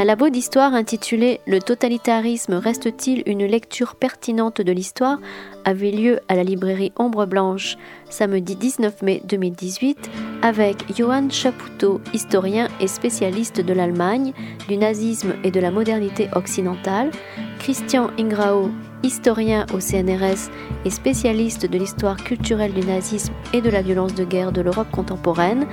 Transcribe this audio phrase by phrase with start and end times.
[0.00, 5.18] Un labo d'histoire intitulé Le totalitarisme reste-t-il une lecture pertinente de l'histoire?
[5.64, 7.76] avait lieu à la librairie Ombre Blanche
[8.08, 10.08] samedi 19 mai 2018
[10.42, 14.34] avec Johann Chapoutot, historien et spécialiste de l'Allemagne,
[14.68, 17.10] du nazisme et de la modernité occidentale,
[17.58, 18.70] Christian Ingrao,
[19.02, 20.48] historien au CNRS
[20.84, 24.92] et spécialiste de l'histoire culturelle du nazisme et de la violence de guerre de l'Europe
[24.92, 25.66] contemporaine,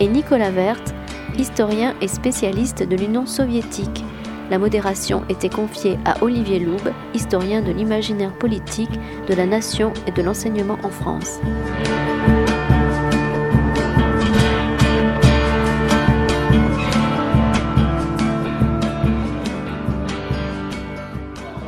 [0.00, 0.82] et Nicolas Vert,
[1.38, 4.04] historien et spécialiste de l'Union soviétique.
[4.50, 8.90] La modération était confiée à Olivier Loub, historien de l'imaginaire politique,
[9.28, 11.38] de la nation et de l'enseignement en France.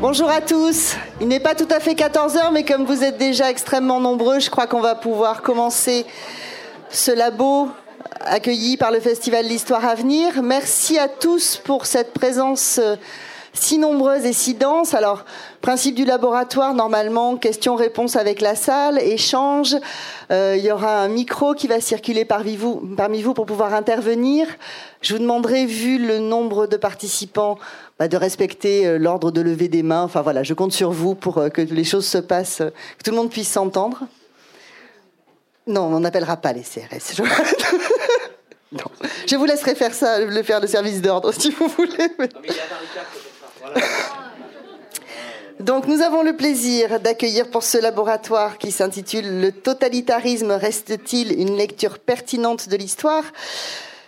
[0.00, 0.96] Bonjour à tous.
[1.20, 4.50] Il n'est pas tout à fait 14h, mais comme vous êtes déjà extrêmement nombreux, je
[4.50, 6.04] crois qu'on va pouvoir commencer
[6.90, 7.68] ce labo
[8.24, 10.42] accueilli par le Festival L'Histoire à venir.
[10.42, 12.96] Merci à tous pour cette présence euh,
[13.52, 14.94] si nombreuse et si dense.
[14.94, 15.24] Alors,
[15.60, 19.76] principe du laboratoire, normalement, questions-réponses avec la salle, échange.
[20.30, 23.74] Euh, il y aura un micro qui va circuler parmi vous, parmi vous pour pouvoir
[23.74, 24.46] intervenir.
[25.00, 27.58] Je vous demanderai, vu le nombre de participants,
[27.98, 30.02] bah, de respecter euh, l'ordre de lever des mains.
[30.04, 32.62] Enfin voilà, je compte sur vous pour que les choses se passent,
[32.98, 34.04] que tout le monde puisse s'entendre.
[35.66, 37.22] Non, on n'appellera pas les CRS.
[38.72, 38.84] Non.
[39.26, 42.08] Je vous laisserai faire ça, le faire le service d'ordre si vous voulez.
[45.60, 51.56] Donc nous avons le plaisir d'accueillir pour ce laboratoire qui s'intitule Le totalitarisme reste-t-il une
[51.56, 53.24] lecture pertinente de l'histoire?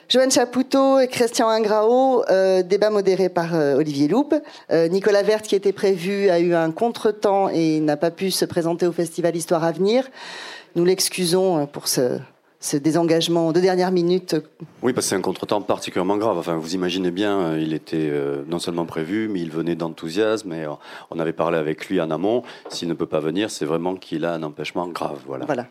[0.09, 4.35] Joanne Chapoutot et Christian Ingrao, euh, débat modéré par euh, Olivier Loupe.
[4.71, 8.45] Euh, Nicolas Vert, qui était prévu, a eu un contretemps et n'a pas pu se
[8.45, 10.09] présenter au Festival Histoire à venir.
[10.75, 12.19] Nous l'excusons pour ce,
[12.65, 14.37] ce désengagement de dernière minute.
[14.83, 16.39] Oui, parce que c'est un contretemps particulièrement grave.
[16.39, 20.51] Enfin, vous imaginez bien, euh, il était euh, non seulement prévu, mais il venait d'enthousiasme.
[20.55, 20.71] Et euh,
[21.11, 22.43] on avait parlé avec lui en amont.
[22.71, 25.19] S'il ne peut pas venir, c'est vraiment qu'il a un empêchement grave.
[25.27, 25.45] Voilà.
[25.45, 25.67] Voilà.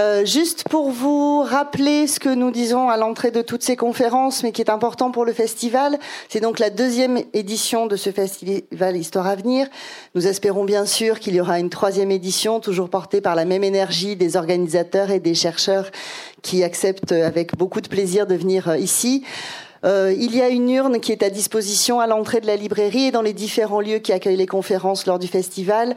[0.00, 4.42] Euh, juste pour vous rappeler ce que nous disons à l'entrée de toutes ces conférences,
[4.42, 5.98] mais qui est important pour le festival,
[6.30, 9.66] c'est donc la deuxième édition de ce festival Histoire à venir.
[10.14, 13.64] Nous espérons bien sûr qu'il y aura une troisième édition, toujours portée par la même
[13.64, 15.90] énergie des organisateurs et des chercheurs
[16.40, 19.24] qui acceptent avec beaucoup de plaisir de venir euh, ici.
[19.84, 23.06] Euh, il y a une urne qui est à disposition à l'entrée de la librairie
[23.06, 25.96] et dans les différents lieux qui accueillent les conférences lors du festival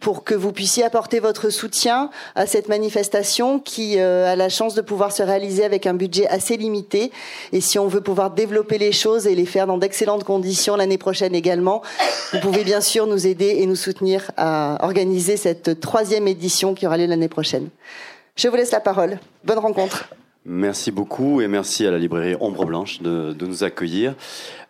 [0.00, 4.74] pour que vous puissiez apporter votre soutien à cette manifestation qui euh, a la chance
[4.74, 7.10] de pouvoir se réaliser avec un budget assez limité.
[7.52, 10.98] Et si on veut pouvoir développer les choses et les faire dans d'excellentes conditions l'année
[10.98, 11.82] prochaine également,
[12.32, 16.86] vous pouvez bien sûr nous aider et nous soutenir à organiser cette troisième édition qui
[16.86, 17.68] aura lieu l'année prochaine.
[18.36, 19.18] Je vous laisse la parole.
[19.44, 20.08] Bonne rencontre.
[20.46, 24.14] Merci beaucoup et merci à la librairie Ombre Blanche de, nous accueillir.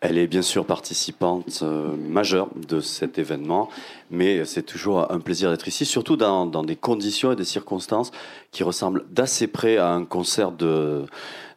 [0.00, 3.68] Elle est bien sûr participante euh, majeure de cet événement,
[4.08, 8.12] mais c'est toujours un plaisir d'être ici, surtout dans, des conditions et des circonstances
[8.52, 11.06] qui ressemblent d'assez près à un concert de,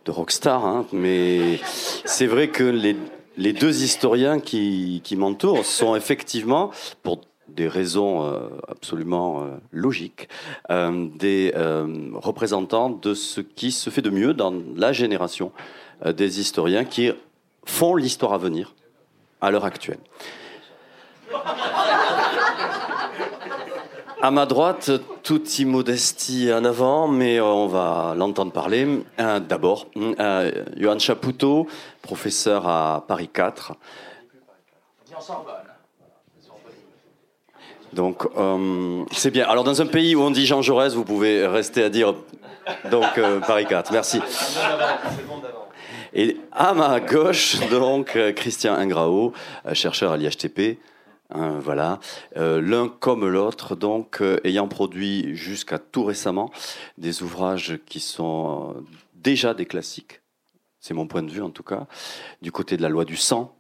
[0.06, 0.66] de rockstar.
[0.66, 0.88] Hein.
[0.92, 1.60] mais
[2.04, 6.72] c'est vrai que les, deux historiens qui, qui m'entourent sont effectivement,
[7.04, 10.30] pour des raisons euh, absolument euh, logiques,
[10.70, 11.54] euh, des
[12.14, 15.52] représentants de ce qui se fait de mieux dans la génération
[16.06, 17.12] des historiens qui
[17.66, 18.76] font l'histoire à venir
[19.42, 20.00] à l'heure actuelle.
[24.22, 24.92] À ma droite,
[25.24, 29.04] toute immodestie en avant, mais on va l'entendre parler.
[29.18, 29.88] D'abord,
[30.76, 31.68] Johan Chapoutot,
[32.02, 33.74] professeur à Paris 4.
[37.98, 39.48] Donc, euh, c'est bien.
[39.48, 42.14] Alors, dans un pays où on dit Jean Jaurès, vous pouvez rester à dire
[42.92, 43.92] donc euh, Paris 4.
[43.92, 44.22] Merci.
[46.14, 49.34] Et à ma gauche, donc, euh, Christian Ingrao,
[49.74, 50.78] chercheur à l'IHTP.
[51.34, 52.00] Hein, voilà,
[52.38, 56.52] l'un comme l'autre, donc ayant produit jusqu'à tout récemment
[56.98, 58.76] des ouvrages qui sont
[59.14, 60.22] déjà des classiques,
[60.80, 61.86] c'est mon point de vue en tout cas,
[62.42, 63.57] du côté de la loi du sang,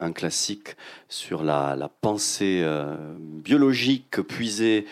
[0.00, 0.76] un classique
[1.08, 4.86] sur la, pensée euh, biologique puisée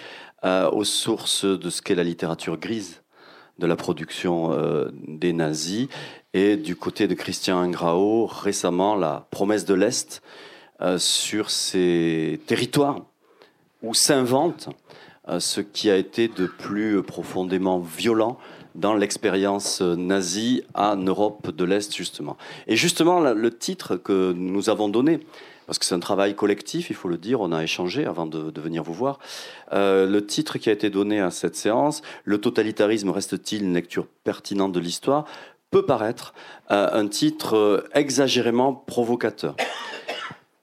[0.45, 3.03] euh, aux sources de ce qu'est la littérature grise
[3.59, 5.89] de la production euh, des nazis.
[6.35, 10.23] Et du côté de Christian Ingrao, récemment, la promesse de l'Est
[10.99, 13.05] sur ces territoires
[13.83, 14.69] où s'invente
[15.41, 18.39] ce qui a été de plus profondément violent
[18.79, 22.37] dans l'expérience nazie en Europe de l'Est, justement.
[22.67, 25.21] Et justement, le titre que nous avons donné
[25.69, 28.59] parce que c'est un travail collectif, il faut le dire, on a échangé avant de,
[28.59, 29.19] venir vous voir.
[29.75, 34.07] Euh, le titre qui a été donné à cette séance, Le totalitarisme reste-t-il une lecture
[34.25, 35.27] pertinente de l'histoire?
[35.71, 36.33] peut paraître
[36.71, 39.57] euh, un titre euh, exagérément provocateur.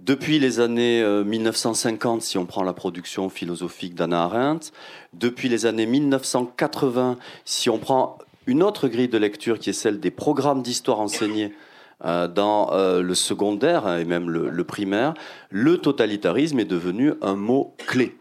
[0.05, 4.71] Depuis les années 1950, si on prend la production philosophique d'Anna Arendt,
[5.13, 9.99] depuis les années 1980, si on prend une autre grille de lecture qui est celle
[9.99, 11.55] des programmes d'histoire enseignés
[12.05, 15.15] euh, dans euh, le secondaire et même le, primaire,
[15.49, 18.15] le totalitarisme est devenu un mot clé.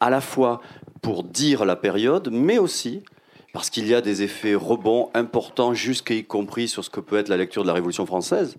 [0.00, 0.60] À la fois
[1.02, 3.04] pour dire la période, mais aussi
[3.52, 7.16] parce qu'il y a des effets rebonds importants, jusqu'à y compris sur ce que peut
[7.16, 8.56] être la lecture de la Révolution française,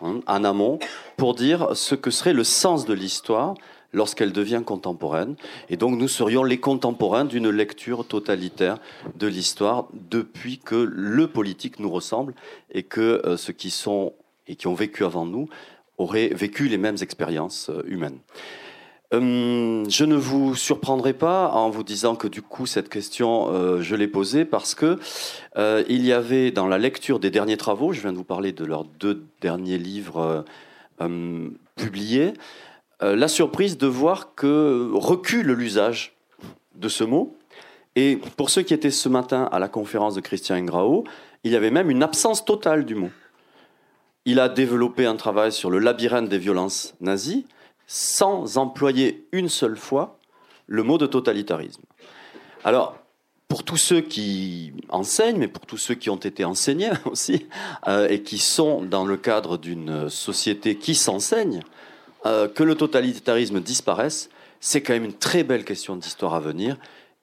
[0.00, 0.78] hein, en amont,
[1.16, 3.54] pour dire ce que serait le sens de l'histoire
[3.94, 5.36] lorsqu'elle devient contemporaine.
[5.70, 8.78] Et donc nous serions les contemporains d'une lecture totalitaire
[9.16, 12.34] de l'histoire depuis que le politique nous ressemble
[12.70, 14.12] et que euh, ceux qui sont
[14.46, 15.48] et qui ont vécu avant nous
[15.96, 18.18] auraient vécu les mêmes expériences euh, humaines.
[19.16, 23.80] Hum, je ne vous surprendrai pas en vous disant que du coup cette question euh,
[23.80, 24.98] je l'ai posée parce que
[25.88, 28.64] il y avait dans la lecture des derniers travaux, je viens de vous parler de
[28.64, 30.44] leurs deux derniers livres
[31.76, 32.34] publiés,
[33.02, 36.16] euh, la surprise de voir que recule l'usage
[36.76, 37.36] de ce mot.
[37.96, 41.04] Et pour ceux qui étaient ce matin à la conférence de Christian Ingrao,
[41.44, 43.10] il y avait même une absence totale du mot.
[44.24, 47.46] Il a développé un travail sur le labyrinthe des violences nazies
[47.86, 50.18] sans employer une seule fois
[50.66, 51.82] le mot de totalitarisme.
[52.64, 52.96] Alors,
[53.48, 57.46] pour tous ceux qui enseignent, mais pour tous ceux qui ont été enseignés aussi,
[57.86, 61.60] euh, et qui sont dans le cadre d'une société qui s'enseigne,
[62.26, 64.30] euh, que le totalitarisme disparaisse,
[64.60, 66.78] c'est quand même une très belle question d'histoire à venir,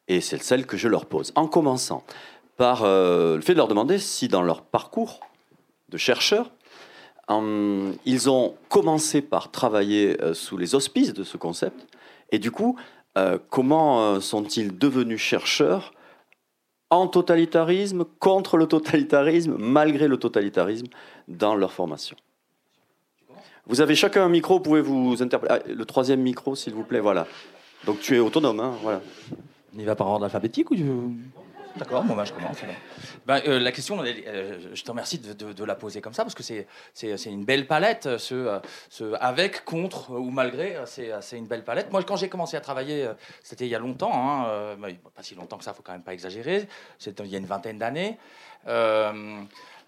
[0.07, 1.31] et c'est celle que je leur pose.
[1.35, 2.03] En commençant
[2.55, 5.21] par euh, le fait de leur demander si dans leur parcours
[5.89, 6.51] de chercheurs,
[8.05, 11.87] ils ont commencé par travailler euh, sous les auspices de ce concept,
[12.31, 12.77] et du coup,
[13.49, 15.93] comment sont-ils devenus chercheurs?
[16.89, 20.87] En totalitarisme, contre le totalitarisme, malgré le totalitarisme,
[21.27, 22.15] dans leur formation
[23.67, 25.61] vous avez chacun un micro, pouvez vous interpeller.
[25.65, 27.27] Ah, le troisième micro, s'il vous plaît, voilà.
[27.85, 28.73] Donc tu es autonome, hein.
[29.73, 30.75] On y va par ordre alphabétique ou
[31.77, 32.57] D'accord, bon, bah, je commence.
[33.25, 36.43] Ben, euh, la question, euh, je te remercie de, la poser comme ça, parce que
[36.43, 36.67] c'est,
[37.25, 38.59] une belle palette, ce,
[39.19, 41.91] avec, contre ou malgré, c'est, une belle palette.
[41.91, 43.09] Moi, quand j'ai commencé à travailler,
[43.43, 44.77] c'était il y a longtemps, hein,
[45.15, 46.67] pas si longtemps que ça, faut quand même pas exagérer,
[47.05, 48.17] il y a une vingtaine d'années.
[48.67, 49.43] Euh,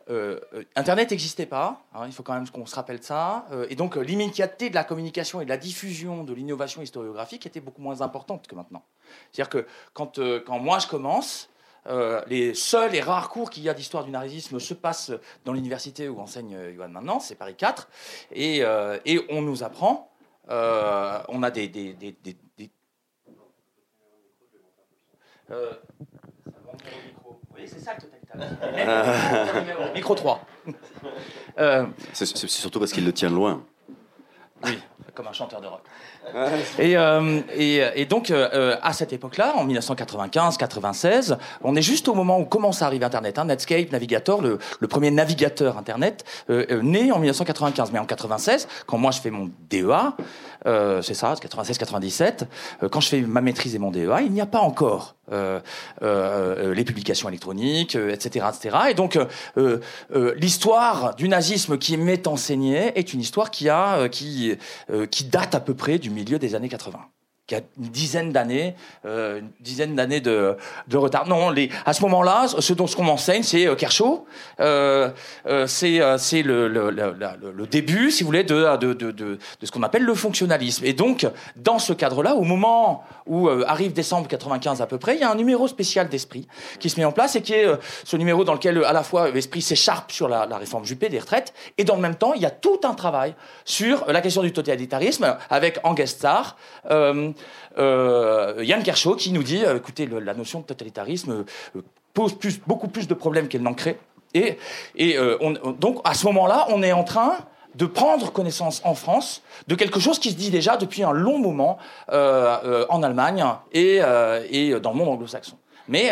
[0.09, 3.65] euh, Internet n'existait pas, hein, il faut quand même qu'on se rappelle de ça, euh,
[3.69, 7.81] et donc l'immédiateté de la communication et de la diffusion de l'innovation historiographique était beaucoup
[7.81, 8.83] moins importante que maintenant.
[9.31, 11.49] C'est-à-dire que quand moi je commence,
[12.27, 15.11] les seuls et rares cours qu'il y a d'histoire du nazisme se passent
[15.45, 17.89] dans l'université où enseigne Yohan maintenant, c'est Paris 4,
[18.31, 18.63] et,
[19.05, 20.11] et, on nous apprend,
[20.47, 21.67] on a des...
[21.67, 22.69] des, des, des, des
[27.55, 30.45] oui, c'est ça le Micro 3.
[31.59, 33.63] Euh, c'est surtout parce qu'il le tient loin.
[34.63, 34.79] Oui,
[35.13, 35.81] comme un chanteur de rock.
[36.79, 42.39] Et, euh, et, donc, euh, à cette époque-là, en 1995-96, on est juste au moment
[42.39, 43.37] où commence à arriver Internet.
[43.37, 47.91] Hein, Netscape, Navigator, le, le, premier navigateur Internet, né en 1995.
[47.91, 50.13] Mais en 96, quand moi je fais mon DEA,
[51.01, 52.45] c'est ça, 96-97,
[52.89, 55.61] quand je fais ma maîtrise et mon DEA, il n'y a pas encore euh,
[56.01, 58.77] euh, les publications électroniques, etc., euh, etc.
[58.89, 59.17] Et donc,
[60.35, 64.57] l'histoire du nazisme qui m'est enseignée est une histoire qui a, qui,
[65.05, 66.99] qui date à peu près du milieu des années 80
[67.45, 70.55] qui a une dizaine d'années, euh, une dizaine d'années de,
[70.93, 71.27] retard.
[71.27, 71.53] Non,
[71.85, 74.25] à ce moment-là, ce dont ce qu'on m'enseigne, c'est euh, Kershaw.
[74.61, 75.09] Euh,
[75.67, 80.03] c'est c'est le, le, début, si vous voulez, de, de, de, de ce qu'on appelle
[80.03, 80.85] le fonctionnalisme.
[80.85, 85.21] Et donc, dans ce cadre-là, au moment où arrive décembre 95 à peu près, il
[85.21, 86.47] y a un numéro spécial d'esprit
[86.79, 87.67] qui se met en place et qui est
[88.03, 91.53] ce numéro dans lequel à la fois l'esprit s'écharpe sur la, réforme Juppé des retraites
[91.77, 93.35] et dans le même temps, il y a tout un travail
[93.65, 96.55] sur la question du totalitarisme avec en guest star.
[96.89, 97.32] Euh, euh,
[97.77, 101.81] Yann Kershaw qui nous dit, euh, écoutez, la notion de totalitarisme euh,
[102.13, 102.35] pose
[102.67, 103.97] beaucoup plus de problèmes qu'elle n'en crée.
[104.35, 104.57] Et,
[105.79, 107.37] donc, à ce moment-là, on est en train
[107.75, 111.37] de prendre connaissance en France de quelque chose qui se dit déjà depuis un long
[111.37, 111.77] moment
[112.11, 115.55] en Allemagne et, dans le monde anglo-saxon.
[115.87, 116.11] Mais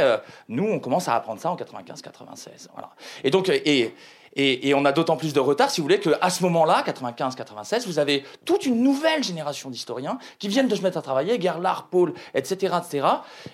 [0.50, 2.68] nous, on commence à apprendre ça en 95-96.
[2.74, 2.92] Voilà.
[3.24, 3.96] Et donc, et,
[4.36, 8.00] et, on a d'autant plus de retard, si vous voulez, qu'à ce moment-là, 95-96, vous
[8.00, 12.14] avez toute une nouvelle génération d'historiens qui viennent de se mettre à travailler, Gerlach, Paul,
[12.34, 13.08] etc., etc.,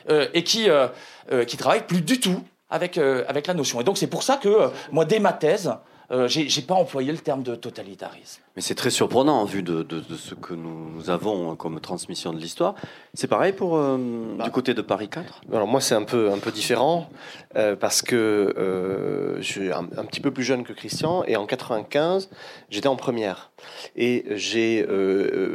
[0.10, 0.88] euh, et qui euh,
[1.32, 3.82] euh, qui travaillent plus du tout avec avec la notion.
[3.82, 5.72] Et donc c'est pour ça que moi, dès ma thèse,
[6.10, 8.42] Euh, j'ai pas employé le terme de totalitarisme.
[8.58, 9.86] Mais c'est très surprenant en vue de,
[10.18, 12.74] ce que nous, avons comme transmission de l'histoire.
[13.14, 14.00] C'est pareil pour euh,
[14.36, 14.46] bah.
[14.46, 17.08] du côté de Paris 4 Alors moi c'est un peu, un peu différent
[17.56, 21.46] euh, parce que euh, je suis un, petit peu plus jeune que Christian et en
[21.46, 22.32] 95
[22.72, 23.52] j'étais en première
[23.96, 24.86] et j'ai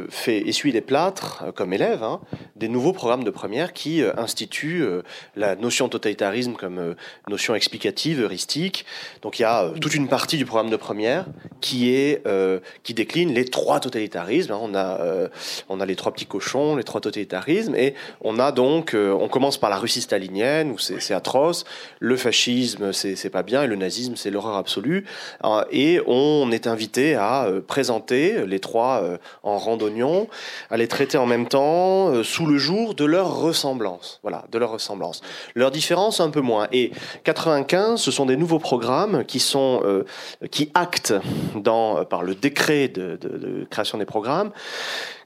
[0.09, 2.21] fait essuyer les plâtres comme élève hein,
[2.55, 4.85] des nouveaux programmes de première qui instituent
[5.35, 6.95] la notion totalitarisme comme
[7.27, 8.85] notion explicative, heuristique.
[9.21, 11.25] Donc il y a toute une partie du programme de première
[11.59, 12.23] qui est
[12.83, 14.53] qui décline les trois totalitarismes.
[14.53, 15.27] On a, euh,
[15.69, 19.27] on a les trois petits cochons, les trois totalitarismes, et on a donc, euh, on
[19.27, 21.65] commence par la Russie stalinienne où c'est atroce,
[21.99, 25.05] le fascisme c'est pas bien, et le nazisme c'est l'horreur absolue,
[25.43, 29.03] euh, et on est invité à présenter les trois
[29.43, 30.27] en randonnion,
[30.69, 34.19] à les traiter en même temps sous le jour de leur ressemblance.
[34.21, 35.21] Voilà, de leur ressemblance.
[35.55, 36.67] Leur différence un peu moins.
[36.71, 36.91] Et
[37.23, 39.81] 95, ce sont des nouveaux programmes qui sont
[40.51, 41.13] qui actent
[41.55, 44.51] dans par le décret de, création des programmes,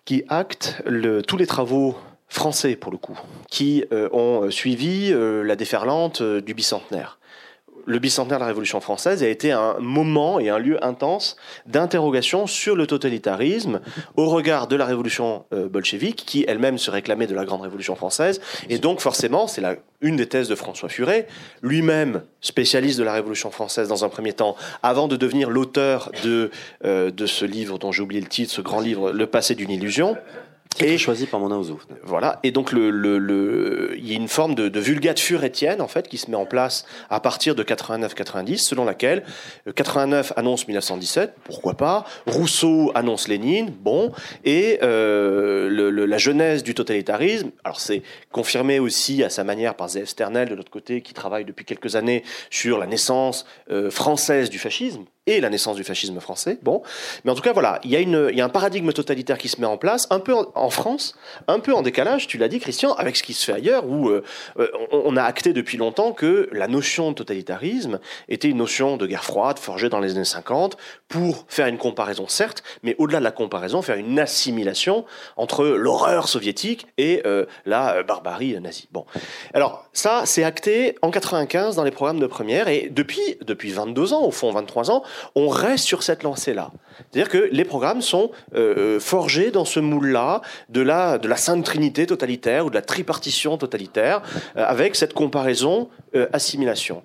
[0.06, 0.82] qui acte
[1.28, 1.96] tous les travaux
[2.30, 7.20] français, pour le coup, qui euh, ont suivi euh, la déferlante euh, du bicentenaire
[7.88, 12.46] le bicentenaire de la Révolution française a été un moment et un lieu intense d'interrogation
[12.46, 13.80] sur le totalitarisme
[14.18, 17.96] au regard de la Révolution euh, bolchevique, qui elle-même se réclamait de la Grande Révolution
[17.96, 18.42] française.
[18.70, 19.64] Et donc, forcément, c'est
[20.02, 21.28] une des thèses de François Furet,
[21.62, 26.52] lui-même spécialiste de la Révolution française dans un premier temps, avant de devenir l'auteur de,
[26.84, 29.72] euh, de ce livre dont j'ai oublié le titre, ce grand livre, Le passé d'une
[29.72, 30.18] illusion
[30.82, 31.80] et choisi par Ozo.
[32.04, 32.40] Voilà.
[32.44, 36.08] Et donc, le, le, il y a une forme de, de vulgate furétienne, en fait,
[36.08, 39.24] qui se met en place à partir de 89-90, selon laquelle
[39.76, 42.06] 89 euh, annonce 1917, pourquoi pas.
[42.26, 44.12] Rousseau annonce Lénine, bon.
[44.44, 49.90] Et euh, le, la genèse du totalitarisme, alors c'est confirmé aussi à sa manière par
[49.90, 54.50] Zé Sternel, de l'autre côté, qui travaille depuis quelques années sur la naissance euh, française
[54.50, 56.58] du fascisme et la naissance du fascisme français.
[56.64, 56.82] Bon,
[57.24, 59.62] mais en tout cas, voilà, il y a, y a un paradigme totalitaire qui se
[59.62, 61.16] met en place, un peu en, France,
[61.48, 64.10] un peu en décalage, tu l'as dit, Christian, avec ce qui se fait ailleurs, où
[64.10, 64.24] euh,
[64.58, 69.06] euh, on, a acté depuis longtemps que la notion de totalitarisme était une notion de
[69.06, 70.78] guerre froide forgée dans les années 50
[71.10, 75.06] pour faire une comparaison, certes, mais au-delà de la comparaison, faire une assimilation
[75.36, 78.88] entre l'horreur soviétique et euh, la barbarie nazie.
[78.92, 79.06] Bon,
[79.54, 84.14] alors ça, c'est acté en 95 dans les programmes de première, et depuis, depuis 22
[84.14, 85.04] ans, au fond 23 ans,
[85.36, 86.72] on reste sur cette lancée-là.
[87.12, 91.64] C'est-à-dire que les programmes sont euh, forgés dans ce moule-là de la, de la Sainte
[91.64, 94.22] Trinité totalitaire ou de la tripartition totalitaire,
[94.56, 97.04] euh, avec cette comparaison euh, assimilation.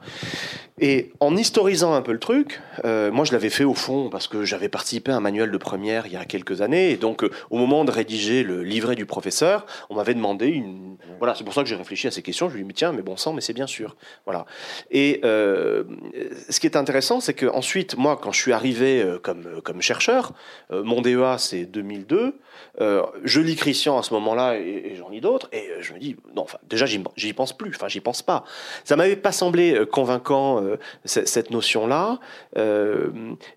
[0.79, 4.43] Et en historisant un peu le truc, moi je l'avais fait au fond parce que
[4.43, 7.59] j'avais participé à un manuel de première il y a quelques années, et donc au
[7.59, 10.97] moment de rédiger le livret du professeur, on m'avait demandé une.
[11.19, 12.49] Voilà, c'est pour ça que j'ai réfléchi à ces questions.
[12.49, 13.97] Je lui ai dit tiens, mais bon sang, mais c'est bien sûr.
[14.25, 14.45] Voilà.
[14.91, 19.82] Et ce qui est intéressant, c'est que ensuite, moi, quand je suis arrivé comme comme
[19.83, 20.33] chercheur,
[20.71, 22.39] mon DEA c'est 2002.
[22.79, 26.47] je lis Christian à ce moment-là et, j'en lis d'autres, et je me dis non,
[26.69, 28.45] déjà j'y pense plus, enfin j'y pense pas.
[28.85, 32.19] Ça m'avait pas semblé convaincant euh, cette notion-là.
[32.57, 33.11] Euh,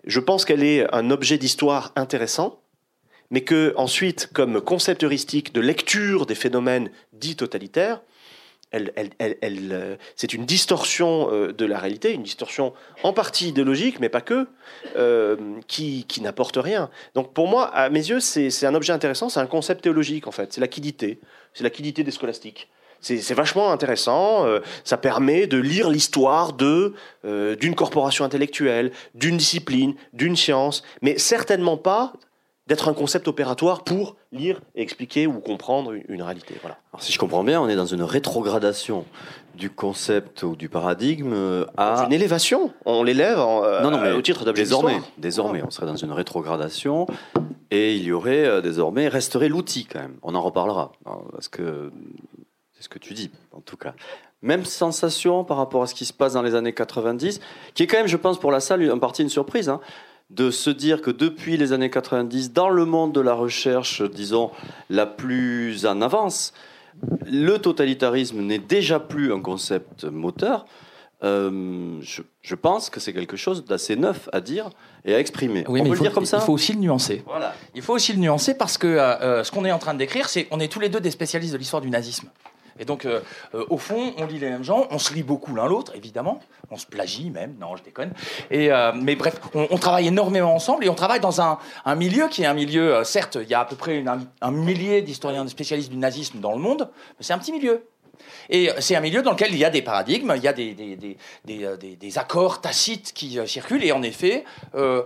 [0.04, 2.60] je pense qu'elle est un objet d'histoire intéressant,
[3.30, 8.02] mais que ensuite, comme concept heuristique de lecture des phénomènes dits totalitaires,
[8.76, 14.48] euh, c'est une distorsion de la réalité, une distorsion en partie idéologique, mais pas que,
[15.66, 16.90] qui, qui n'apporte rien.
[17.14, 20.32] Donc pour moi, à mes yeux, c'est un objet intéressant, c'est un concept théologique en
[20.32, 21.20] fait, c'est la quiddité,
[21.54, 22.68] c'est la quiddité des scolastiques.
[23.00, 24.46] C'est vachement intéressant.
[24.46, 30.82] Euh, ça permet de lire l'histoire de euh, d'une corporation intellectuelle, d'une discipline, d'une science,
[31.02, 32.14] mais certainement pas
[32.66, 36.54] d'être un concept opératoire pour lire et expliquer ou comprendre une réalité.
[36.60, 36.78] Voilà.
[36.92, 39.04] Alors, si je comprends bien, on est dans une rétrogradation
[39.54, 42.72] du concept ou du paradigme euh, à une élévation.
[42.84, 45.00] On l'élève non, non, mais au titre d'objet désormais.
[45.18, 47.06] Désormais, on serait dans une rétrogradation
[47.70, 50.16] et il y aurait désormais resterait l'outil quand même.
[50.22, 50.92] On en reparlera
[51.32, 51.90] parce que
[52.76, 53.94] c'est ce que tu dis, en tout cas.
[54.42, 57.40] Même sensation par rapport à ce qui se passe dans les années 90,
[57.74, 59.80] qui est quand même, je pense, pour la salle, en partie une surprise, hein,
[60.30, 64.50] de se dire que depuis les années 90, dans le monde de la recherche, disons,
[64.90, 66.52] la plus en avance,
[67.30, 70.66] le totalitarisme n'est déjà plus un concept moteur.
[71.22, 74.68] Euh, je, pense que c'est quelque chose d'assez neuf à dire
[75.04, 75.64] et à exprimer.
[75.66, 76.38] Oui, On peut le dire comme ça.
[76.38, 77.22] Il faut aussi le nuancer.
[77.26, 77.54] Voilà.
[77.74, 79.98] Il faut aussi le nuancer parce que euh, euh, ce qu'on est en train de
[79.98, 82.28] décrire, c'est on est tous les deux des spécialistes de l'histoire du nazisme.
[82.78, 83.20] Et donc, euh,
[83.54, 86.40] euh, au fond, on lit les mêmes gens, on se lit beaucoup l'un l'autre, évidemment.
[86.70, 88.12] On se plagie même, non, je déconne.
[88.50, 91.58] Et, euh, mais bref, on, travaille énormément ensemble et on travaille dans un,
[91.96, 94.04] milieu qui est un milieu, certes, il y a à peu près
[94.40, 97.84] un millier d'historiens spécialistes du nazisme dans le monde, mais c'est un petit milieu.
[98.50, 100.74] Et c'est un milieu dans lequel il y a des paradigmes, il y a des,
[100.74, 104.44] des, des, des, euh, accords tacites qui euh, circulent, et en effet,
[104.74, 105.02] euh,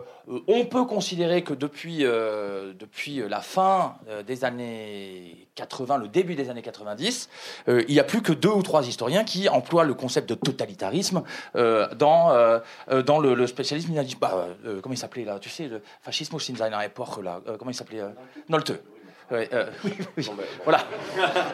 [0.46, 3.96] on peut considérer que depuis, depuis la fin
[4.28, 7.28] des années 80, le début des années 90,
[7.68, 10.34] euh, il n'y a plus que deux ou trois historiens qui emploient le concept de
[10.34, 11.22] totalitarisme
[11.54, 12.60] dans,
[13.04, 13.92] dans le, le spécialisme.
[14.20, 14.46] Bah,
[14.82, 17.40] comment il s'appelait là Tu sais, le fascisme in seiner Epoche, là.
[17.58, 18.02] Comment il s'appelait
[18.48, 18.80] Nolte.
[19.30, 20.30] Ouais, euh, oui, oui.
[20.64, 20.80] Voilà.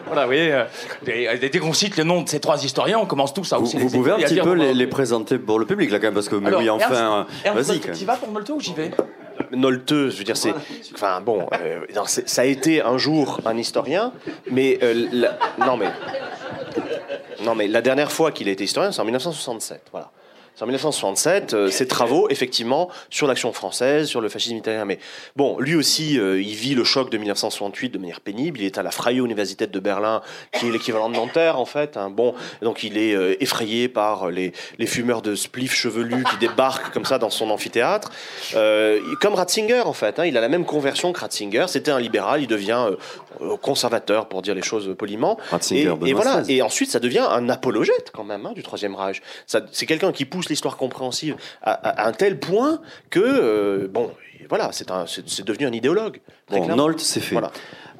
[0.07, 0.37] voilà, oui.
[0.51, 0.63] euh,
[1.03, 3.65] dès, dès qu'on cite le nom de ces trois historiens, on commence tous à Vous,
[3.65, 6.13] hausser vous pouvez un petit peu les, les présenter pour le public, là, quand même,
[6.15, 7.79] parce que, mais alors, oui, enfin, Ernst- euh, vas-y.
[7.99, 8.91] Tu vas pour Nolte ou j'y vais?
[9.51, 10.53] Nolteux, je veux dire, c'est.
[10.95, 14.11] Enfin bon, euh, non, ça a été un jour un historien,
[14.49, 14.79] mais.
[14.81, 15.87] euh, la- non, mais.
[17.43, 19.83] Non, mais la dernière fois qu'il a été historien, c'est en 1967.
[19.91, 20.09] Voilà.
[20.59, 24.85] En 1967, euh, ses travaux, effectivement, sur l'action française, sur le fascisme italien.
[24.85, 24.97] Mais
[25.35, 28.59] bon, lui aussi, euh, il vit le choc de 1968 de manière pénible.
[28.59, 30.21] Il est à la Freie Universität de Berlin,
[30.53, 31.95] qui est l'équivalent de Nanterre, en fait.
[31.95, 32.09] hein.
[32.09, 32.33] Bon,
[32.63, 34.51] donc il est euh, effrayé par les,
[34.87, 38.11] fumeurs de spliff chevelus qui débarquent comme ça dans son amphithéâtre.
[38.53, 40.17] Comme Ratzinger, en fait.
[40.19, 40.25] hein.
[40.25, 41.65] il a la même conversion que Ratzinger.
[41.67, 42.87] C'était un libéral, il devient
[43.61, 45.37] conservateur, pour dire les choses poliment.
[45.51, 46.43] Ratzinger, Et, voilà.
[46.47, 49.21] Et ensuite, ça devient un apologète quand même hein, du Troisième Reich.
[49.45, 52.79] C'est quelqu'un qui pousse l'histoire compréhensive à, à- à un tel point
[53.09, 54.11] que euh, bon,
[54.49, 56.19] voilà, c'est devenu un idéologue.
[56.49, 56.75] Bon.
[56.75, 57.35] Nolte, c'est fait.
[57.35, 57.51] Voilà.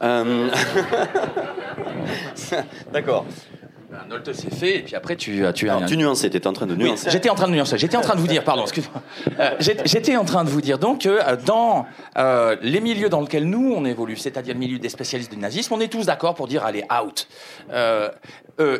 [0.04, 0.50] Euh,
[2.94, 3.26] D'accord.
[3.90, 5.82] Ben, Nolte, c'est fait, et puis après, tu, tu as.
[5.86, 7.10] Tu nuançais, tu étais en train de Oui, nuancer.
[7.10, 7.78] j'étais en train de nuancer.
[7.78, 9.02] J'étais en train de vous dire, pardon, excuse-moi.
[9.40, 9.52] Euh,
[9.86, 11.86] j'étais en train de vous dire donc que euh, dans
[12.18, 15.74] euh, les milieux dans lesquels nous on évolue, c'est-à-dire le milieu des spécialistes du nazisme,
[15.74, 17.30] on est tous d'accord pour dire allez out.
[17.72, 18.10] Euh,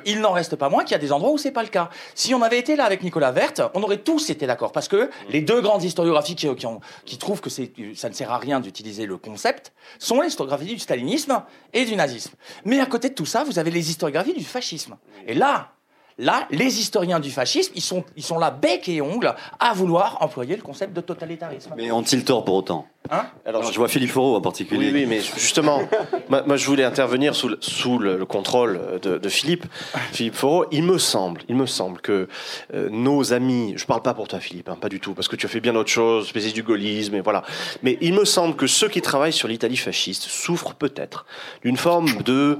[0.06, 1.90] il n'en reste pas moins qu'il y a des endroits où c'est pas le cas.
[2.16, 5.10] Si on avait été là avec Nicolas Verte, on aurait tous été d'accord parce que
[5.30, 8.60] les deux grandes historiographies qui, qui, ont- qui trouvent que ça ne sert à rien
[8.60, 12.32] d'utiliser le concept sont les historiographies du stalinisme et du nazisme.
[12.66, 14.97] Mais à côté de tout ça, vous avez les historiographies du fascisme.
[15.28, 15.72] Et là,
[16.20, 20.18] Là, les historiens du fascisme, ils sont, ils sont là bec et ongles à vouloir
[20.22, 21.74] employer le concept de totalitarisme.
[21.78, 22.88] Mais ont-ils tort pour autant?
[23.12, 23.28] Hein?
[23.46, 24.88] Alors, Alors, je vois Philippe Foreau en particulier.
[24.88, 25.82] Oui, oui, mais justement,
[26.30, 29.66] moi, moi, je voulais intervenir sous le, sous le, le contrôle de, de Philippe,
[30.12, 30.66] Philippe Foreau.
[30.72, 32.28] Il me semble, il me semble que
[32.74, 35.36] euh, nos amis, je parle pas pour toi, Philippe, hein, pas du tout, parce que
[35.36, 37.44] tu as fait bien autre chose, spécialiste du gaullisme, et voilà.
[37.84, 41.28] Mais il me semble que ceux qui travaillent sur l'Italie fasciste souffrent peut-être
[41.62, 42.58] d'une forme de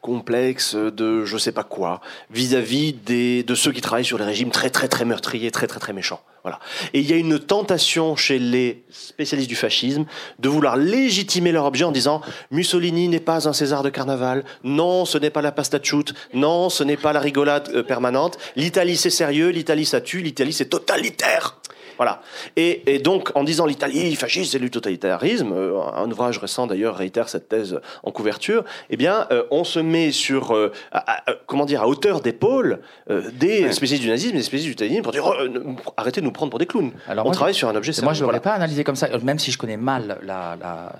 [0.00, 4.50] complexe de je sais pas quoi vis-à-vis des de ceux qui travaillent sur les régimes
[4.50, 6.20] très très très meurtriers très très très méchants.
[6.44, 6.60] Voilà.
[6.94, 10.06] Et il y a une tentation chez les spécialistes du fascisme
[10.38, 15.04] de vouloir légitimer leur objet en disant Mussolini n'est pas un César de carnaval non
[15.04, 18.96] ce n'est pas la pasta chute non ce n'est pas la rigolade euh, permanente l'Italie
[18.96, 21.58] c'est sérieux l'Italie ça tue l'Italie c'est totalitaire
[21.98, 22.22] voilà.
[22.56, 26.96] Et, et donc, en disant l'Italie fasciste, c'est du totalitarisme, euh, un ouvrage récent d'ailleurs
[26.96, 31.34] réitère cette thèse en couverture, eh bien, euh, on se met sur, euh, à- à-
[31.46, 32.78] comment dire, à hauteur d'épaule
[33.10, 33.72] euh, des Ouais.
[33.72, 35.60] spécialistes du nazisme et des spécialistes du stalinisme pour dire oh, ne-
[35.96, 36.92] arrêtez de nous prendre pour des clowns.
[37.08, 38.40] Alors on moi, travaille sur un objet Moi, je l'aurais Voilà.
[38.40, 40.92] pas analysé comme ça, même si je connais mal la, la,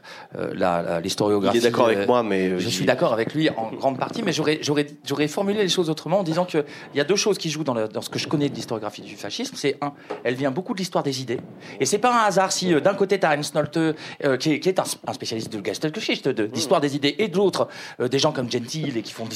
[0.52, 1.58] la- la- Il l'historiographie.
[1.58, 4.58] est d'accord avec moi, mais Je suis d'accord avec lui en grande partie, mais j'aurais,
[5.28, 7.88] formulé les choses autrement en disant qu'il y a deux choses qui jouent dans, le-
[7.88, 9.54] dans ce que je connais de l'historiographie du fascisme.
[9.56, 9.92] C'est un,
[10.24, 11.38] elle vient beaucoup de l'histoire des idées.
[11.80, 14.52] Et c'est pas un hasard si euh, d'un côté tu as Ernst Nolte, euh, qui,
[14.52, 17.68] est, un, spécialiste de Gestaltgeschichte, de, d'histoire des idées, et de l'autre,
[18.00, 19.28] euh, des gens comme Gentile et qui font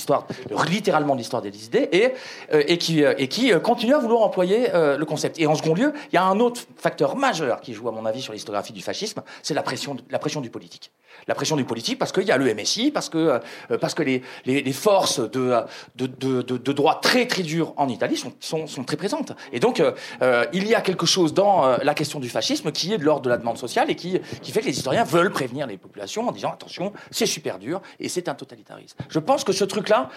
[0.66, 2.14] littéralement l'histoire des idées, et,
[2.52, 5.38] et qui, et qui continuent à vouloir employer le concept.
[5.38, 8.06] Et en second lieu, il y a un autre facteur majeur qui joue, à mon
[8.06, 10.90] avis, sur l'historiographie du fascisme, c'est la pression, la pression du politique.
[11.28, 14.02] La pression du politique parce qu'il y a le MSI, parce que, euh, parce que
[14.02, 15.54] les, les, forces de,
[15.96, 16.06] de,
[16.42, 19.32] de, droite très très dures en Italie sont, sont, sont très présentes.
[19.52, 22.92] Et donc, euh, euh, il y a quelque chose dans la question du fascisme qui
[22.92, 25.32] est de l'ordre de la demande sociale et qui, qui fait que les historiens veulent
[25.32, 28.96] prévenir les populations en disant attention, c'est super dur et c'est un totalitarisme.
[29.08, 30.08] Je pense que ce truc-là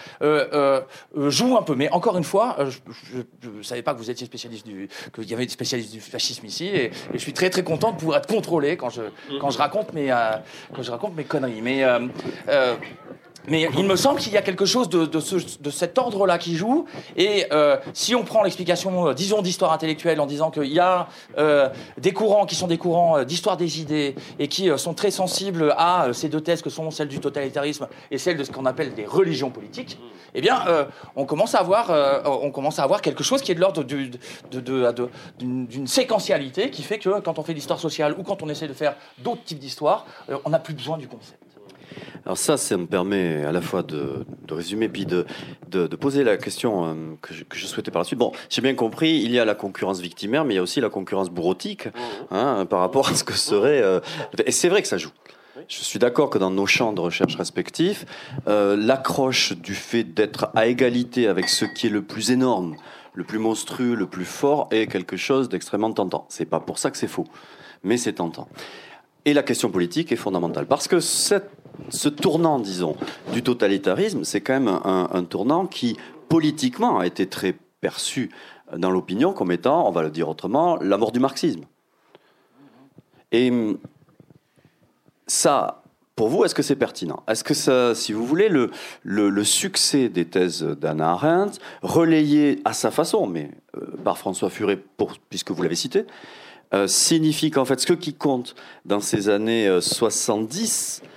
[1.14, 4.66] joue un peu, mais encore une fois, je ne savais pas que vous étiez spécialiste
[4.66, 7.92] du, qu'il y avait des spécialistes du fascisme ici et, je suis très très content
[7.92, 9.02] de pouvoir être contrôlé quand je,
[9.40, 10.10] quand je raconte mes,
[10.96, 11.60] raconte mes conneries.
[11.62, 12.00] Mais euh,
[12.48, 12.74] euh,
[13.48, 16.38] mais il me semble qu'il y a quelque chose de, de, ce- de cet ordre-là
[16.38, 16.86] qui joue.
[17.16, 21.08] Et euh, si on prend l'explication, euh, disons, d'histoire intellectuelle en disant qu'il y a
[21.38, 25.74] euh, des courants qui sont des courants d'histoire des idées et qui sont très sensibles
[25.76, 28.94] à ces deux thèses que sont celles du totalitarisme et celles de ce qu'on appelle
[28.94, 29.98] des religions politiques,
[30.34, 30.62] eh bien,
[31.14, 33.82] on, commence à avoir, quelque chose qui est de l'ordre
[35.38, 38.74] d'une séquentialité qui fait que quand on fait l'histoire sociale ou quand on essaie de
[38.74, 40.06] faire d'autres types d'histoires,
[40.44, 41.45] on n'a plus besoin du concept.
[42.24, 45.26] Alors ça, ça me permet à la fois de, de résumer puis de,
[45.68, 48.18] de, de poser la question euh, que, je, que je souhaitais par la suite.
[48.18, 50.80] Bon, j'ai bien compris, il y a la concurrence victimaire, mais il y a aussi
[50.80, 51.88] la concurrence bourrotique
[52.30, 53.82] hein, par rapport à ce que serait...
[53.82, 54.00] euh,
[54.44, 55.12] et c'est vrai que ça joue.
[55.68, 58.04] Je suis d'accord que dans nos champs de recherche respectifs,
[58.46, 62.76] euh, l'accroche du fait d'être à égalité avec ce qui est le plus énorme,
[63.14, 66.26] le plus monstrueux, le plus fort, est quelque chose d'extrêmement tentant.
[66.28, 67.26] C'est pas pour ça que c'est faux,
[67.82, 68.48] mais c'est tentant.
[69.24, 71.50] Et la question politique est fondamentale parce que cette,
[71.88, 72.96] ce tournant, disons,
[73.32, 75.96] du totalitarisme, c'est quand même un, tournant qui
[76.28, 78.30] politiquement a été très perçu
[78.76, 81.62] dans l'opinion comme étant, on va le dire autrement, la mort du marxisme.
[83.32, 83.52] Et
[85.26, 85.82] ça,
[86.16, 87.22] pour vous, est-ce que c'est pertinent?
[87.28, 92.90] Est-ce que ça, si vous voulez, le, succès des thèses d'Anna Arendt, relayé à sa
[92.90, 94.82] façon, mais euh, par François Furet,
[95.28, 96.06] puisque vous l'avez cité,
[96.72, 98.54] euh, signifie qu'en fait, ce qui compte
[98.86, 101.08] dans ces années 70, euh,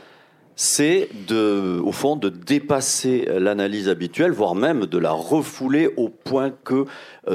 [0.62, 6.86] c'est au fond, de dépasser l'analyse habituelle, voire même de la refouler au point que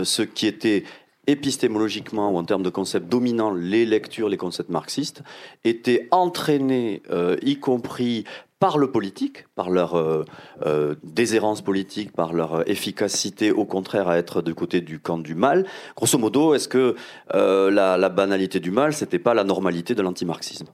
[0.03, 0.85] ce qui était
[1.27, 5.23] épistémologiquement ou en termes de concepts dominants les lectures, les concepts marxistes,
[5.65, 8.25] étaient entraînés, euh, y compris
[8.61, 10.25] par le politique, par leur euh,
[10.65, 15.35] euh, déshérence politique, par leur efficacité, au contraire, à être du côté du camp du
[15.35, 15.67] mal.
[15.97, 16.95] Grosso modo, est-ce que
[17.33, 20.67] la, la, banalité du mal, c'était pas la normalité de l'antimarxisme?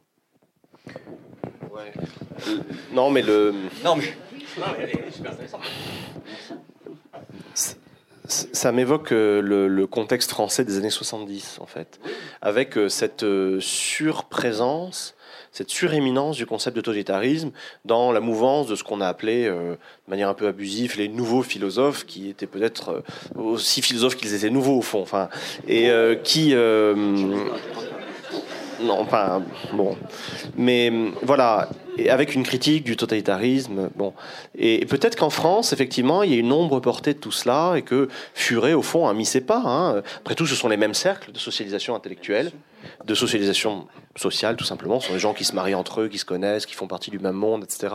[1.81, 2.55] Ouais.
[2.93, 3.55] Non, mais le.
[3.85, 4.05] Non, mais.
[4.59, 4.93] Non, mais
[8.31, 12.01] ça m'évoque euh, le, contexte français des années 70, en fait,
[12.41, 15.15] avec euh, cette euh, surprésence,
[15.53, 17.51] cette suréminence du concept de totalitarisme
[17.85, 21.43] dans la mouvance de ce qu'on a appelé, de manière un peu abusive, les nouveaux
[21.43, 23.03] philosophes, qui étaient peut-être
[23.35, 25.29] aussi philosophes qu'ils étaient nouveaux au fond, enfin,
[25.67, 25.91] et
[26.23, 26.55] qui
[28.83, 29.41] non, pas
[29.73, 29.97] bon,
[30.57, 31.69] mais voilà,
[32.09, 33.91] avec une critique du totalitarisme.
[33.97, 34.15] Bon,
[34.57, 37.83] et peut-être qu'en France, effectivement, il y a une ombre portée de tout cela et
[37.83, 39.63] que Furet, au fond, a mis ses pas.
[39.65, 40.03] Hein.
[40.19, 42.53] Après tout, ce sont les mêmes cercles de socialisation intellectuelle,
[43.05, 45.01] de socialisation sociale, tout simplement.
[45.01, 47.11] Ce sont des gens qui se marient entre eux, qui se connaissent, qui font partie
[47.11, 47.95] du même monde, etc.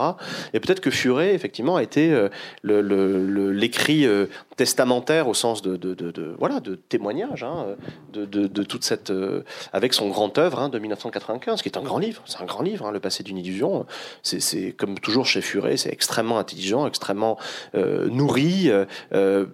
[0.53, 2.29] Et peut-être que Furet, effectivement, a été euh,
[2.63, 7.75] l'écrit euh, testamentaire au sens de, voilà, de témoignage hein,
[8.13, 9.11] de, toute cette.
[9.11, 9.43] Euh,
[9.73, 12.21] avec son grand œuvre hein, de 1995, qui est un grand livre.
[12.25, 13.85] C'est un grand livre, hein, Le passé d'une illusion.
[14.23, 17.37] C'est comme toujours chez Furet, c'est extrêmement intelligent, extrêmement
[17.73, 18.69] nourri,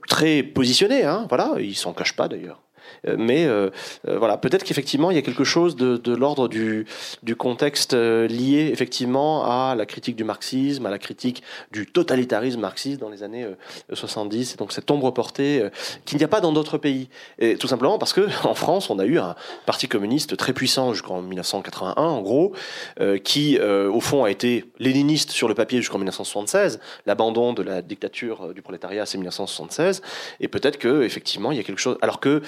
[0.07, 1.01] très positionné.
[1.27, 2.61] voilà, il s'en cache pas d'ailleurs.
[3.07, 3.69] Euh, mais euh,
[4.07, 6.85] euh, voilà, peut-être qu'effectivement, il y a quelque chose de, de l'ordre du,
[7.23, 12.99] du contexte lié effectivement à la critique du marxisme, à la critique du totalitarisme marxiste
[12.99, 13.47] dans les années
[13.91, 15.63] 70, et donc cette ombre portée
[16.05, 17.09] qu'il n'y a pas dans d'autres pays.
[17.39, 19.35] Et tout simplement parce que en France, on a eu un
[19.65, 22.53] parti communiste très puissant jusqu'en 1981, en gros,
[23.23, 26.79] qui au fond a été léniniste sur le papier jusqu'en 1976.
[27.05, 30.01] L'abandon de la dictature du prolétariat, c'est 1976,
[30.39, 31.97] et peut-être que effectivement, il y a quelque chose.
[32.01, 32.41] Alors que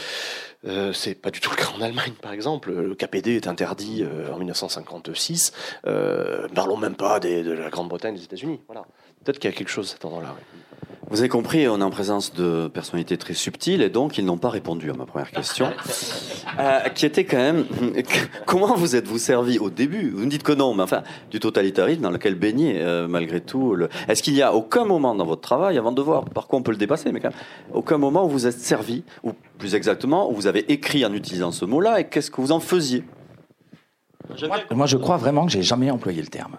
[0.66, 2.72] euh, c'est pas du tout le cas en Allemagne, par exemple.
[2.72, 5.54] Le KPD est interdit euh, en 1956.
[5.86, 8.60] Euh, parlons même pas de la Grande-Bretagne, des États-Unis.
[8.68, 8.86] Voilà.
[9.24, 10.36] Peut-être qu'il y a quelque chose à cet endroit-là.
[11.14, 14.40] Vous avez compris, on est en présence de personnalités très subtiles et donc ils n'ont
[14.40, 15.68] pas répondu à ma première question,
[16.58, 17.66] euh, qui était quand même
[18.48, 20.10] comment vous êtes-vous servi au début?
[20.10, 23.76] Vous me dites que non, mais enfin du totalitarisme dans lequel baignez euh, malgré tout.
[23.76, 23.90] Le...
[24.08, 26.64] Est-ce qu'il y a aucun moment dans votre travail, avant de voir par quoi on
[26.64, 27.40] peut le dépasser, mais quand même,
[27.74, 31.52] aucun moment où vous êtes servi, ou plus exactement où vous avez écrit en utilisant
[31.52, 33.04] ce mot-là et qu'est-ce que vous en faisiez?
[34.72, 36.58] Moi, je crois vraiment que j'ai jamais employé le terme.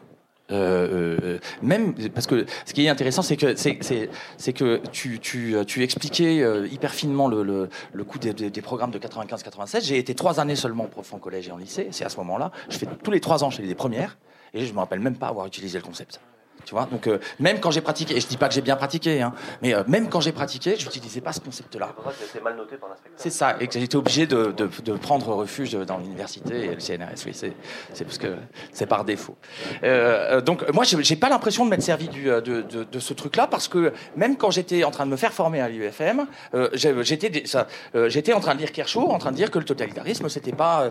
[0.50, 5.57] Euh, euh, même parce que ce qui est intéressant, c'est que c'est que tu, tu,
[5.66, 9.85] tu expliquais euh, hyper finement le, le, le coût des, des, programmes de 95-96.
[9.87, 11.88] J'ai été trois années seulement prof en collège et en lycée.
[11.92, 12.50] C'est à ce moment-là.
[12.68, 14.18] Je fais tous les trois ans, je fais des premières
[14.52, 16.20] et je me rappelle même pas avoir utilisé le concept.
[16.64, 18.77] Tu vois, donc euh, même quand j'ai pratiqué, et je dis pas que j'ai bien
[18.77, 21.94] pratiqué, hein, mais euh, même quand j'ai pratiqué, je n'utilisais pas ce concept-là.
[22.33, 23.12] C'est mal noté par l'inspecteur.
[23.16, 26.81] C'est ça, et que j'étais obligé de, de, de, prendre refuge dans l'université et le
[26.81, 27.24] CNRS.
[27.27, 28.37] Oui, c'est parce que
[28.72, 29.37] c'est par défaut.
[29.83, 33.68] Euh, donc moi, j'ai pas l'impression de m'être servi du, de, de, ce truc-là parce
[33.68, 36.27] que même quand j'étais en train de me faire former à l'UFM,
[36.72, 40.90] j'étais en train de lire Kershaw, en train de dire que le totalitarisme c'était pas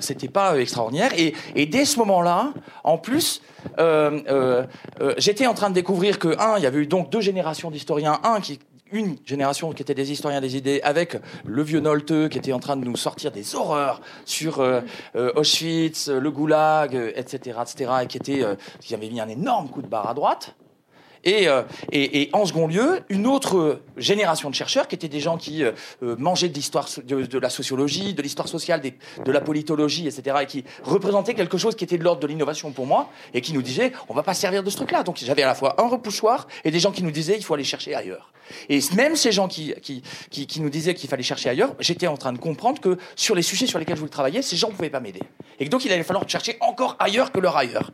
[0.00, 2.52] c'était pas extraordinaire, et, et dès ce moment-là,
[2.84, 3.42] en plus.
[3.78, 4.64] Euh,
[5.00, 7.70] euh, j'étais en train de découvrir que, un, il y avait eu donc deux générations
[7.70, 8.58] d'historiens, un qui
[8.92, 12.60] une génération qui était des historiens des idées, avec le vieux Nolte qui était en
[12.60, 14.82] train de nous sortir des horreurs sur euh,
[15.16, 18.44] euh, Auschwitz, le Goulag, etc., etc., et qui était,
[18.80, 20.54] qui avait mis un énorme coup de barre à droite.
[21.26, 25.36] Euh, et, et, en second lieu, une autre génération de chercheurs qui étaient des gens
[25.36, 30.06] qui euh, euh, mangeaient de l'histoire de, la sociologie, de l'histoire sociale, de la politologie,
[30.06, 33.40] etc., et qui représentaient quelque chose qui était de l'ordre de l'innovation pour moi, et
[33.40, 35.02] qui nous disaient on va pas servir de ce truc-là.
[35.02, 37.54] Donc j'avais à la fois un repoussoir et des gens qui nous disaient il faut
[37.54, 38.32] aller chercher ailleurs.
[38.68, 42.08] Et même ces gens qui, qui, qui, qui nous disaient qu'il fallait chercher ailleurs, j'étais
[42.08, 44.68] en train de comprendre que sur les sujets sur lesquels je voulais travailler, ces gens
[44.68, 45.22] ne pouvaient pas m'aider.
[45.60, 47.92] Et donc il allait falloir chercher encore ailleurs que leur ailleurs.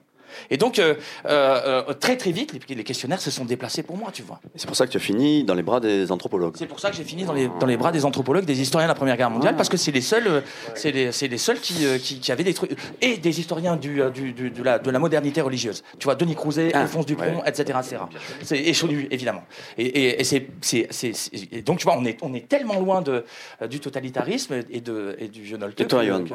[0.50, 0.94] Et donc, euh,
[1.26, 4.40] euh, euh, très très vite, les, questionnaires se sont déplacés pour moi, tu vois.
[4.54, 6.54] C'est pour ça que tu as fini dans les bras des anthropologues.
[6.56, 8.86] C'est pour ça que j'ai fini dans les, dans les bras des anthropologues, des historiens
[8.86, 10.42] de la Première Guerre mondiale, parce que c'est les seuls,
[10.74, 12.76] c'est les, les, seuls qui, qui, qui, avaient des trucs.
[13.00, 15.82] Et des historiens du, du, du, de, la, de la modernité religieuse.
[15.98, 17.78] Tu vois, Denis Crouzet, ah, Alphonse Dupont, etc.
[17.78, 17.96] etc.
[18.42, 19.42] C'est, et Chaudu, évidemment.
[19.76, 23.24] Et, et, et c'est, c'est, donc, tu vois, on est, on est tellement loin de,
[23.68, 25.58] du totalitarisme et, de, et du vieux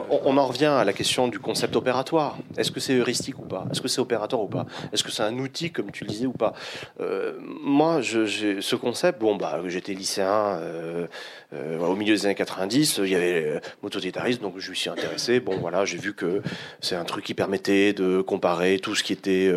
[0.10, 2.38] on, on en revient à la question du concept opératoire.
[2.58, 3.66] Est-ce que c'est heuristique ou pas?
[3.72, 6.26] Est-ce que c'est opératoire ou pas Est-ce que c'est un outil, comme tu le disais,
[6.26, 6.54] ou pas
[7.00, 11.08] euh, Moi, ce concept, bon, bah, j'étais lycéen euh,
[11.54, 14.90] euh, au milieu des années 90, il y avait le totalitarisme, donc je me suis
[14.90, 15.40] intéressé.
[15.40, 16.42] Bon, voilà, j'ai vu que
[16.82, 19.54] c'est un truc qui permettait de comparer tout ce qui était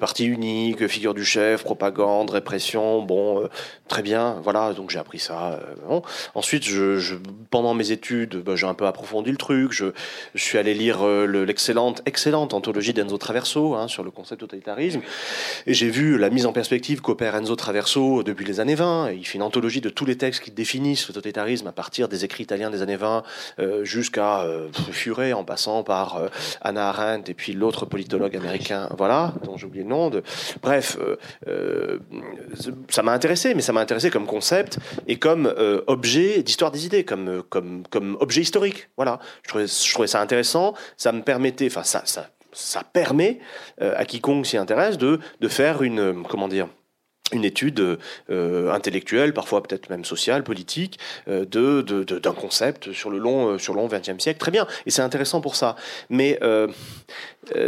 [0.00, 3.02] parti unique, figure du chef, propagande, répression.
[3.02, 3.48] Bon,
[3.86, 5.60] très bien, voilà, donc j'ai appris ça.
[6.34, 7.14] Ensuite, je,
[7.50, 9.72] pendant mes études, bah, j'ai un peu approfondi le truc.
[9.72, 9.86] Je,
[10.34, 15.00] je suis allé lire l'excellente, excellente anthologie d'Enzo Traverso hein, sur le concept totalitarisme.
[15.66, 19.12] Et j'ai vu la mise en perspective qu'opère Enzo Traverso depuis les années 20.
[19.12, 22.24] il fait une anthologie de tous les textes qui définissent le totalitarisme à partir des
[22.24, 23.22] écrits italiens des années 20
[23.58, 26.28] euh, jusqu'à euh, Furet, en passant par euh,
[26.62, 30.10] Anna Arendt et puis l'autre politologue américain, voilà, dont j'ai oublié le nom.
[30.62, 30.98] Bref,
[31.48, 31.98] euh,
[32.88, 35.52] ça m'a intéressé, mais ça m'a intéressé comme concept et comme
[35.86, 38.88] objet d'histoire des idées, comme, comme, objet historique.
[38.96, 39.50] Voilà, je
[39.88, 40.74] trouvais, ça intéressant.
[40.96, 43.38] Ça me permettait, enfin ça ça permet
[43.80, 46.66] euh, à quiconque s'y intéresse de, de faire une, comment dire,
[47.30, 47.98] une étude
[48.30, 53.58] euh, intellectuelle, parfois peut-être même sociale, politique, euh, de, de, d'un concept sur le long
[53.58, 54.40] sur le long XXe siècle.
[54.40, 55.76] Très bien, et c'est intéressant pour ça.
[56.10, 56.40] Mais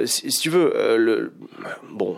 [0.06, 1.34] si, si, tu veux, le,
[1.90, 2.16] bon,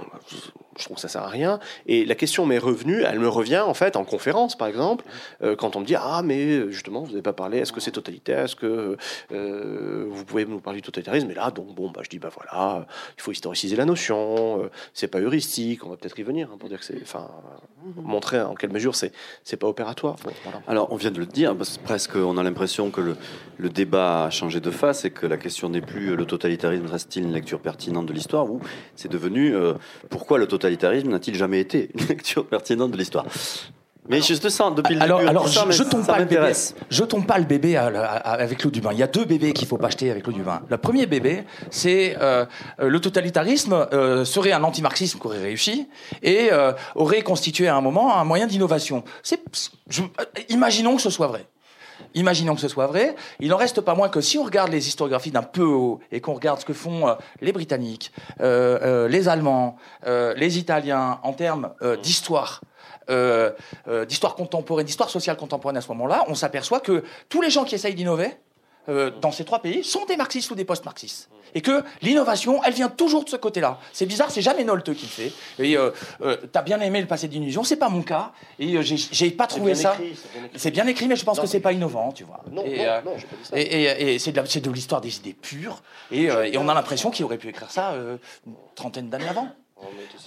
[0.78, 1.58] je trouve que ça sert à rien.
[1.86, 5.04] Et la question m'est revenue, elle me revient en fait en conférence, par exemple,
[5.42, 7.90] euh, quand on me dit ah mais justement vous n'avez pas parlé, est-ce que c'est
[7.90, 8.96] totalitaire, est-ce que
[9.32, 11.30] euh, vous pouvez nous parler du totalitarisme?
[11.30, 14.70] Et là donc bon bah je dis bah voilà, il faut historiciser la notion, euh,
[14.94, 17.28] c'est pas heuristique, on va peut-être y venir hein, pour dire que c'est, enfin
[17.96, 19.12] montrer en quelle mesure c'est
[19.44, 20.16] c'est pas opératoire.
[20.66, 23.16] Alors on vient de le dire, parce que presque on a l'impression que le,
[23.58, 27.26] le débat a changé de face et que la question n'est plus le totalitarisme reste-t-il
[27.26, 28.60] une lecture pertinente de l'histoire ou
[28.96, 29.54] c'est devenu
[30.08, 33.26] pourquoi le totalitarisme totalitarisme n'a-t-il jamais été une lecture pertinente de l'histoire?
[34.08, 35.30] Mais je te sens depuis le alors, début.
[35.30, 36.52] Alors, ça, je, tombe pas le bébé,
[36.90, 38.90] je tombe pas le bébé avec l'eau du bain.
[38.92, 40.62] Il y a deux bébés qu'il faut pas acheter avec l'eau du bain.
[40.68, 42.44] Le premier bébé, c'est euh,
[42.80, 45.86] le totalitarisme euh, serait un antimarxisme qui aurait réussi
[46.20, 49.04] et euh, aurait constitué à un moment un moyen d'innovation.
[50.48, 51.46] Imaginons que ce soit vrai.
[52.14, 53.14] Imaginons que ce soit vrai.
[53.40, 56.20] Il n'en reste pas moins que si on regarde les historiographies d'un peu haut et
[56.20, 61.32] qu'on regarde ce que font euh, les Britanniques, euh, euh, les Allemands, les Italiens en
[61.32, 61.70] termes
[62.02, 62.60] d'histoire,
[64.08, 67.74] d'histoire contemporaine, d'histoire sociale contemporaine à ce moment-là, on s'aperçoit que tous les gens qui
[67.74, 68.30] essayent d'innover,
[68.88, 71.28] dans ces trois pays sont des marxistes ou des post-marxistes.
[71.54, 73.78] Et que l'innovation, elle vient toujours de ce côté-là.
[73.92, 75.32] C'est bizarre, c'est jamais Nolte qui le fait.
[75.58, 75.90] Et euh,
[76.22, 78.32] euh, t'as bien aimé le passé d'illusion, c'est pas mon cas.
[78.58, 79.96] Et euh, j'ai pas trouvé ça.
[80.56, 82.40] C'est bien, écrit, mais je pense que c'est pas innovant, tu vois.
[82.50, 83.58] Non, et, non, non, pas ça.
[83.58, 85.82] Et, et c'est de l'histoire des idées pures.
[86.10, 87.94] Et, et on a l'impression qu'il aurait pu écrire ça
[88.46, 89.48] une trentaine d'années avant.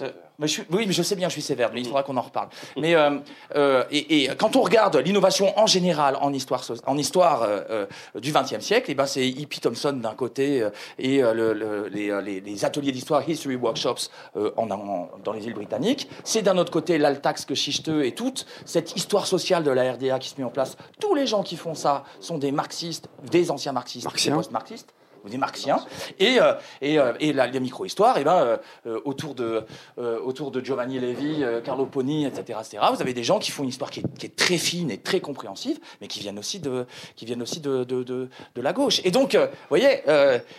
[0.02, 2.16] Euh, mais je, oui, mais je sais bien, je suis sévère, mais il faudra qu'on
[2.16, 2.48] en reparle.
[2.76, 3.18] Mais euh,
[3.54, 7.86] euh, et, et, quand on regarde l'innovation en général en histoire, en histoire euh, euh
[8.16, 11.88] du XXe siècle, et eh ben c'est Hippie Thompson d'un côté euh, et le, le,
[11.88, 16.08] les, les, ateliers d'histoire, history workshops en, en, dans les îles britanniques.
[16.24, 20.18] C'est d'un autre côté l'Altax que Schichteux et toute cette histoire sociale de la RDA
[20.18, 20.76] qui se met en place.
[21.00, 24.92] Tous les gens qui font ça sont des marxistes, des anciens marxistes, des post-marxistes
[25.30, 25.84] des marxiens,
[26.18, 29.64] et, euh, euh, et la, micro-histoire, et ben, euh, autour, de,
[29.96, 33.68] autour de Giovanni Levi, Carlo Poni, etc., etc., vous avez des gens qui font une
[33.68, 36.86] histoire qui est, très fine et très compréhensive, mais qui viennent aussi de,
[37.16, 39.00] qui viennent aussi de, de, de, la gauche.
[39.04, 40.02] Et donc, vous voyez,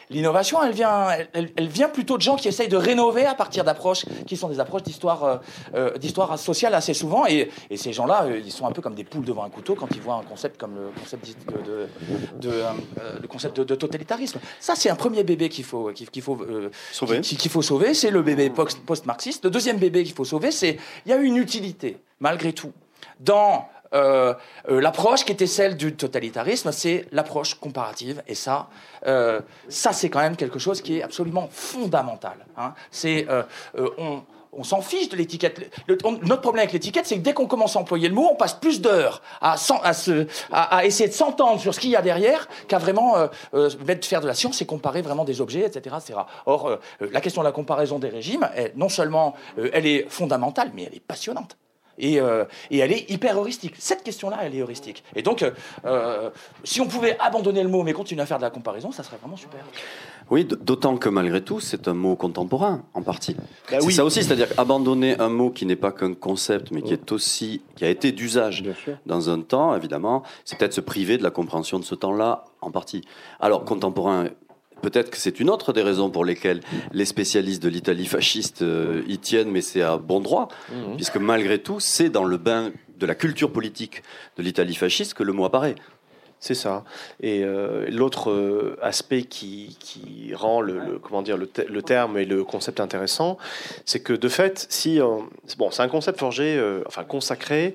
[0.09, 4.05] l'innovation, elle vient, elle, vient plutôt de gens qui essayent de rénover à partir d'approches
[4.25, 5.41] qui sont des approches d'histoire
[5.99, 9.43] d'histoire sociale assez souvent, et, ces gens-là, ils sont un peu comme des poules devant
[9.43, 11.27] un couteau quand ils voient un concept comme le concept
[11.65, 11.87] de,
[12.39, 12.63] de,
[13.21, 14.39] le concept de totalitarisme.
[14.59, 17.21] Ça, c'est un premier bébé qu'il faut, qu'il faut euh, sauver.
[17.21, 19.45] Qu'il faut sauver, c'est le bébé post-marxiste.
[19.45, 22.73] Le deuxième bébé qu'il faut sauver, c'est il y a une utilité, malgré tout,
[23.19, 24.33] dans euh,
[24.69, 28.21] euh, l'approche qui était celle du totalitarisme, c'est l'approche comparative.
[28.27, 28.69] Et ça,
[29.69, 32.45] ça c'est quand même quelque chose qui est absolument fondamental.
[32.57, 32.73] Hein.
[32.91, 33.27] C'est
[33.97, 35.71] on on s'en fiche de l'étiquette.
[35.87, 38.53] Notre problème avec l'étiquette, c'est que dès qu'on commence à employer le mot, on passe
[38.53, 39.55] plus d'heures à,
[40.85, 43.69] essayer de s'entendre sur ce qu'il y a derrière qu'à vraiment euh, euh
[44.01, 45.95] faire de la science et comparer vraiment des objets, etc.
[45.97, 46.19] etc.
[46.45, 46.77] Or, euh,
[47.11, 49.35] la question de la comparaison des régimes, non seulement
[49.73, 51.57] elle est fondamentale, mais elle est passionnante.
[51.97, 53.75] Et, euh, et, elle est hyper heuristique.
[53.77, 55.03] Cette question-là, elle est heuristique.
[55.15, 55.45] Et donc,
[55.85, 56.29] euh,
[56.63, 59.17] si on pouvait abandonner le mot mais continuer à faire de la comparaison, ça serait
[59.17, 59.59] vraiment super.
[60.29, 63.35] Oui, d'autant que malgré tout, c'est un mot contemporain, en partie.
[63.71, 66.93] Bah c'est ça aussi, c'est-à-dire abandonner un mot qui n'est pas qu'un concept, mais qui
[66.93, 68.63] est aussi, qui a été d'usage
[69.05, 72.71] dans un temps, évidemment, c'est peut-être se priver de la compréhension de ce temps-là, en
[72.71, 73.01] partie.
[73.39, 74.27] Alors, contemporain,
[74.81, 76.61] Peut-être que c'est une autre des raisons pour lesquelles
[76.91, 80.95] les spécialistes de l'Italie fasciste euh, y tiennent, mais c'est à bon droit, mmh.
[80.95, 84.03] puisque malgré tout, c'est dans le bain de la culture politique
[84.37, 85.75] de l'Italie fasciste que le mot apparaît.
[86.39, 86.83] C'est ça.
[87.19, 89.75] Et euh, l'autre euh, aspect qui,
[90.35, 91.47] rend le, comment dire, le,
[91.81, 93.39] terme et le concept intéressant,
[93.85, 94.99] c'est que de fait, si
[95.57, 97.73] bon, c'est un concept forgé, enfin consacré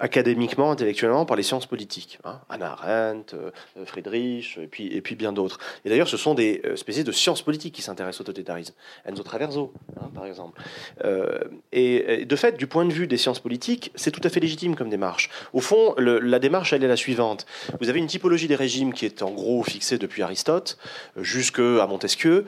[0.00, 2.18] académiquement, intellectuellement, par les sciences politiques.
[2.24, 2.40] Hein.
[2.48, 3.50] Anna Arendt, euh,
[3.84, 5.58] Friedrich, et puis, et puis bien d'autres.
[5.84, 8.74] Et d'ailleurs, ce sont des euh, spécialistes de sciences politiques qui s'intéressent au totalitarisme.
[9.04, 10.60] Enzo Traverso, hein, par exemple.
[11.04, 11.38] Euh,
[11.72, 14.74] et, de fait, du point de vue des sciences politiques, c'est tout à fait légitime
[14.74, 15.30] comme démarche.
[15.52, 17.46] Au fond, la démarche, elle est la suivante.
[17.80, 20.78] Vous avez une typologie des régimes qui est en gros fixée depuis Aristote
[21.16, 22.46] jusqu'à Montesquieu,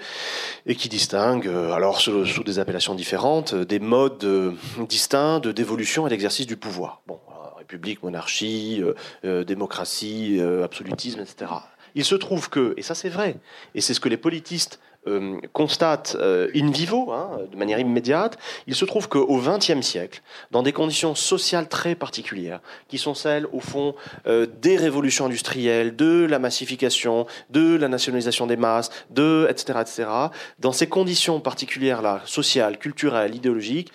[0.66, 4.54] et qui distingue, alors sous, sous, des appellations différentes, des modes
[4.88, 7.02] distincts dévolution et d'exercice du pouvoir.
[7.06, 7.18] Bon,
[8.02, 11.50] monarchie, euh, euh, démocratie, euh, absolutisme, etc.
[11.94, 13.36] Il se trouve que, et ça c'est vrai,
[13.74, 14.80] et c'est ce que les politistes
[15.52, 16.16] constatent
[16.54, 21.14] in vivo, hein, de manière immédiate, il se trouve qu'au XXe siècle, dans des conditions
[21.14, 27.76] sociales très particulières, qui sont celles, au fond, des révolutions industrielles, de la massification, de
[27.76, 30.08] la nationalisation des masses, de, etc., etc.,
[30.58, 33.92] dans ces conditions particulières-là, sociales, culturelles, idéologiques,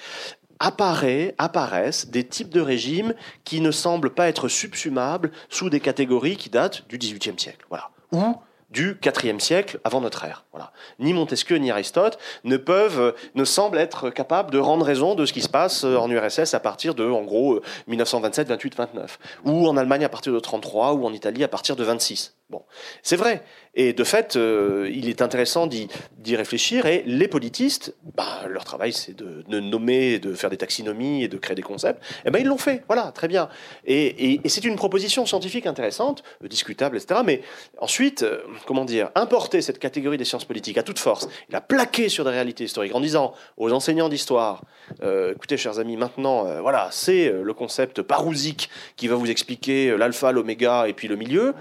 [0.60, 6.50] apparaissent des types de régimes qui ne semblent pas être subsumables sous des catégories qui
[6.50, 7.66] datent du XVIIIe siècle.
[7.70, 7.90] Voilà.
[8.12, 8.36] Ou
[8.70, 10.46] du IVe siècle avant notre ère.
[10.52, 10.72] Voilà.
[11.00, 15.34] Ni Montesquieu ni Aristote ne peuvent, ne semblent être capables de rendre raison de ce
[15.34, 19.78] qui se passe en URSS à partir de, en gros, 1927, 28, 29, ou en
[19.78, 22.36] Allemagne à partir de 33, ou en Italie à partir de 26.
[22.50, 22.64] Bon,
[23.04, 23.44] c'est vrai.
[23.76, 26.88] Et de fait, euh, il est intéressant d'y réfléchir.
[26.88, 31.38] Et les politistes, bah, leur travail, c'est de, nommer, de faire des taxinomies et de
[31.38, 32.04] créer des concepts.
[32.26, 32.84] Eh ben, ils l'ont fait.
[32.88, 33.48] Voilà, très bien.
[33.86, 37.22] Et, c'est une proposition scientifique intéressante, euh, discutable, etc.
[37.24, 37.42] Mais
[37.78, 42.10] ensuite, euh, comment dire, importer cette catégorie des sciences politiques à toute force, la plaquer
[42.10, 44.64] sur des réalités historiques en disant aux enseignants d'histoire,
[45.02, 50.88] écoutez, chers amis, maintenant, voilà, c'est le concept parousique qui va vous expliquer l'alpha, l'oméga
[50.88, 51.54] et puis le milieu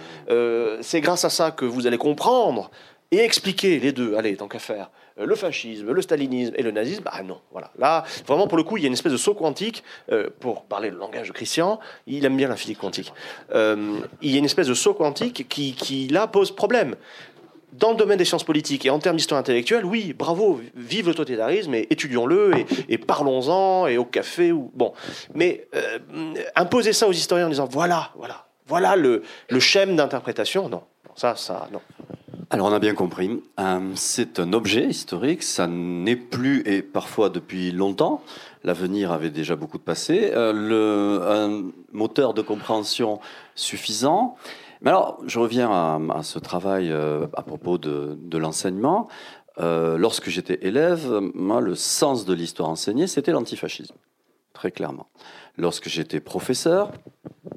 [0.81, 2.71] c'est grâce à ça que vous allez comprendre
[3.11, 6.71] et expliquer les deux, allez, tant qu'à faire, euh, le fascisme, le stalinisme et le
[6.71, 7.71] nazisme, ah non, voilà.
[7.79, 10.65] Là, vraiment, pour le coup, il y a une espèce de saut quantique, euh, pour
[10.65, 13.13] parler le langage de Christian, il aime bien la physique quantique.
[13.55, 16.97] Euh, il y a une espèce de saut quantique qui, qui, là, pose problème.
[17.73, 21.15] Dans le domaine des sciences politiques et en termes d'histoire intellectuelle, oui, bravo, vive le
[21.15, 22.53] totalitarisme et étudions-le
[22.89, 24.95] et, parlons-en et au café ou bon.
[25.35, 25.69] Mais
[26.57, 30.69] imposer ça aux historiens en disant voilà, voilà, voilà le, le schème d'interprétation.
[30.69, 30.83] Non,
[31.17, 31.81] ça, ça, non.
[32.51, 37.29] Alors on a bien compris, euh, c'est un objet historique, ça n'est plus, et parfois
[37.29, 38.23] depuis longtemps,
[38.65, 43.21] l'avenir avait déjà beaucoup de passé, euh, le, un moteur de compréhension
[43.55, 44.37] suffisant.
[44.81, 49.09] Mais alors, je reviens à, ce travail euh, à propos de, de l'enseignement.
[49.59, 53.97] lorsque j'étais élève, moi, le sens de l'histoire enseignée, c'était l'antifascisme,
[54.55, 55.09] très clairement.
[55.59, 56.93] Lorsque j'étais professeur,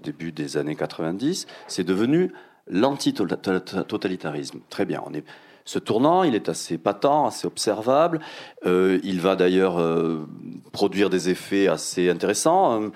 [0.01, 2.33] début des années 90, c'est devenu
[2.67, 4.59] l'anti-totalitarisme.
[4.69, 5.23] Très bien, on est
[5.65, 8.19] ce tournant, il est assez patent, assez observable.
[8.65, 10.27] Euh, il va d'ailleurs euh,
[10.71, 12.89] produire des effets assez intéressants.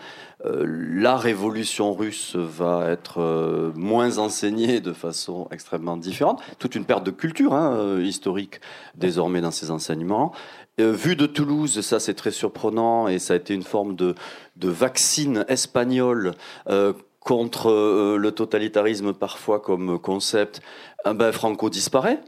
[0.44, 6.42] Euh, la révolution russe va être moins enseignée de façon extrêmement différente.
[6.60, 8.60] Toute une perte de culture hein, historique
[8.96, 10.34] désormais dans ces enseignements.
[10.78, 14.16] Vu de Toulouse, ça c'est très surprenant et ça a été une forme de,
[14.58, 16.34] vaccine espagnol
[17.26, 20.62] contre euh, le totalitarisme parfois comme concept,
[21.06, 22.22] eh ben Franco disparaît.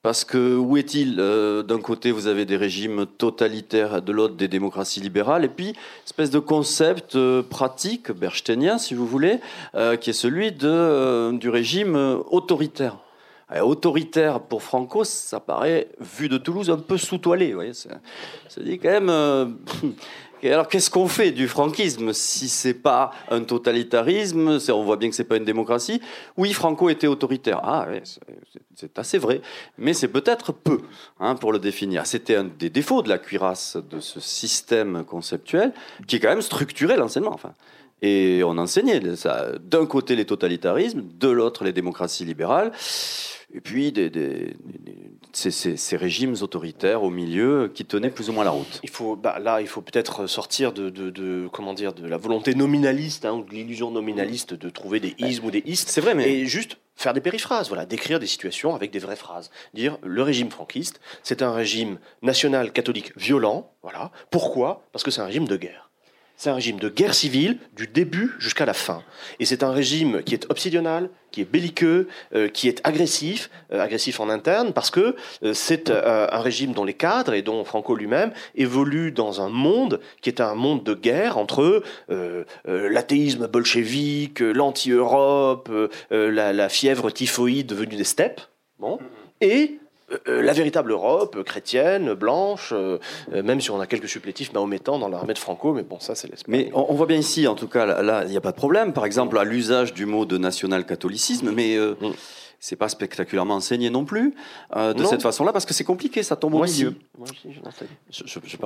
[0.00, 1.20] Parce que où est-il?
[1.20, 5.74] Euh, D'un côté, vous avez des régimes totalitaires, de l'autre, des démocraties libérales, et puis,
[6.04, 9.38] espèce de concept euh, pratique, berchtenien, si vous voulez,
[10.00, 11.94] qui est celui de, du régime
[12.30, 12.96] autoritaire.
[13.60, 17.54] Autoritaire pour Franco, ça paraît, vu de Toulouse, un peu sous-toilé.
[18.48, 19.56] C'est dit quand même.
[20.42, 25.10] Et alors, qu'est-ce qu'on fait du franquisme si c'est pas un totalitarisme On voit bien
[25.10, 26.00] que c'est pas une démocratie.
[26.36, 27.60] Oui, Franco était autoritaire.
[27.62, 27.86] Ah,
[28.74, 29.40] c'est assez vrai,
[29.78, 30.80] mais c'est peut-être peu
[31.20, 32.06] hein, pour le définir.
[32.06, 35.72] C'était un des défauts de la cuirasse de ce système conceptuel
[36.06, 37.34] qui est quand même structuré l'enseignement.
[37.34, 37.52] Enfin.
[38.02, 39.00] Et on enseignait
[39.60, 42.72] d'un côté les totalitarismes, de l'autre les démocraties libérales,
[43.54, 44.54] et puis des,
[45.32, 48.80] ces, régimes autoritaires au milieu qui tenaient plus ou moins la route.
[48.82, 52.54] Il faut, bah, là, il faut peut-être sortir de, de, comment dire, de la volonté
[52.54, 55.88] nominaliste, hein, ou de l'illusion nominaliste de trouver des ismes ou des istes.
[55.88, 59.16] C'est vrai, mais et juste faire des périphrases, voilà, décrire des situations avec des vraies
[59.16, 59.50] phrases.
[59.74, 64.10] Dire le régime franquiste, c'est un régime national catholique violent, voilà.
[64.30, 64.84] Pourquoi?
[64.92, 65.91] Parce que c'est un régime de guerre.
[66.42, 69.04] C'est un régime de guerre civile du début jusqu'à la fin.
[69.38, 73.80] Et c'est un régime qui est obsidional, qui est belliqueux, euh, qui est agressif, euh,
[73.80, 75.14] agressif en interne, parce que
[75.44, 80.00] euh, c'est un régime dont les cadres et dont Franco lui-même évoluent dans un monde
[80.20, 81.84] qui est un monde de guerre entre
[82.66, 85.70] l'athéisme bolchevique, l'anti-Europe,
[86.10, 88.40] la, fièvre typhoïde devenue des steppes,
[89.40, 89.78] et
[90.26, 92.98] la véritable Europe, chrétienne, blanche, euh,
[93.32, 96.14] euh, même si on a quelques supplétifs mahométans dans l'armée de Franco, mais bon, ça
[96.14, 96.52] c'est l'Espagne.
[96.52, 98.92] Mais on, voit bien ici, en tout cas, là, il n'y a pas de problème,
[98.92, 102.12] par exemple, à l'usage du mot de national-catholicisme, mais mm.
[102.60, 104.34] c'est pas spectaculairement enseigné non plus
[104.74, 106.94] de cette façon-là, parce que c'est compliqué, ça tombe au milieu.
[107.18, 107.48] Moi aussi,
[108.10, 108.56] je, je, je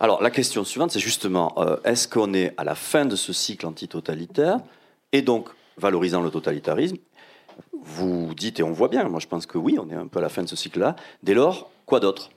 [0.00, 3.66] Alors, la question suivante, c'est justement, est-ce qu'on est à la fin de ce cycle
[3.66, 4.58] antitotalitaire,
[5.12, 6.96] et donc valorisant le totalitarisme,
[7.72, 10.18] vous dites, et on voit bien, moi je pense que oui, on est un peu
[10.18, 10.96] à la fin de ce cycle-là.
[11.22, 12.30] Dès lors, quoi d'autre?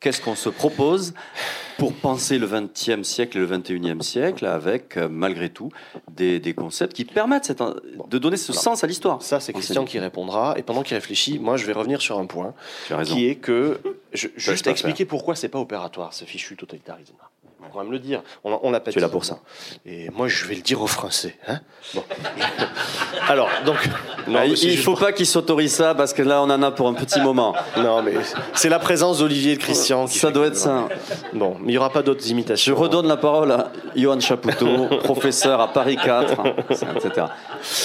[0.00, 1.12] Qu'est-ce qu'on se propose
[1.76, 5.70] pour penser le XXe siècle et le XXIe siècle avec, euh, malgré tout,
[6.10, 7.52] des, concepts qui permettent
[8.08, 9.20] de donner ce sens à l'histoire?
[9.20, 10.54] Ça, c'est Christian qui répondra.
[10.56, 12.54] Et pendant qu'il réfléchit, moi, je vais revenir sur un point,
[13.04, 13.78] qui est que,
[14.14, 16.56] je, juste expliquer pourquoi c'est pas opératoire, ce fichu
[17.72, 18.22] on va me le dire.
[18.44, 19.38] On, on l'a pas Tu es là pour ça.
[19.86, 21.36] Et moi, je vais le dire aux Français.
[21.48, 21.60] Hein
[21.94, 22.04] bon.
[23.28, 23.76] Alors, donc.
[24.26, 26.88] Non, il ne faut pas qu'ils s'autorisent ça parce que là, on en a pour
[26.88, 27.54] un petit moment.
[27.76, 28.14] Non, mais
[28.54, 30.06] c'est la présence d'Olivier et de Christian.
[30.06, 30.88] Qui ça doit être ça.
[31.32, 32.74] Bon, mais il n'y aura pas d'autres imitations.
[32.74, 36.34] Je redonne la parole à Johan Chapoutot, professeur à Paris 4,
[36.70, 37.26] etc.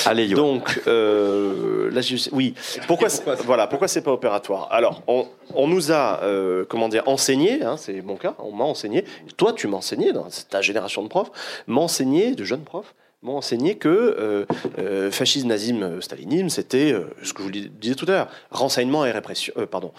[0.05, 0.27] Allez.
[0.27, 2.29] Donc, euh, là, je...
[2.31, 2.53] oui.
[2.87, 4.67] Pourquoi, pourquoi voilà, pourquoi c'est pas opératoire?
[4.71, 8.65] Alors, on, on, nous a, euh, comment dire, enseigné, hein, c'est mon cas, on m'a
[8.65, 9.05] enseigné.
[9.37, 11.31] Toi, tu m'as enseigné, dans ta génération de profs,
[11.67, 12.93] m'a enseigné, de jeunes profs,
[13.25, 14.45] m'ont enseigné que euh,
[14.79, 19.05] euh, fascisme, nazisme, stalinisme, c'était euh, ce que je vous disais tout à l'heure, renseignement
[19.05, 19.91] et répression, pardon,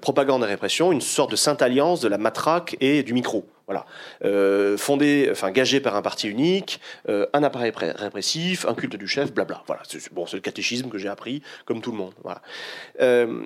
[0.00, 3.44] propagande et répression, une sorte de sainte alliance de la matraque et du micro.
[3.72, 3.86] Voilà.
[4.24, 9.08] Euh, fondé, enfin gagé par un parti unique, euh, un appareil répressif, un culte du
[9.08, 9.62] chef, blabla.
[9.66, 9.82] Voilà.
[9.88, 12.12] C'est, bon, le catéchisme que j'ai appris, comme tout le monde.
[13.00, 13.44] Euh,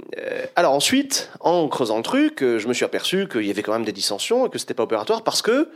[0.56, 3.84] alors ensuite, en creusant le truc, je me suis aperçu qu'il y avait quand même
[3.84, 5.70] des dissensions et que c'était pas opératoire parce que,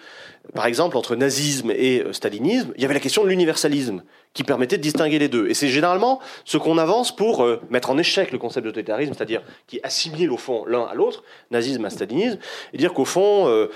[0.55, 4.77] par exemple, entre nazisme et stalinisme, il y avait la question de l'universalisme qui permettait
[4.77, 5.49] de distinguer les deux.
[5.49, 9.13] Et c'est généralement ce qu'on avance pour euh, mettre en échec le concept de totalitarisme,
[9.13, 12.39] c'est-à-dire qui assimile au fond l'un à l'autre, nazisme à stalinisme,
[12.73, 13.67] et dire qu'au fond, euh,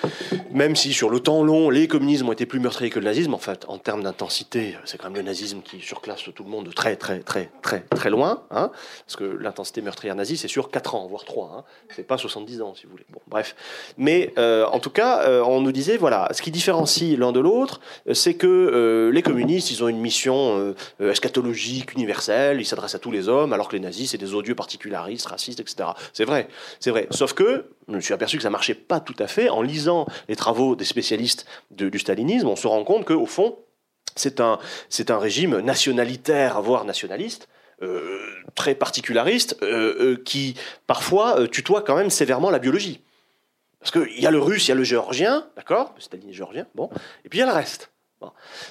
[0.53, 3.35] même si sur le temps long, les communismes ont été plus meurtriers que le nazisme,
[3.35, 6.67] en fait, en termes d'intensité, c'est quand même le nazisme qui surclasse tout le monde
[6.67, 8.71] de très, très, très, très, très loin, hein,
[9.07, 12.63] parce que l'intensité meurtrière nazie, c'est sur 4 ans, voire 3, hein, c'est pas 70
[12.63, 13.07] ans, si vous voulez.
[13.11, 13.57] Bon, bref.
[13.99, 17.81] Mais euh, en tout cas, on nous disait, voilà, ce qui différencie l'un de l'autre,
[18.13, 22.99] c'est que les communistes, ils ont une mission euh, euh, eschatologique, universelle, il s'adresse à
[22.99, 25.91] tous les hommes, alors que les nazis, c'est des odieux particularistes, racistes, etc.
[26.13, 26.49] C'est vrai,
[26.81, 27.07] c'est vrai.
[27.11, 29.49] Sauf que je me suis aperçu que ça marchait pas tout à fait.
[29.49, 33.59] En lisant les travaux des spécialistes du stalinisme, on se rend compte qu'au fond,
[34.17, 37.49] c'est un, c'est un régime nationalitaire, voire nationaliste,
[37.83, 38.21] euh,
[38.55, 39.59] très particulariste,
[40.25, 40.55] qui
[40.87, 43.01] parfois tutoie quand même sévèrement la biologie.
[43.85, 45.95] Parce qu'il y a le russe, il y a le géorgien, d'accord?
[45.99, 46.89] Staline est géorgien, bon,
[47.23, 47.91] et puis il y a le reste.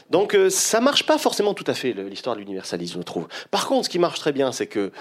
[0.10, 3.28] Donc euh, ça marche pas forcément tout à fait l'histoire de l'universalisme, je trouve.
[3.52, 4.92] Par contre, ce qui marche très bien, c'est que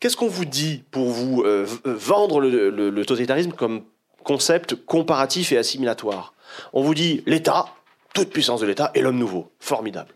[0.00, 3.84] qu'est-ce qu'on vous dit pour vous euh, euh, vendre le, totalitarisme comme
[4.24, 6.34] concept comparatif et assimilatoire?
[6.72, 7.66] On vous dit l'État,
[8.12, 10.12] toute puissance de l'État, et l'homme nouveau, formidable.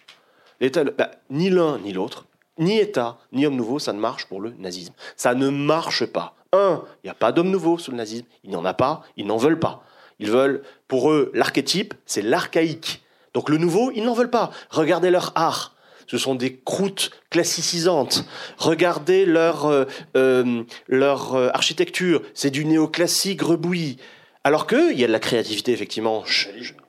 [0.59, 2.27] L'État, bah, ni l'un ni l'autre,
[2.59, 4.95] ni État, ni homme nouveau, ça ne marche pour le nazisme.
[5.17, 6.35] Ça ne marche pas.
[6.55, 8.27] Un, il n'y a pas d'homme nouveau sous le nazisme.
[8.45, 9.83] Il n'y en a pas, ils n'en veulent pas.
[10.21, 13.03] Ils veulent, pour eux, l'archétype, c'est l'archaïque.
[13.35, 14.51] Donc le nouveau, ils n'en veulent pas.
[14.71, 15.75] Regardez leur art.
[16.07, 18.25] Ce sont des croûtes classicisantes.
[18.59, 19.85] Regardez leur, euh,
[20.17, 22.23] euh, leur euh, architecture.
[22.35, 23.97] C'est du néoclassique rebouilli.
[24.45, 26.23] Alors qu'il y a de la créativité, effectivement,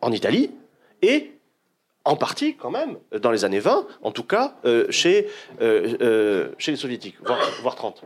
[0.02, 0.52] en Italie,
[1.02, 1.32] et
[2.04, 4.58] en partie, quand même, dans les années 20, en tout cas,
[4.90, 5.30] chez,
[5.62, 8.04] chez les soviétiques, voire, voire 30.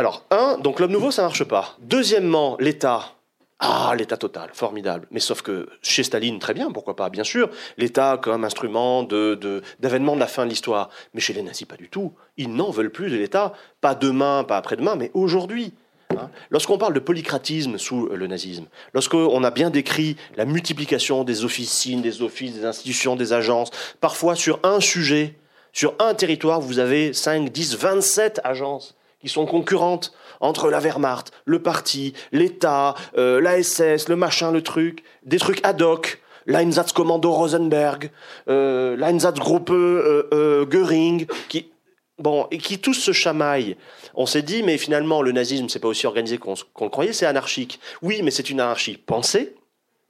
[0.00, 1.76] Alors, un, donc l'homme nouveau, ça marche pas.
[1.80, 3.16] Deuxièmement, l'État,
[3.58, 5.06] ah, l'État total, formidable.
[5.10, 10.14] Mais sauf que chez Staline, très bien, pourquoi pas, bien sûr, l'État comme instrument d'avènement
[10.14, 10.88] de, la fin de l'histoire.
[11.12, 12.14] Mais chez les nazis, pas du tout.
[12.38, 15.74] Ils n'en veulent plus de l'État, pas demain, pas après-demain, mais aujourd'hui.
[16.12, 16.30] Hein.
[16.48, 22.00] Lorsqu'on parle de polycratisme sous le nazisme, lorsqu'on a bien décrit la multiplication des officines,
[22.00, 23.70] des offices, des institutions, des agences,
[24.00, 25.34] parfois sur un sujet,
[25.74, 31.32] sur un territoire, vous avez 5, 10, 27 agences qui sont concurrentes entre la Wehrmacht,
[31.44, 37.30] le parti, l'État, euh, la SS, le machin, le truc, des trucs ad hoc, l'Einsatzkommando
[37.30, 38.10] Rosenberg,
[38.48, 41.70] euh, l'Einsatzgruppe euh, euh, Göring, qui
[42.18, 43.76] bon et qui tous se chamaillent.
[44.14, 47.26] On s'est dit mais finalement le nazisme c'est pas aussi organisé qu'on le croyait, c'est
[47.26, 47.80] anarchique.
[48.02, 49.54] Oui, mais c'est une anarchie pensée.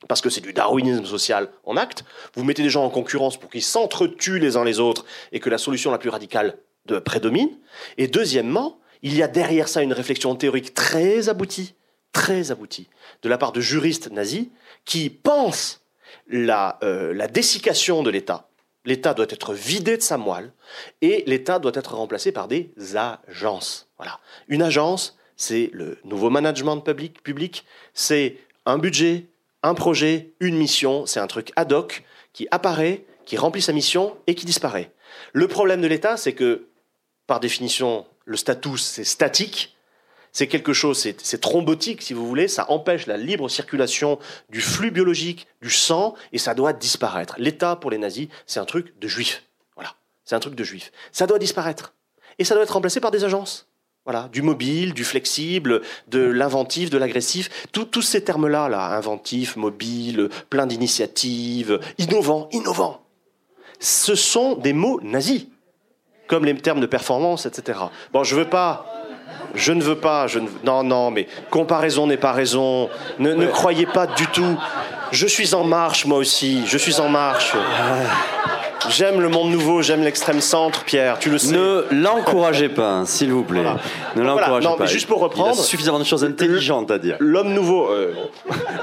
[0.08, 2.04] Parce que c'est du darwinisme social en acte.
[2.34, 5.50] Vous mettez des gens en concurrence pour qu'ils s'entretuent les uns les autres et que
[5.50, 6.56] la solution la plus radicale
[7.04, 7.50] prédomine.
[7.98, 11.74] Et deuxièmement, il y a derrière ça une réflexion théorique très aboutie,
[12.12, 12.88] très aboutie,
[13.22, 14.48] de la part de juristes nazis
[14.84, 15.82] qui pensent
[16.28, 18.48] la, euh, la dessiccation de l'État.
[18.84, 20.53] L'État doit être vidé de sa moelle
[21.03, 23.88] et l'État doit être remplacé par des agences.
[23.98, 24.20] Voilà.
[24.48, 28.36] Une agence, c'est le nouveau management public, public c'est
[28.66, 29.26] un budget,
[29.62, 34.16] un projet, une mission, c'est un truc ad hoc qui apparaît, qui remplit sa mission
[34.26, 34.92] et qui disparaît.
[35.32, 36.68] Le problème de l'État, c'est que,
[37.26, 39.76] par définition, le status, c'est statique,
[40.32, 44.18] c'est quelque chose, c'est thrombotique, si vous voulez, ça empêche la libre circulation
[44.48, 47.34] du flux biologique, du sang, et ça doit disparaître.
[47.38, 49.42] L'État, pour les nazis, c'est un truc de juif.
[49.74, 49.94] Voilà,
[50.24, 50.92] c'est un truc de juif.
[51.10, 51.94] Ça doit disparaître.
[52.38, 53.66] Et ça doit être remplacé par des agences.
[54.04, 59.56] Voilà, du mobile, du flexible, de l'inventif, de l'agressif, Tous- tous ces termes-là, là, inventif,
[59.56, 63.04] mobile, plein d'initiatives, innovant, innovant,
[63.78, 65.46] ce sont des mots nazis,
[66.30, 67.80] comme les termes de performance, etc.
[68.12, 68.86] Bon, je veux pas,
[69.56, 72.88] je ne veux pas, je ne, non, non, mais comparaison n'est pas raison.
[73.18, 74.56] Ne, ne croyez pas du tout.
[75.10, 76.62] Je suis en marche, moi aussi.
[76.66, 77.52] Je suis en marche.
[78.88, 81.18] J'aime le monde nouveau, j'aime l'extrême centre, Pierre.
[81.18, 81.52] Tu le sais.
[81.52, 83.64] Ne l'encouragez pas, s'il vous plaît.
[84.14, 84.86] Ne l'encouragez non, pas.
[84.86, 87.16] juste pour reprendre- Il a suffisamment de choses intelligentes à dire.
[87.18, 88.14] L'homme nouveau, euh,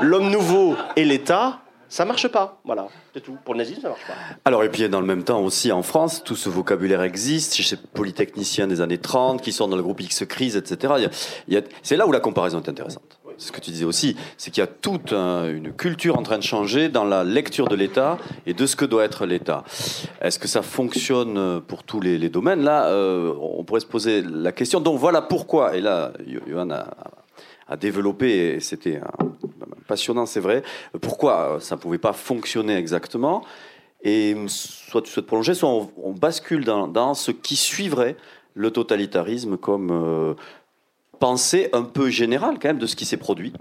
[0.02, 1.60] l'homme nouveau et l'État,
[1.90, 2.60] ça marche pas.
[2.66, 3.38] Voilà, c'est tout.
[3.46, 4.14] Pour le nazisme, ça marche pas.
[4.46, 7.64] Alors, et puis dans le même temps aussi en France, tout ce vocabulaire existe chez
[7.64, 11.08] ces polytechniciens des années 30 qui sont dans le groupe X Crise, etc.
[11.84, 13.20] C'est là où la comparaison est intéressante.
[13.40, 16.24] C'est ce que tu disais aussi, c'est qu'il y a toute un- une culture en
[16.24, 18.18] train de changer dans la lecture de l'État
[18.48, 19.64] et de ce que doit être l'État.
[20.22, 22.64] Est-ce que ça fonctionne pour tous les, les domaines?
[22.64, 24.80] Là, euh, on pourrait se poser la question.
[24.80, 26.14] Donc voilà pourquoi, et là,
[26.48, 26.88] Johan a,
[27.68, 29.02] a développé, et c'était
[29.88, 30.64] passionnant, c'est vrai,
[31.02, 33.44] pourquoi ça ne pouvait pas fonctionner exactement?
[34.04, 38.16] Et soit tu souhaites prolonger, soit on, bascule dans, dans ce qui suivrait
[38.54, 40.34] le totalitarisme comme euh,
[41.20, 43.54] pensée un peu générale quand même de ce qui s'est produit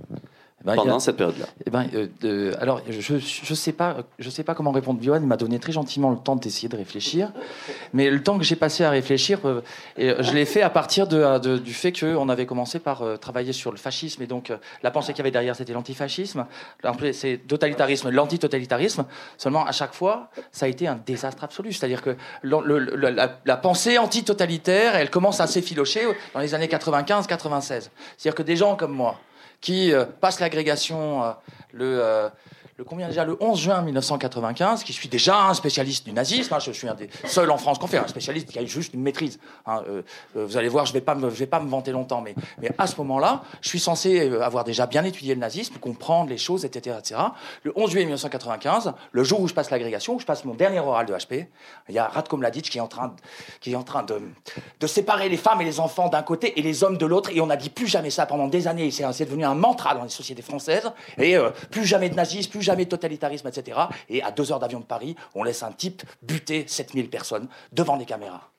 [0.67, 1.47] Ben, il y a- pendant cette période-là.
[1.65, 1.87] Eh ben,
[2.25, 5.01] euh, alors, je je sais pas, je sais pas comment répondre.
[5.03, 7.31] Johan m'a donné très gentiment le temps d'essayer de réfléchir,
[7.93, 9.63] mais le temps que j'ai passé à réfléchir, euh,
[9.97, 13.03] et, euh, je l'ai fait à partir de, de- du fait qu'on avait commencé par
[13.03, 15.73] euh, travailler sur le fascisme et donc euh, la pensée qu'il y avait derrière c'était
[15.73, 16.47] l'antifascisme,
[17.13, 19.05] c'est totalitarisme, l'antitotalitarisme.
[19.39, 21.73] Seulement à chaque fois, ça a été un désastre absolu.
[21.73, 26.03] C'est-à-dire que le- le- le- la, la pensée antitotalitaire, elle commence à s'effilocher
[26.35, 27.91] dans les années 95-96.
[28.17, 29.19] C'est-à-dire que des gens comme moi
[29.67, 31.33] qui euh, passe l'agrégation euh,
[31.73, 32.29] le, euh,
[32.79, 33.25] le combien déjà?
[33.25, 36.53] Le 11 juin 1995, qui suis déjà un spécialiste du nazisme.
[36.53, 38.93] hein, je suis un des seuls en France qu'on fait un spécialiste qui a juste
[38.93, 39.39] une maîtrise.
[39.65, 40.03] hein, euh,
[40.37, 42.35] euh, vous allez voir, je vais vais pas me vanter longtemps, mais
[42.77, 46.37] à ce moment-là, je suis censé euh, avoir déjà bien étudié le nazisme, comprendre les
[46.37, 47.21] choses, etc., etc.
[47.63, 50.81] Le 11 juillet 1995, le jour où je passe l'agrégation, où je passe mon dernier
[50.81, 51.47] oral de HP,
[51.89, 55.81] il y a Radko Mladic qui est en train de, séparer les femmes et les
[55.81, 57.31] enfants d'un côté et les hommes de l'autre.
[57.33, 58.91] Et on n'a dit plus jamais ça pendant des années.
[58.91, 60.91] C'est devenu un mantra dans les sociétés françaises.
[61.17, 63.81] Et euh, plus jamais de nazisme, plus jamais totalitarisme, etc.
[64.09, 67.97] Et à deux heures d'avion de Paris, on laisse un type buter 7000 personnes devant
[67.97, 68.51] des caméras.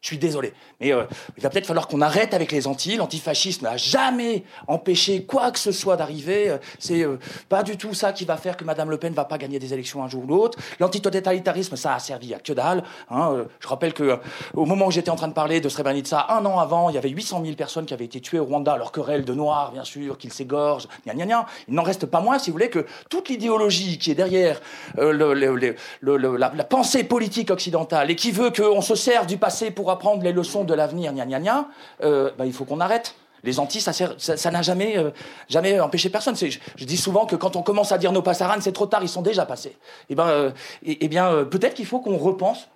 [0.00, 1.02] Je suis désolé, mais euh,
[1.36, 2.98] il va peut-être falloir qu'on arrête avec les Antilles.
[2.98, 6.50] L'antifascisme n'a jamais empêché quoi que ce soit d'arriver.
[6.50, 7.18] Euh, C'est euh,
[7.48, 9.74] pas du tout ça qui va faire que Madame Le Pen va pas gagner des
[9.74, 10.56] élections un jour ou l'autre.
[10.78, 12.84] L'antitotalitarisme, ça a servi à que dalle.
[13.10, 13.32] hein.
[13.32, 14.20] Euh, Je rappelle que
[14.54, 16.98] au moment où j'étais en train de parler de Srebrenica, un an avant, il y
[16.98, 18.74] avait 800 000 personnes qui avaient été tuées au Rwanda.
[18.74, 21.44] Alors querelle de noirs, bien sûr, qu'ils s'égorgent, gna gna.
[21.66, 24.60] Il n'en reste pas moins, si vous voulez, que toute l'idéologie qui est derrière
[24.96, 30.22] la, la pensée politique occidentale et qui veut qu'on se serve du passé pour apprendre
[30.22, 31.68] les leçons de l'avenir, gna gna gna,
[32.02, 33.14] euh, ben, il faut qu'on arrête.
[33.44, 35.10] Les Antilles, ça n'a jamais, euh,
[35.48, 36.34] jamais empêché personne.
[36.36, 39.08] Je, dis souvent que quand on commence à dire nos passaranes, c'est trop tard, ils
[39.08, 39.76] sont déjà passés.
[40.10, 40.50] Et ben, euh,
[40.84, 42.68] et, et bien, peut-être qu'il faut qu'on repense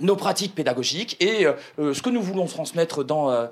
[0.00, 3.48] nos pratiques pédagogiques et euh, euh, ce que nous voulons transmettre dans, euh,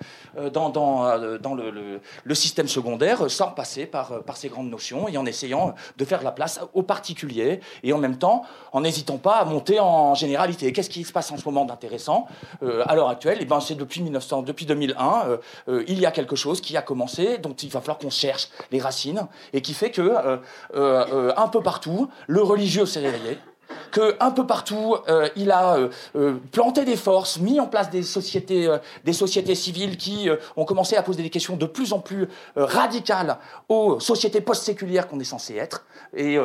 [2.25, 6.31] le, système secondaire sans passer par, ces grandes notions et en essayant de faire la
[6.31, 10.73] place aux particuliers et en même temps en n'hésitant pas à monter en généralité.
[10.73, 12.27] Qu'est-ce qui se passe en ce moment d'intéressant?
[12.63, 15.37] À l'heure actuelle Eh ben, C'est depuis, 1900, depuis 2001, euh,
[15.69, 18.49] euh, il y a quelque chose qui a commencé, dont il va falloir qu'on cherche
[18.71, 20.39] les racines et qui fait que
[20.75, 23.39] un peu partout, le religieux s'est réveillé.
[23.91, 24.97] Que un peu partout,
[25.37, 25.79] il a
[26.53, 28.69] planté des forces, mis en place des sociétés,
[29.05, 33.39] des sociétés civiles qui ont commencé à poser des questions de plus en plus radicales
[33.69, 35.87] aux sociétés post-séculières qu'on est censé être.
[36.17, 36.39] Et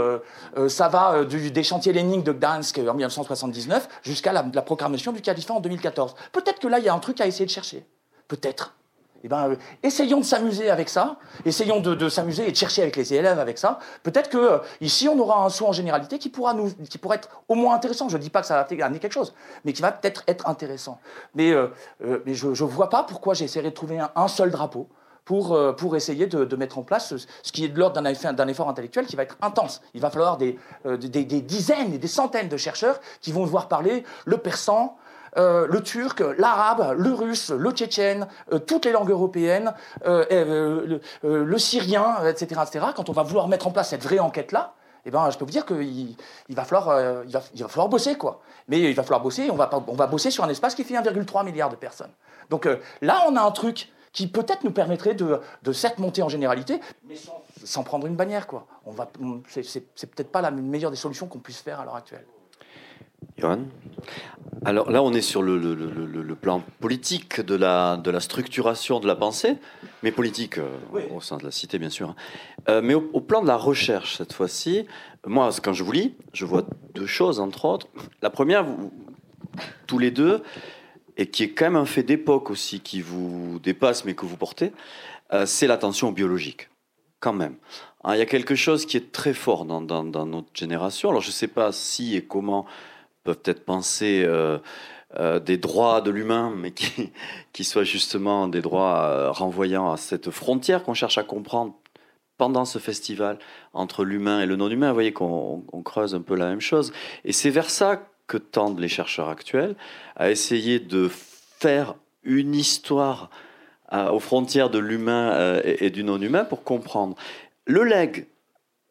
[0.67, 5.21] ça va du, des chantiers Lenin de Gdansk en 1979 jusqu'à la, la proclamation du
[5.21, 6.15] califat en 2014.
[6.32, 7.86] Peut-être que là, il y a un truc à essayer de chercher.
[8.28, 8.74] Peut-être.
[9.24, 11.15] Eh ben, euh, essayons de s'amuser avec ça,
[11.45, 13.80] essayons de, s'amuser et de chercher avec les élèves avec ça.
[14.03, 17.17] Peut-être que euh, ici on aura un saut en généralité qui pourra nous, qui pourrait
[17.17, 18.09] être au moins intéressant.
[18.09, 20.49] Je ne dis pas que ça va amener quelque chose, mais qui va peut-être être
[20.49, 20.99] intéressant.
[21.36, 21.69] Mais, euh,
[22.26, 24.89] mais je ne vois pas pourquoi j'essaierai de trouver un, seul drapeau
[25.24, 29.05] pour, pour essayer de, mettre en place ce, qui est de l'ordre d'un effort, intellectuel
[29.05, 29.82] qui va être intense.
[29.93, 33.69] Il va falloir des, des, des, dizaines et des centaines de chercheurs qui vont devoir
[33.69, 34.97] parler le persan,
[35.38, 39.73] euh, le turc, l'arabe, le russe, le tchétchène, euh, toutes les langues européennes,
[40.05, 44.73] euh, le, syrien, etc., etc., quand on va vouloir mettre en place cette vraie enquête-là,
[45.05, 46.15] eh ben, je peux vous dire qu'il
[46.47, 48.41] il va, falloir, il va, falloir bosser, quoi.
[48.69, 51.69] Mais il va falloir bosser, on va, bosser sur un espace qui fait 1,3 milliard
[51.69, 52.11] de personnes.
[52.49, 52.69] Donc
[53.01, 56.79] là, on a un truc qui peut-être nous permettrait de, de certes monter en généralité,
[57.05, 57.15] mais
[57.65, 58.65] sans, prendre une bannière, quoi.
[58.86, 59.11] On va,
[59.49, 59.81] c'est
[60.15, 62.25] peut-être pas la meilleure des solutions qu'on puisse faire à l'heure actuelle.
[63.38, 63.65] Johan?
[64.65, 69.15] Alors là, on est sur le, plan politique de la, de la structuration de la
[69.15, 69.57] pensée,
[70.03, 70.78] mais politique euh,
[71.13, 72.09] au sein de la cité, bien sûr.
[72.09, 72.15] Hein.
[72.69, 74.86] Euh, mais au, plan de la recherche, cette fois-ci,
[75.26, 77.88] moi, quand je vous lis, je vois deux choses, entre autres.
[78.21, 78.91] La première, vous,
[79.88, 80.41] tous les deux,
[81.17, 84.38] et qui est quand même un fait d'époque aussi, qui vous dépasse, mais que vous
[84.38, 84.71] portez,
[85.34, 86.69] euh, c'est l'attention biologique,
[87.19, 87.55] quand même.
[88.03, 91.09] Hein, il y a quelque chose qui est très fort dans, dans, dans notre génération.
[91.09, 92.65] Alors, je ne sais pas si et comment
[93.24, 94.57] peuvent peut-être penser euh,
[95.19, 97.11] euh, des droits de l'humain, mais qui,
[97.53, 101.76] qui soient justement des droits euh, renvoyant à cette frontière qu'on cherche à comprendre
[102.38, 103.38] pendant ce festival
[103.74, 104.89] entre l'humain et le non-humain.
[104.89, 106.91] Vous voyez qu'on creuse un peu la même chose.
[107.26, 109.76] Et c'est vers ça que tendent les chercheurs actuels,
[110.15, 113.30] à essayer de faire une histoire
[113.91, 117.15] aux frontières de l'humain et, et, du non-humain pour comprendre.
[117.65, 118.26] Le leg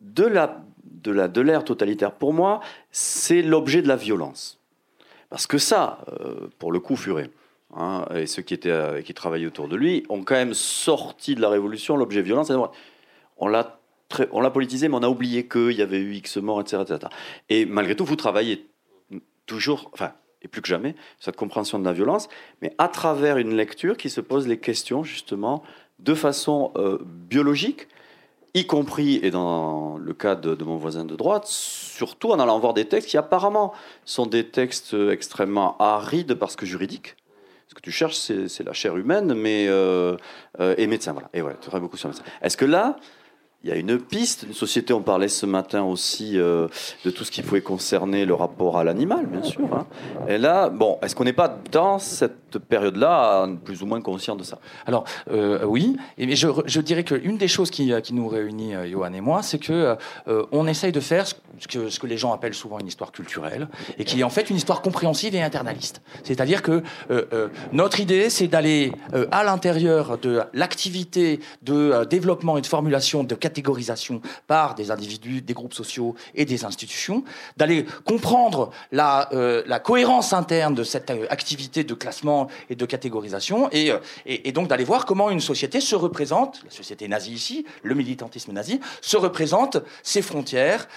[0.01, 0.63] de la
[1.03, 4.59] de l'ère totalitaire, pour moi, c'est l'objet de la violence.
[5.31, 7.31] Parce que ça, euh, pour le coup, Furet,
[7.75, 11.35] hein, et ceux qui, étaient, euh, qui travaillaient autour de lui, ont quand même sorti
[11.35, 12.53] de la révolution l'objet violence.
[13.39, 13.79] On l'a
[14.31, 17.11] on l'a politisé, mais on a oublié qu'il y avait eu X morts, etc., etc.
[17.49, 18.67] Et malgré tout, vous travaillez
[19.47, 22.29] toujours, enfin, et plus que jamais, cette compréhension de la violence,
[22.61, 25.63] mais à travers une lecture qui se pose les questions, justement,
[25.99, 27.89] de façon euh, biologique,
[28.55, 32.75] y compris, et dans le cas de, mon voisin de droite, surtout en allant voir
[32.75, 33.73] des textes qui apparemment
[34.05, 37.17] sont des textes extrêmement arides parce que juridiques.
[37.69, 40.17] Ce que tu cherches, c'est la chair humaine, mais euh,
[40.61, 41.31] euh, et médecin, voilà.
[41.33, 42.25] Et voilà, tu travailles beaucoup sur médecin.
[42.43, 42.99] Est-ce que là,
[43.65, 46.67] il y a une piste, une société, on parlait ce matin aussi euh,
[47.05, 49.73] de tout ce qui pouvait concerner le rapport à l'animal, bien sûr.
[49.73, 49.87] Hein.
[50.29, 54.43] Et là, bon, est-ce qu'on n'est pas dans cette période-là plus ou moins conscient de
[54.43, 54.59] ça?
[54.85, 58.91] Alors, euh, oui, et je, je dirais qu'une des choses qui, qui, nous réunit, euh,
[58.91, 59.97] Johan et moi, c'est que
[60.27, 61.27] on essaye de faire
[61.63, 64.31] ce que, ce que les gens appellent souvent une histoire culturelle, et qui est en
[64.31, 66.03] fait une histoire compréhensive et internaliste.
[66.25, 66.83] C'est-à-dire que
[67.73, 68.93] notre idée, c'est d'aller
[69.31, 75.55] à l'intérieur de l'activité de développement et de formulation de catégorisation par des individus, des
[75.55, 77.25] groupes sociaux et des institutions,
[77.57, 83.69] d'aller comprendre la, euh, cohérence interne de cette euh, activité de classement et de catégorisation,
[83.75, 87.67] euh, et, et, donc d'aller voir comment une société se représente, la société nazie ici,
[87.83, 90.89] le militantisme nazi, se représente ses frontières,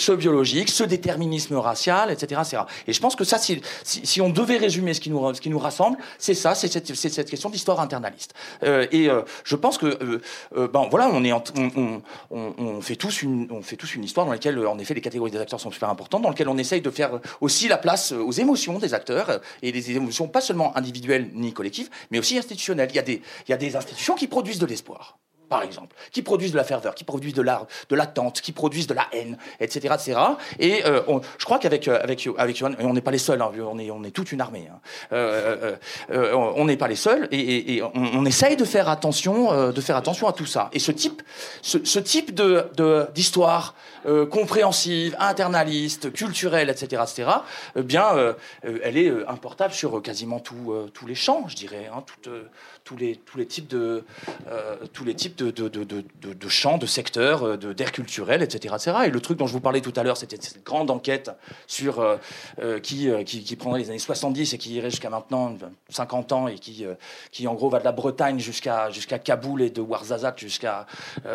[0.00, 2.40] ce biologique, ce déterminisme racial, etc.
[2.42, 2.62] etc.
[2.86, 5.50] Et je pense que ça, si, si, on devait résumer ce qui nous, ce qui
[5.50, 8.34] nous rassemble, c'est ça, c'est cette, cette, question d'histoire internaliste.
[8.62, 9.08] et
[9.44, 10.20] je pense que,
[10.54, 14.26] ben voilà, on est en, on, on, fait tous une, on fait tous une histoire
[14.26, 16.80] dans laquelle, en effet, les catégories des acteurs sont super importantes, dans laquelle on essaye
[16.80, 21.30] de faire aussi la place aux émotions des acteurs, et des émotions pas seulement individuelles
[21.34, 22.90] ni collectives, mais aussi institutionnelles.
[22.90, 25.18] Il y a des, il y a des institutions qui produisent de l'espoir
[25.50, 28.86] par exemple, qui produisent de la ferveur, qui produisent de la de l'attente, qui produisent
[28.86, 30.18] de la haine, etc., etc.
[30.60, 31.02] Et euh,
[31.38, 33.90] je crois qu'avec euh, avec avec Johan, on n'est pas les seuls, hein, on est
[33.90, 34.68] on est toute une armée.
[34.72, 34.78] Hein.
[35.12, 35.76] Euh,
[36.32, 40.32] on n'est pas les seuls, et, on, essaye de faire attention de faire attention à
[40.32, 40.70] tout ça.
[40.72, 41.22] Et ce type
[41.62, 43.74] ce, type de d'histoire
[44.30, 47.30] compréhensive, internaliste, culturelle, etc., etc.
[47.76, 52.04] bien, elle est importable sur quasiment tous tous les champs, je dirais, hein,
[52.90, 54.04] tous les tous les types de
[54.92, 58.96] tous les types de, de, de, champs, de secteurs, d'air culturel, etc., etc.
[59.06, 61.30] Et le truc dont je vous parlais tout à l'heure, c'était cette grande enquête
[61.68, 62.04] sur
[62.82, 65.56] qui, qui, qui, prendrait les années 70 et qui irait jusqu'à maintenant
[65.88, 66.84] 50 ans et qui,
[67.30, 70.86] qui en gros va de la Bretagne jusqu'à jusqu'à Kaboul et de Ouarzazate jusqu'à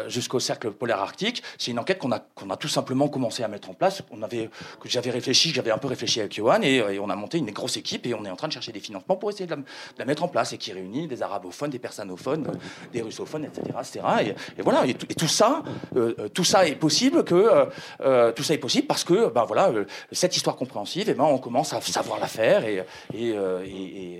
[0.07, 1.41] jusqu'au cercle polaire arctique.
[1.57, 4.03] C'est une enquête qu'on a, qu'on a tout simplement commencé à mettre en place.
[4.11, 4.49] On avait,
[4.81, 7.77] que j'avais réfléchi, j'avais un peu réfléchi avec Johan et, on a monté une grosse
[7.77, 9.55] équipe et on est en train de chercher des financements pour essayer de
[9.97, 12.51] la, mettre en place et qui réunit des arabophones, des persanophones,
[12.91, 13.61] des russophones, etc.
[13.79, 14.35] etc.
[14.57, 15.63] Et, voilà, et, tout ça,
[15.95, 17.65] euh, tout ça est possible que euh,
[18.01, 19.71] euh, tout ça est possible parce que ben voilà,
[20.11, 22.83] cette histoire compréhensive, et eh ben on commence à savoir la faire et,
[23.13, 24.15] et,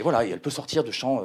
[0.00, 1.22] voilà, elle peut sortir de champs,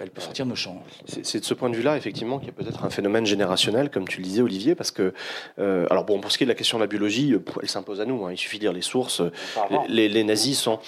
[0.00, 0.82] elle peut sortir de nos champs.
[1.06, 4.08] C'est de ce point de vue-là, effectivement, qu'il y a peut-être un phénomène générationnel, comme
[4.08, 5.12] tu le disais, Olivier, parce que
[5.58, 8.04] alors bon, pour ce qui est de la question de la biologie, elle s'impose à
[8.04, 8.24] nous.
[8.24, 8.32] Hein.
[8.32, 9.22] il suffit de lire les sources.
[9.88, 10.80] Les, les nazis sont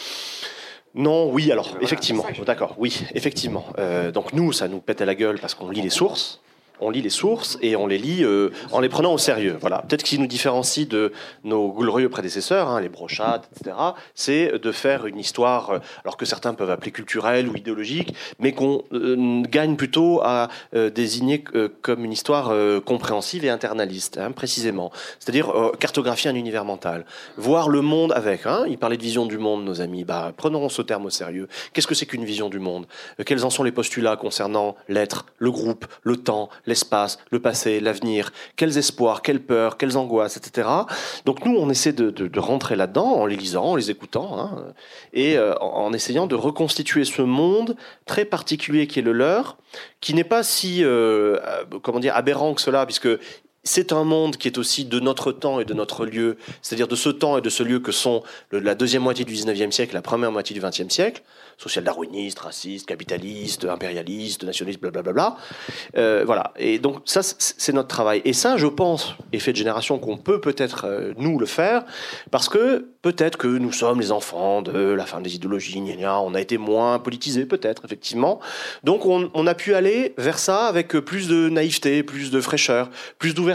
[0.95, 3.64] non, oui, alors, effectivement, d'accord, oui, effectivement.
[3.78, 6.40] Euh, donc nous, ça nous pète à la gueule parce qu'on lit les sources,
[6.83, 9.57] on lit les sources et on les lit euh, en les prenant au sérieux.
[9.61, 9.83] Voilà.
[9.83, 11.12] Peut-être qui nous différencie de
[11.45, 13.76] nos glorieux prédécesseurs, hein, les brochades, etc.,
[14.14, 18.53] c'est de faire une histoire, euh, alors que certains peuvent appeler culturelle ou idéologique, mais
[18.53, 20.49] qu'on euh, gagne plutôt à
[20.95, 21.45] désigner
[21.83, 22.53] comme une histoire
[22.85, 24.91] compréhensive et internaliste, hein, précisément.
[25.18, 27.05] C'est-à-dire cartographier un univers mental,
[27.37, 28.47] voir le monde avec.
[28.47, 30.05] Hein, il parlait de vision du monde, nos amis.
[30.05, 31.49] Bah, prenons ce terme au sérieux.
[31.72, 32.87] Qu'est-ce que c'est qu'une vision du monde?
[33.24, 38.32] Quels en sont les postulats concernant l'être, le groupe, le temps, l'espace, le passé, l'avenir,
[38.56, 40.68] quels espoirs, quelles peurs, quelles angoisses, etc.
[41.26, 44.72] Donc nous, on essaie de, rentrer là-dedans en les lisant, en les écoutant, hein,
[45.12, 49.58] et euh, en essayant de reconstituer ce monde très particulier qui est le leur,
[50.00, 51.38] qui n'est pas si, euh,
[51.82, 53.08] comment dire, aberrant que cela, puisque
[53.64, 56.96] c'est un monde qui est aussi de notre temps et de notre lieu, c'est-à-dire de
[56.96, 60.02] ce temps et de ce lieu que sont la deuxième moitié du 19e siècle, la
[60.02, 61.22] première moitié du 20e siècle,
[61.58, 65.36] social-darwiniste, raciste, capitaliste, impérialiste, nationaliste, blablabla.
[65.96, 66.52] Euh, voilà.
[66.56, 68.20] Et donc ça, c'est notre travail.
[68.24, 71.84] Et ça, je pense, effet de génération, qu'on peut peut-être euh, nous le faire,
[72.32, 76.40] parce que peut-être que nous sommes les enfants de la fin des idéologies, on a
[76.40, 78.40] été moins politisés, peut-être, effectivement.
[78.82, 82.90] Donc on, on a pu aller vers ça avec plus de naïveté, plus de fraîcheur,
[83.18, 83.51] plus d'ouverture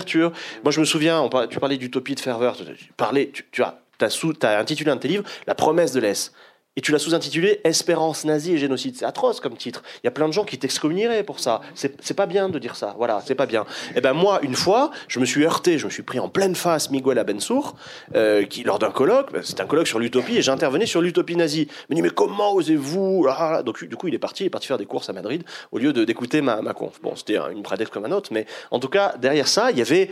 [0.64, 4.91] moi, je me souviens, tu parlais d'utopie de ferveur, tu, parlais, tu, as, as, intitulé
[4.91, 6.34] un de tes livres La promesse de l'Est
[6.78, 8.96] et tu l'as sous-intitulé Espérance nazie et génocide.
[8.96, 9.84] C'est atroce comme titre.
[10.04, 11.62] Il y a plein de gens qui t'excommunieraient pour ça.
[11.74, 12.94] C'est pas bien de dire ça.
[12.98, 13.64] Voilà, c'est pas bien.
[13.90, 16.30] Et eh ben moi, une fois, je me suis heurté, je me suis pris en
[16.30, 17.76] pleine face Miguel Abensour,
[18.16, 21.36] euh, qui lors d'un colloque, ben, c'est un colloque sur l'utopie, et j'intervenais sur l'utopie
[21.36, 21.68] nazie.
[21.90, 23.26] Il me dit mais comment osez-vous?
[23.28, 25.44] Ah, Donc du coup, il est parti, il est parti faire des courses à Madrid
[25.72, 27.02] au lieu d'écouter ma, conf.
[27.02, 29.82] Bon, c'était une prédette comme un autre, mais en tout cas derrière ça, il y
[29.82, 30.12] avait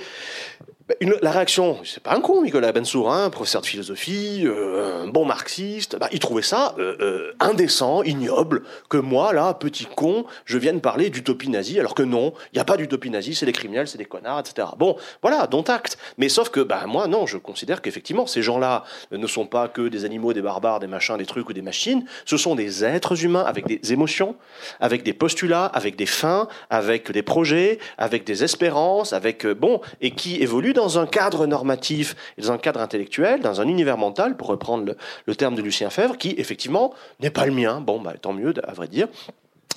[0.87, 5.07] bah, la réaction, c'est pas un con, Nicolas Bensour, hein, professeur de philosophie, euh, un
[5.07, 10.25] bon marxiste, bah, il trouvait ça euh, euh, indécent, ignoble, que moi, là, petit con,
[10.45, 13.47] je vienne parler d'utopie nazie, alors que non, il n'y a pas d'utopie nazie, c'est
[13.47, 14.67] des criminels, c'est des connards, etc.
[14.77, 15.97] Bon, voilà, dont acte.
[16.19, 19.87] Mais sauf que, bah, moi, non, je considère qu'effectivement, ces gens-là ne sont pas que
[19.87, 23.25] des animaux, des barbares, des machins, des trucs ou des machines, ce sont des êtres
[23.25, 24.35] humains avec des émotions,
[24.79, 30.11] avec des postulats, avec des fins, avec des projets, avec des espérances, avec, bon, et
[30.11, 34.47] qui évoluent dans un cadre normatif, dans un cadre intellectuel, dans un univers mental, pour
[34.47, 34.93] reprendre
[35.25, 37.81] le, terme de Lucien Fèvre, qui effectivement n'est pas le mien.
[37.81, 39.07] Bon, bah, tant mieux, à vrai dire.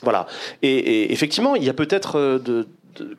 [0.03, 0.27] Voilà.
[0.63, 2.69] Et, effectivement, il y a peut-être euh, de,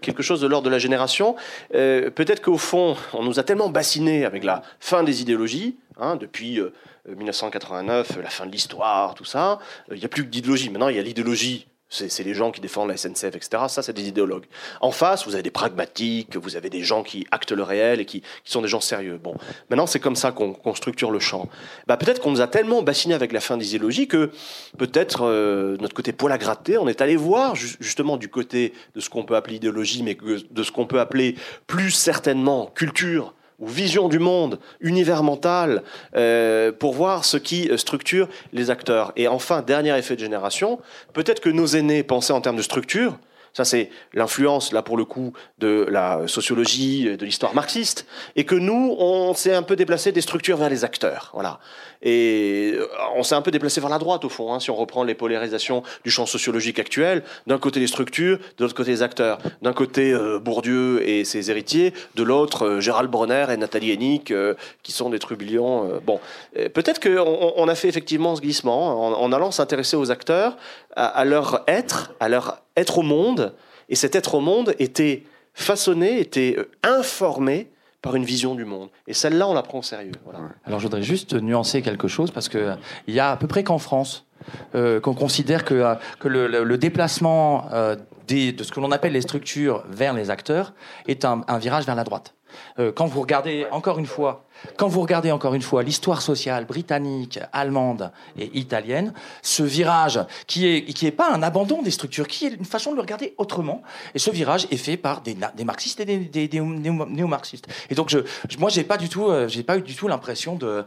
[0.02, 1.36] quelque chose de l'ordre de la génération.
[1.74, 6.16] Euh, peut-être qu'au fond, on nous a tellement bassinés avec la fin des idéologies, hein,
[6.16, 6.60] depuis
[7.08, 9.60] 1989, euh, la fin de l'histoire, tout ça.
[9.92, 10.70] Il n'y a plus que d'idéologie.
[10.70, 13.64] Maintenant, il y a l'idéologie c'est les gens qui défendent la SNCF, etc.
[13.68, 14.46] Ça, c'est des idéologues.
[14.80, 18.06] En face, vous avez des pragmatiques, vous avez des gens qui actent le réel et
[18.06, 19.20] qui, sont des gens sérieux.
[19.22, 19.36] Bon,
[19.70, 21.50] maintenant, c'est comme ça qu'on structure le champ.
[21.88, 24.32] Bah, peut-être qu'on nous a tellement bassinés avec la fin des idéologies que
[24.78, 29.00] peut-être euh, notre côté poil à gratter, on est allé voir justement du côté de
[29.00, 31.36] ce qu'on peut appeler idéologie, mais de ce qu'on peut appeler
[31.68, 35.84] plus certainement culture ou vision du monde, univers mental,
[36.16, 39.12] euh, pour voir ce qui structure les acteurs.
[39.16, 40.80] Et enfin, dernier effet de génération,
[41.14, 43.18] peut-être que nos aînés pensaient en termes de structure,
[43.54, 48.06] ça, c'est l'influence, là, pour le coup, de la sociologie, de l'histoire marxiste.
[48.36, 51.32] Et que nous, on s'est un peu déplacé des structures vers les acteurs.
[51.34, 51.60] Voilà.
[52.02, 54.76] Et euh, on s'est un peu déplacé vers la droite, au fond, hein, si on
[54.76, 57.24] reprend les polarisations du champ sociologique actuel.
[57.48, 59.40] D'un côté, les structures, de l'autre côté, les acteurs.
[59.62, 61.94] D'un côté, euh, Bourdieu et ses héritiers.
[62.16, 64.34] De l'autre, euh, Gérald Bronner et Nathalie Hennig,
[64.84, 66.00] qui sont des trublions.
[66.06, 66.20] bon,
[66.54, 70.58] peut-être qu'on on a fait effectivement ce glissement en, en allant s'intéresser aux acteurs,
[70.96, 73.54] à, leur être, à leur être au monde,
[73.90, 75.24] et cet être au monde était
[75.54, 77.68] façonné, était euh, informé
[78.02, 78.90] par une vision du monde.
[79.08, 80.12] Et celle-là, on la prend au sérieux.
[80.66, 82.78] Alors je voudrais juste nuancer quelque chose, parce qu'il
[83.08, 84.26] y a à peu près qu'en France,
[84.76, 87.96] euh, qu'on considère que, euh, que le, le- le déplacement euh,
[88.28, 90.74] des, de ce que l'on appelle les structures vers les acteurs
[91.08, 92.36] est un, un virage vers la droite.
[92.80, 94.46] Euh, quand vous regardez encore une fois,
[94.78, 100.68] quand vous regardez encore une fois l'histoire sociale britannique, allemande et italienne, ce virage qui
[100.68, 103.34] est qui est pas un abandon des structures, qui est une façon de le regarder
[103.38, 103.82] autrement,
[104.16, 105.36] et ce virage est fait par des,
[105.66, 107.68] marxistes et des, des- des néo- néo-marxistes.
[107.90, 108.16] Et donc
[108.58, 110.86] moi j'ai pas du tout, euh, j'ai pas eu du tout l'impression de,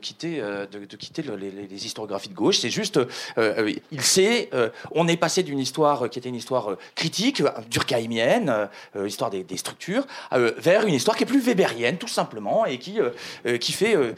[0.00, 2.58] quitter euh, de, quitter le- les, historiographies de gauche.
[2.58, 3.06] C'est juste, euh,
[3.38, 7.40] euh, il sait, euh, on est passé d'une histoire qui était une histoire euh, critique,
[7.40, 11.96] euh, durkheimienne, euh, euh, histoire des, structures, euh, vers une histoire qui est plus weberienne,
[11.98, 13.10] tout simplement, et qui euh,
[13.46, 14.14] euh, qui fait, euh,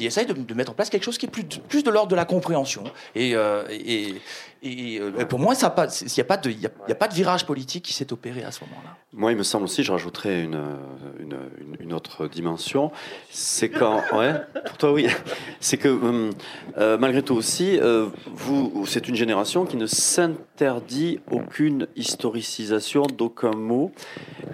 [0.00, 2.84] essaye de, mettre en place quelque chose qui est plus de, l'ordre de la compréhension.
[3.14, 3.34] Et,
[4.62, 7.08] et, euh, pour moi, il n'y a pas de, y a, il y a pas
[7.08, 8.96] de virage politique qui s'est opéré à ce moment-là.
[9.12, 10.60] Moi, il me semble aussi, je rajouterais une,
[11.20, 12.90] une, une- une autre dimension,
[13.30, 14.34] c'est quand, ouais,
[14.66, 15.06] pour toi oui,
[15.60, 16.30] c'est que hum,
[16.78, 23.50] euh, malgré tout aussi, euh, vous, c'est une génération qui ne s'interdit aucune historicisation d'aucun
[23.50, 23.90] mot,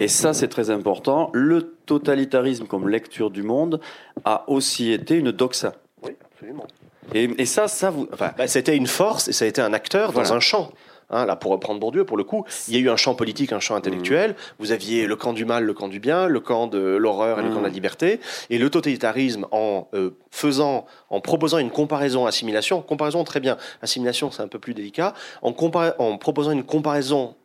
[0.01, 1.31] et ça c'est très important.
[1.35, 3.81] Le totalitarisme comme lecture du monde
[4.25, 5.75] a aussi été une doxa.
[6.03, 6.67] Oui, absolument.
[7.15, 9.73] Et, et ça, ça vous, enfin, Bah, c'était une force et ça a été un
[9.73, 10.71] acteur dans un champ.
[11.11, 13.53] Hein, là, pour reprendre Bourdieu, pour le coup, il y a eu un champ politique,
[13.55, 14.37] un champ intellectuel.
[14.59, 17.43] Vous aviez le camp du mal, le camp du bien, le camp de l'horreur et
[17.43, 18.21] le camp de la liberté.
[18.51, 24.31] Et le totalitarisme, en euh, faisant, en proposant une comparaison assimilation, comparaison très bien, assimilation
[24.31, 27.37] c'est un peu plus délicat, en, compara- en proposant une comparaison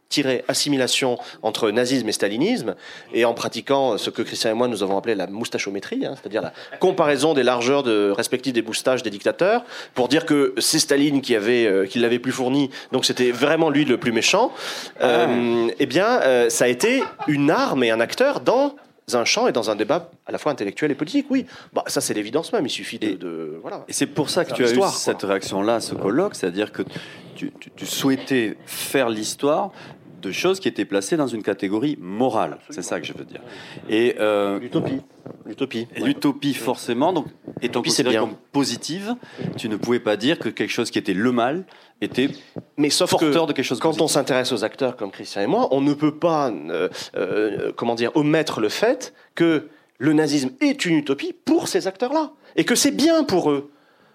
[0.47, 2.75] assimilation entre nazisme et stalinisme,
[3.13, 6.41] et en pratiquant ce que Christian et moi nous avons appelé la moustachométrie, hein, c'est-à-dire
[6.41, 11.21] la comparaison des largeurs de, respectives des moustaches des dictateurs, pour dire que c'est Staline
[11.21, 14.51] qui avait euh, qui l'avait plus fourni, donc c'était vraiment lui le plus méchant.
[15.01, 18.75] Euh, eh bien, euh, ça a été une arme et un acteur dans
[19.13, 21.25] un champ et dans un débat à la fois intellectuel et politique.
[21.29, 22.65] Oui, bah, ça c'est l'évidence même.
[22.65, 23.83] Il suffit de, Et- de- voilà.
[23.89, 26.83] Et c'est pour ça que tu as eu cette réaction-là à ce colloque, c'est-à-dire que
[27.35, 29.71] tu, tu- tu souhaitais faire l'histoire
[30.23, 32.57] de choses qui étaient placées dans une catégorie morale.
[32.69, 33.41] C'est ça que je veux dire.
[33.89, 35.01] Et, euh, L'utopie,
[35.45, 35.87] l'utopie.
[35.95, 37.27] et l'utopie, forcément, donc,
[37.61, 38.21] étant considérée bien.
[38.21, 39.15] comme positive,
[39.57, 41.65] tu ne pouvais pas dire que quelque chose qui était le mal
[42.01, 42.29] était
[42.77, 45.47] Mais sauf porteur que de quelque chose quand on s'intéresse aux acteurs comme Christian et
[45.47, 49.67] moi, on ne peut pas, euh, euh, comment dire, omettre le fait que
[49.99, 53.71] le nazisme est une utopie pour ces acteurs-là et que c'est bien pour eux.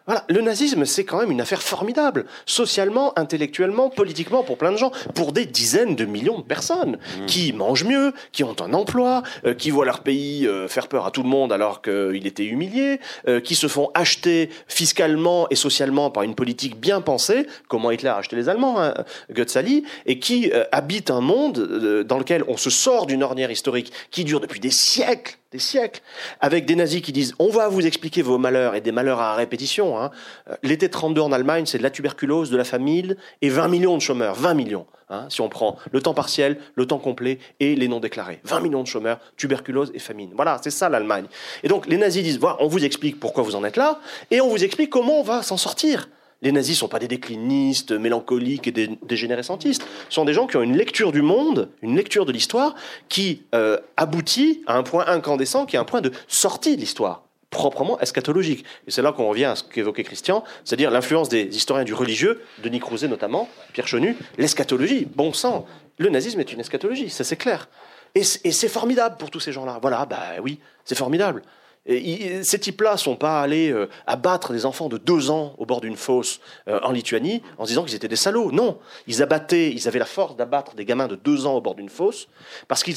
[0.08, 4.78] Voilà, le nazisme, c'est quand même une affaire formidable, socialement, intellectuellement, politiquement, pour plein de
[4.78, 6.96] gens, pour des dizaines de millions de personnes
[7.26, 11.04] qui mangent mieux, qui ont un emploi, euh, qui voient leur pays euh, faire peur
[11.04, 15.56] à tout le monde alors qu'il était humilié, euh, qui se font acheter fiscalement et
[15.56, 18.94] socialement par une politique bien pensée, comment Hitler a acheté les Allemands, hein,
[19.30, 23.50] Goetzali, et qui euh, habitent un monde euh, dans lequel on se sort d'une ornière
[23.50, 26.02] historique qui dure depuis des siècles, des siècles,
[26.40, 29.34] avec des nazis qui disent on va vous expliquer vos malheurs et des malheurs à
[29.34, 29.98] répétition.
[29.98, 30.10] hein.
[30.50, 33.96] Euh, L'été 32 en Allemagne, c'est de la tuberculose, de la famine et 20 millions
[33.96, 34.86] de chômeurs, 20 millions.
[35.08, 38.40] hein, si on prend le temps partiel, le temps complet et les non déclarés.
[38.44, 40.30] 20 millions de chômeurs, tuberculose et famine.
[40.34, 41.26] Voilà, c'est ça l'Allemagne.
[41.62, 44.48] Et donc les nazis disent, on vous explique pourquoi vous en êtes là, et on
[44.48, 46.08] vous explique comment on va s'en sortir.
[46.40, 49.82] Les nazis sont pas des déclinistes, mélancoliques et dégénérescentistes.
[50.08, 52.74] Ce sont des gens qui ont une lecture du monde, une lecture de l'histoire,
[53.08, 57.24] qui euh, aboutit à un point incandescent, qui est un point de sortie de l'histoire
[57.50, 58.64] proprement eschatologique.
[58.86, 62.42] Et c'est là qu'on revient à ce qu'évoquait Christian, c'est-à-dire l'influence des historiens du religieux,
[62.62, 65.66] Denis Crouzet notamment, Pierre Chenu, l'eschatologie, bon sang.
[65.96, 67.68] Le nazisme est une eschatologie, ça c'est clair.
[68.14, 69.78] Et c'est formidable pour tous ces gens-là.
[69.80, 71.42] Voilà, bah oui, c'est formidable.
[71.88, 75.80] Et ces types-là sont pas allés euh, abattre des enfants de deux ans au bord
[75.80, 78.52] d'une fosse euh, en Lituanie en se disant qu'ils étaient des salauds.
[78.52, 81.74] Non, ils abattaient, ils avaient la force d'abattre des gamins de deux ans au bord
[81.74, 82.28] d'une fosse
[82.68, 82.96] parce qu'ils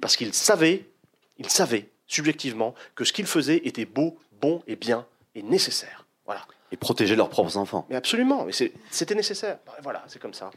[0.00, 0.86] parce savaient,
[1.38, 6.06] ils savaient subjectivement que ce qu'ils faisaient était beau, bon et bien et nécessaire.
[6.24, 6.42] Voilà.
[6.72, 7.84] et protéger leurs propres enfants.
[7.90, 8.52] Mais absolument, mais
[8.90, 9.58] c'était nécessaire.
[9.82, 10.50] Voilà, c'est comme ça.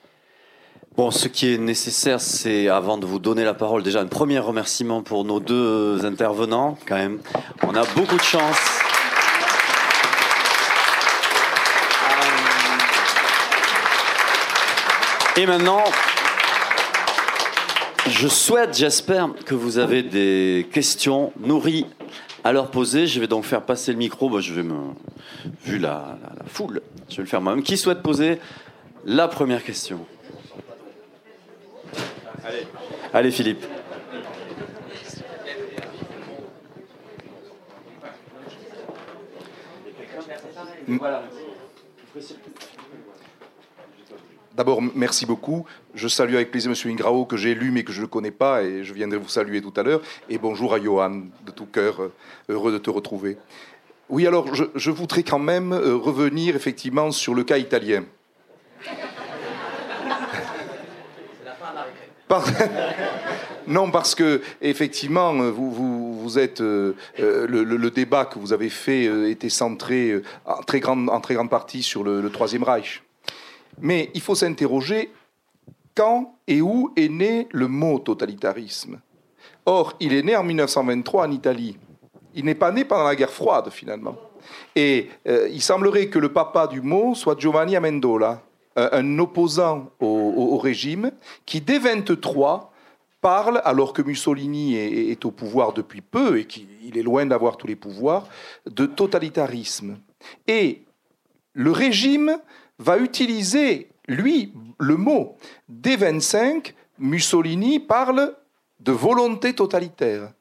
[0.98, 4.40] Bon, ce qui est nécessaire, c'est avant de vous donner la parole, déjà un premier
[4.40, 7.20] remerciement pour nos deux intervenants, quand même.
[7.62, 8.58] On a beaucoup de chance.
[15.38, 15.84] Et maintenant,
[18.10, 21.86] je souhaite, j'espère, que vous avez des questions nourries
[22.44, 23.06] à leur poser.
[23.06, 24.32] Je vais donc faire passer le micro.
[24.32, 24.96] Bon, je vais me,
[25.64, 26.18] vu la
[26.48, 27.64] foule, je vais le faire moi-même.
[27.64, 28.40] Qui souhaite poser
[29.06, 30.04] la première question?
[33.14, 33.66] Allez, Philippe.
[44.56, 45.66] D'abord, merci beaucoup.
[45.94, 46.92] Je salue avec plaisir M.
[46.92, 49.62] Ingrao, que j'ai lu mais que je ne connais pas, et je viendrai vous saluer
[49.62, 50.02] tout à l'heure.
[50.30, 52.14] Et bonjour à Johan, de tout cœur, euh,
[52.50, 53.38] heureux de te retrouver.
[54.10, 58.06] Oui, alors je, voudrais quand même euh, revenir effectivement sur le cas italien.
[63.68, 69.06] non, parce que effectivement, vous, vous, êtes euh, euh, le, débat que vous avez fait
[69.30, 73.04] était centré en très grande, partie sur le, le Troisième Reich.
[73.80, 75.12] Mais il faut s'interroger
[75.96, 79.00] quand et où est né le mot totalitarisme?
[79.66, 81.78] Or, il est né en 1923 en Italie.
[82.36, 84.16] Il n'est pas né pendant la guerre froide, finalement.
[84.76, 88.36] Et euh, il semblerait que le papa du mot soit Giovanni Amendola, euh,
[88.78, 91.12] un opposant au, régime,
[91.46, 92.72] qui dès 23
[93.22, 97.68] parle, alors que Mussolini est, au pouvoir depuis peu et qu'il est loin d'avoir tous
[97.68, 98.28] les pouvoirs,
[98.70, 99.98] de totalitarisme.
[100.48, 100.84] Et
[101.54, 102.38] le régime
[102.78, 105.36] va utiliser, lui, le mot.
[105.68, 108.36] Dès 25, Mussolini parle
[108.80, 110.32] de volonté totalitaire.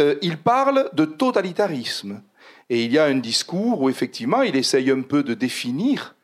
[0.00, 2.22] Euh, il parle de totalitarisme.
[2.68, 6.16] Et il y a un discours où effectivement il essaye un peu de définir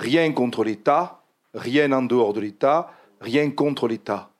[0.00, 1.22] rien contre l'État,
[1.54, 2.90] rien en dehors de l'État,
[3.20, 4.30] rien contre l'État.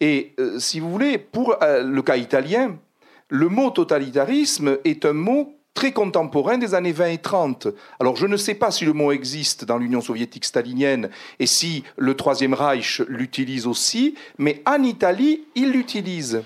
[0.00, 2.76] Et euh, si vous voulez, pour euh, le cas italien,
[3.28, 7.68] le mot totalitarisme est un mot très contemporain des années 20 et 30.
[8.00, 11.08] Alors je ne sais pas si le mot existe dans l'Union soviétique stalinienne
[11.38, 16.42] et si le Troisième Reich l'utilise aussi, mais en Italie, il l'utilise.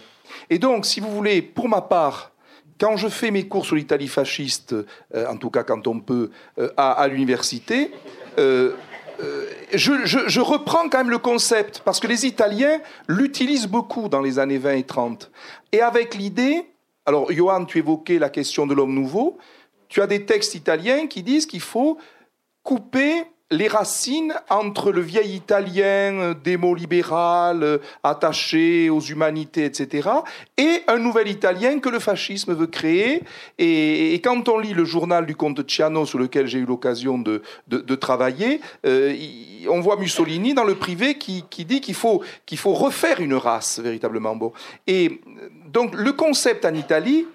[0.51, 2.33] Et donc, si vous voulez, pour ma part,
[2.79, 4.75] quand je fais mes cours sur l'Italie fasciste,
[5.15, 6.31] euh, en tout cas quand on peut,
[6.77, 7.91] à, l'université,
[8.39, 8.73] euh,
[9.73, 14.39] je, je, reprends quand même le concept, parce que les Italiens l'utilisent beaucoup dans les
[14.39, 15.31] années 20 et 30.
[15.73, 16.67] Et avec l'idée,
[17.07, 19.39] alors Johan, tu évoquais la question de l'homme nouveau,
[19.89, 21.99] tu as des textes italiens qui disent qu'il faut
[22.63, 30.09] couper les racines entre le vieil italien euh, démo-libéral, euh, attaché aux humanités, etc.,
[30.57, 33.23] et un nouvel italien que le fascisme veut créer.
[33.59, 37.43] Et, quand on lit le journal du comte Ciano, sur lequel j'ai eu l'occasion de,
[37.95, 39.15] travailler, euh,
[39.69, 42.23] on voit Mussolini dans le privé qui, dit qu'il faut,
[42.65, 44.35] refaire une race, véritablement.
[44.35, 44.53] Bon.
[44.87, 45.21] Et
[45.67, 47.27] donc le concept en Italie,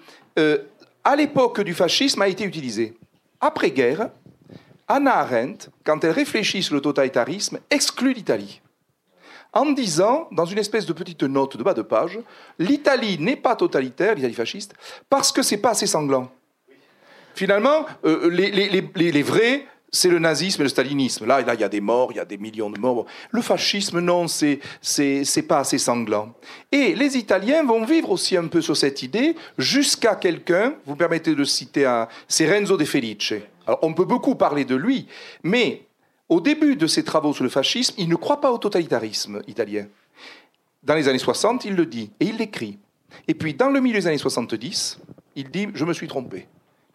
[1.04, 2.94] à l'époque du fascisme, a été utilisé.
[3.40, 4.10] Après-guerre,
[4.92, 8.60] Anna Arendt, quand elle réfléchit sur le totalitarisme, exclut l'Italie.
[9.54, 12.18] En disant, dans une espèce de petite note de bas de page,
[12.58, 14.74] l'Italie n'est pas totalitaire, l'Italie fasciste,
[15.08, 16.30] parce que c'est pas assez sanglant.
[17.34, 21.24] Finalement, euh, les, vrais, c'est le nazisme et le stalinisme.
[21.24, 23.06] Là, il y a des morts, il y a des millions de morts.
[23.30, 26.34] Le fascisme, non, c'est c'est pas assez sanglant.
[26.70, 30.74] Et les Italiens vont vivre aussi un peu sur cette idée jusqu'à quelqu'un.
[30.84, 33.34] Vous permettez de citer un, c'est Renzo De Felice
[33.82, 35.06] on peut beaucoup parler de lui,
[35.42, 35.86] mais
[36.28, 39.86] au début de ses travaux sur le fascisme, il ne croit pas au totalitarisme italien.
[40.82, 42.78] Dans les années 60, il le dit et il l'écrit.
[43.28, 44.98] Et puis, dans le milieu des années 70,
[45.36, 46.48] il dit Je me suis trompé.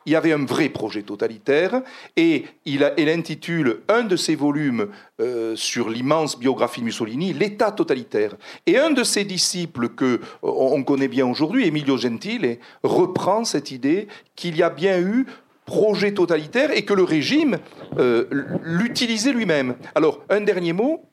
[0.08, 1.82] Il y avait un vrai projet totalitaire
[2.16, 4.88] et il, intitule un de ses volumes
[5.20, 8.36] euh, sur l'immense biographie de Mussolini L'État totalitaire.
[8.66, 14.08] Et un de ses disciples que on connaît bien aujourd'hui, Emilio Gentile, reprend cette idée
[14.38, 15.28] qu'il y a bien eu
[15.68, 17.60] projet totalitaire et que le régime
[18.00, 18.26] euh,
[18.64, 19.76] l'utilisait lui-même.
[19.94, 21.04] Alors, un dernier mot.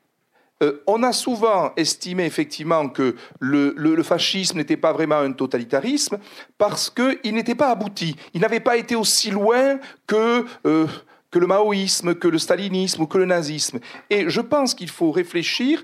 [0.63, 6.17] Euh, on a souvent estimé effectivement que le, fascisme n'était pas vraiment un totalitarisme
[6.57, 8.15] parce qu'il n'était pas abouti.
[8.33, 9.77] Il n'avait pas été aussi loin
[10.07, 10.87] que, euh,
[11.29, 13.79] que le maoïsme, que le stalinisme ou que le nazisme.
[14.09, 15.83] Et je pense qu'il faut réfléchir,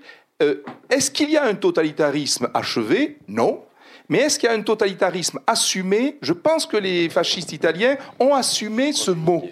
[0.89, 3.19] est-ce qu'il y a un totalitarisme achevé?
[3.27, 3.61] Non.
[4.11, 6.17] Mais est-ce qu'il y a un totalitarisme assumé?
[6.21, 9.45] Je pense que les fascistes italiens ont assumé ce mot.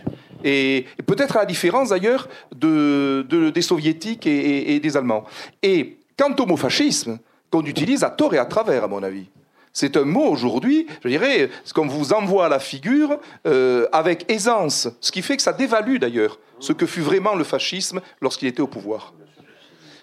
[0.43, 5.23] Et, peut-être à la différence d'ailleurs de, des soviétiques et, des allemands.
[5.63, 9.27] Et quant au mot fascisme, qu'on utilise à tort et à travers, à mon avis.
[9.71, 14.29] C'est un mot aujourd'hui, je dirais, ce qu'on vous envoie à la figure euh, avec
[14.29, 18.49] aisance, ce qui fait que ça dévalue d'ailleurs ce que fut vraiment le fascisme lorsqu'il
[18.49, 19.13] était au pouvoir.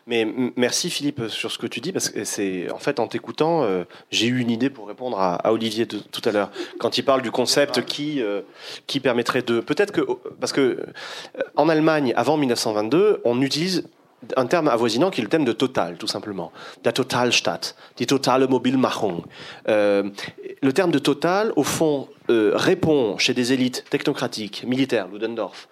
[0.09, 3.65] Mais merci Philippe sur ce que tu dis parce que c'est en fait en t'écoutant,
[3.65, 3.83] euh,
[4.13, 7.33] j'ai eu une idée pour répondre à, Olivier tout à l'heure quand il parle du
[7.33, 8.43] concept qui euh,
[8.87, 10.03] qui permettrait de peut-être que
[10.39, 13.89] parce que euh, en Allemagne avant 1922 on utilise
[14.37, 16.51] un terme avoisinant qui est le thème de total, tout simplement.
[16.85, 19.23] La Totalstadt, die totale Mobilmachung.
[19.67, 25.69] le terme de total, au fond, répond chez des élites technocratiques, militaires, Ludendorff,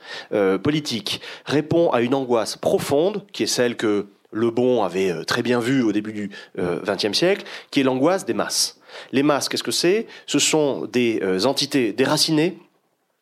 [0.62, 5.42] politiques, répond à une angoisse profonde, qui est celle que le Bon avait euh, très
[5.42, 8.80] bien vu au début du XXe euh, siècle, qui est l'angoisse des masses.
[9.12, 10.06] Les masses, qu'est-ce que c'est?
[10.26, 12.58] Ce sont des euh, entités déracinées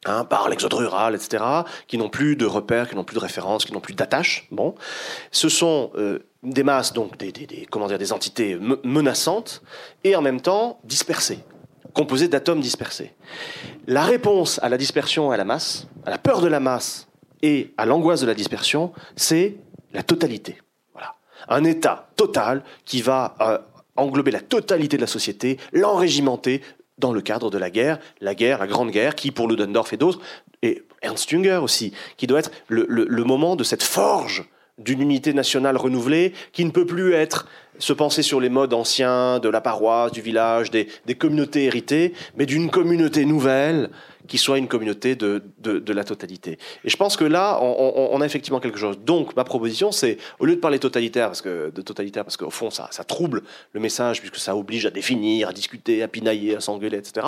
[0.04, 1.44] Hein, par l'exode rural, etc.,
[1.86, 4.48] qui n'ont plus de repères, qui n'ont plus de références, qui n'ont plus d'attaches.
[4.50, 4.74] Bon,
[5.30, 5.92] ce sont
[6.42, 7.32] des masses, donc des,
[7.70, 9.62] comment dire, des entités menaçantes
[10.02, 11.38] et en même temps dispersées
[11.94, 13.12] composé d'atomes dispersés.
[13.86, 17.06] La réponse à la dispersion et à la masse, à la peur de la masse
[17.42, 19.56] et à l'angoisse de la dispersion, c'est
[19.92, 20.58] la totalité.
[21.48, 23.58] Un état total qui va euh,
[23.96, 26.62] englober la totalité de la société, l'enrégimenter
[26.98, 29.96] dans le cadre de la guerre, la guerre, la grande guerre, qui pour Ludendorff et
[29.96, 30.20] d'autres,
[30.62, 35.76] et Ernst Jünger aussi, qui doit être le moment de cette forge d'une unité nationale
[35.76, 37.46] renouvelée qui ne peut plus être
[37.78, 40.86] se penser sur les modes anciens de la paroisse, du village, des,
[41.18, 43.90] communautés héritées, mais d'une communauté nouvelle
[44.32, 45.42] qui soit une communauté de,
[45.92, 46.52] la totalité.
[46.84, 48.98] Et je pense que là, on, a effectivement quelque chose.
[48.98, 52.48] Donc, ma proposition, c'est, au lieu de parler totalitaire, parce que, de totalitaire, parce qu'au
[52.48, 53.42] fond, ça, ça trouble
[53.74, 57.26] le message, puisque ça oblige à définir, à discuter, à pinailler, à s'engueuler, etc.,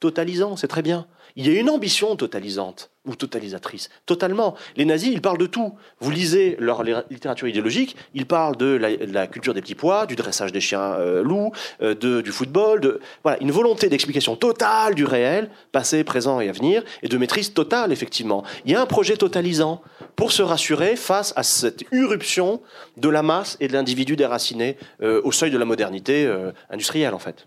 [0.00, 1.06] totalisant, c'est très bien.
[1.38, 3.90] Il y a une ambition totalisante ou totalisatrice.
[4.06, 4.56] Totalement.
[4.76, 5.72] Les nazis, ils parlent de tout.
[6.00, 10.50] Vous lisez leur littérature idéologique, ils parlent de la, culture des petits pois, du dressage
[10.50, 15.04] des chiens euh, loups, euh, de, du football, de voilà, une volonté d'explication totale du
[15.04, 18.42] réel, passé, présent et à venir, et de maîtrise totale, effectivement.
[18.64, 19.80] Il y a un projet totalisant
[20.16, 22.60] pour se rassurer face à cette irruption
[22.96, 26.28] de la masse et de l'individu déraciné euh, au seuil de la modernité
[26.68, 27.46] industrielle, en fait.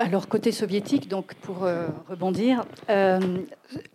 [0.00, 3.18] Alors, côté soviétique, donc pour euh, rebondir, euh,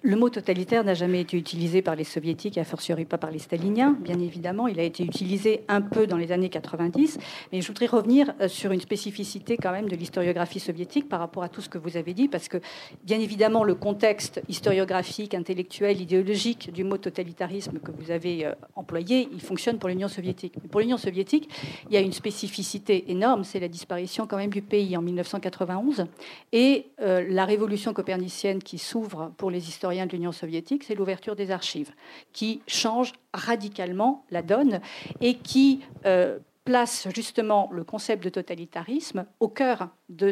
[0.01, 3.31] le mot totalitaire n'a jamais été utilisé par les soviétiques, et a fortiori pas par
[3.31, 4.67] les staliniens, bien évidemment.
[4.67, 7.19] Il a été utilisé un peu dans les années 90,
[7.53, 11.41] mais je voudrais revenir euh, sur une spécificité quand même de l'historiographie soviétique par rapport
[11.41, 12.57] à tout ce que vous avez dit, parce que
[13.05, 19.39] bien évidemment, le contexte historiographique, intellectuel, idéologique du mot totalitarisme que vous avez employé, il
[19.39, 20.55] fonctionne pour l'Union soviétique.
[20.69, 21.49] pour l'Union soviétique,
[21.89, 25.92] il y a une spécificité énorme, c'est la disparition quand même du pays en 1991
[26.51, 31.35] et euh, la révolution copernicienne qui s'ouvre pour les historiens de l'Union soviétique, c'est l'ouverture
[31.35, 31.91] des archives,
[32.31, 34.79] qui change radicalement la donne
[35.21, 40.31] et qui euh, place justement le concept de totalitarisme au cœur de,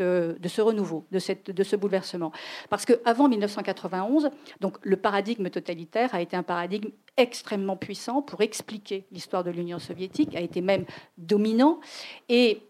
[0.00, 2.32] euh, ce renouveau, de ce bouleversement.
[2.70, 4.30] Parce qu'avant 1991,
[4.60, 9.78] donc, le paradigme totalitaire a été un paradigme extrêmement puissant pour expliquer l'histoire de l'Union
[9.78, 10.84] soviétique, a été même
[11.18, 11.80] dominant.
[12.28, 12.62] Et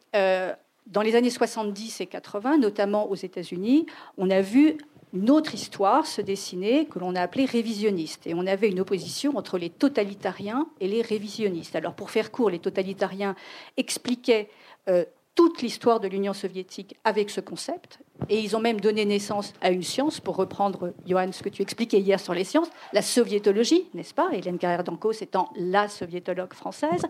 [0.86, 3.86] dans les années 70 et 80, notamment aux États-Unis,
[4.18, 4.76] on a vu
[5.12, 8.26] une autre histoire se dessiner que l'on a appelée révisionniste.
[8.26, 11.76] Et on avait une opposition entre les totalitariens et les révisionnistes.
[11.76, 13.34] Alors pour faire court, les totalitariens
[13.76, 14.48] expliquaient
[14.88, 15.04] euh,
[15.36, 18.00] toute l'histoire de l'Union soviétique avec ce concept.
[18.30, 21.60] Et ils ont même donné naissance à une science, pour reprendre, Johan, ce que tu
[21.60, 24.30] expliquais hier sur les sciences, la soviétologie, n'est-ce pas?
[24.32, 27.02] Hélène Carrère d'Ancos étant la soviétologue française.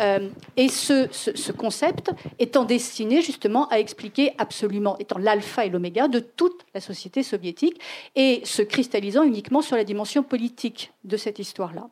[0.00, 6.20] Euh, et ce, concept étant destiné justement à expliquer absolument, étant l'alpha et l'oméga de
[6.20, 7.78] toute la société soviétique,
[8.16, 11.88] et se cristallisant uniquement sur la dimension politique de cette histoire-là.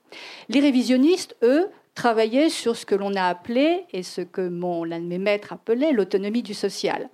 [0.49, 5.01] Les révisionnistes, eux, travaillait sur ce que l'on a appelé, et ce que mon, l'un
[5.01, 7.09] de mes maîtres appelait, l'autonomie du social.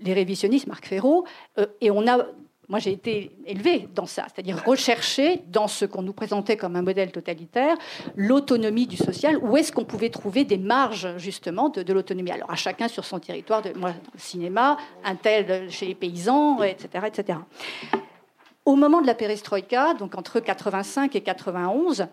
[0.00, 1.24] Les révisionnistes, Marc Ferraud,
[1.58, 2.26] euh, et on a
[2.68, 6.82] moi, j'ai été élevée dans ça, c'est-à-dire rechercher dans ce qu'on nous présentait comme un
[6.82, 7.76] modèle totalitaire
[8.16, 9.36] l'autonomie du social.
[9.42, 13.18] Où est-ce qu'on pouvait trouver des marges justement de, l'autonomie Alors à chacun sur son
[13.18, 17.38] territoire, de, moi cinéma, un tel chez les paysans, etc., etc.
[18.64, 22.06] Au moment de la perestroïka, donc entre 85 et 91,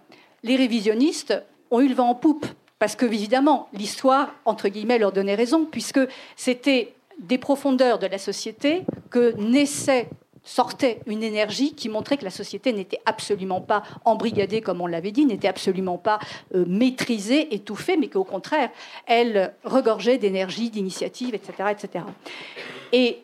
[0.43, 1.33] les révisionnistes
[1.71, 2.45] ont eu le vent en poupe.
[2.79, 5.99] Parce que, évidemment, l'histoire, entre guillemets, leur donnait raison, puisque
[6.35, 10.09] c'était des profondeurs de la société que naissait
[10.43, 15.11] sortait une énergie qui montrait que la société n'était absolument pas embrigadée, comme on l'avait
[15.11, 16.19] dit, n'était absolument pas
[16.55, 18.71] euh, maîtrisée, étouffée, mais qu'au contraire,
[19.05, 22.05] elle regorgeait d'énergie, d'initiative, etc., etc.
[22.91, 23.19] Et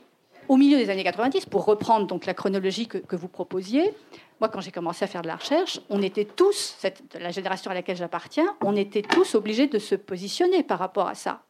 [0.50, 3.94] au milieu des années 90, pour reprendre donc la chronologie que vous proposiez,
[4.40, 6.78] moi, quand j'ai commencé à faire de la recherche, on était tous,
[7.20, 11.16] la génération à laquelle j'appartiens, on était tous obligés de se positionner par rapport à
[11.16, 11.42] ça,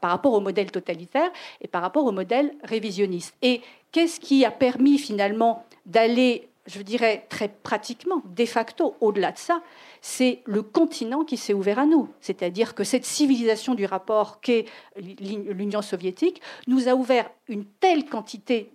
[0.00, 1.30] par rapport au modèle totalitaire
[1.60, 3.36] et par rapport au modèle révisionniste.
[3.42, 3.60] Et
[3.92, 9.62] qu'est-ce qui a permis finalement d'aller, je dirais très pratiquement, de facto, au-delà de ça
[10.02, 12.08] c'est le continent qui s'est ouvert à nous.
[12.20, 18.72] C'est-à-dire que cette civilisation du rapport qu'est l'Union soviétique nous a ouvert une telle quantité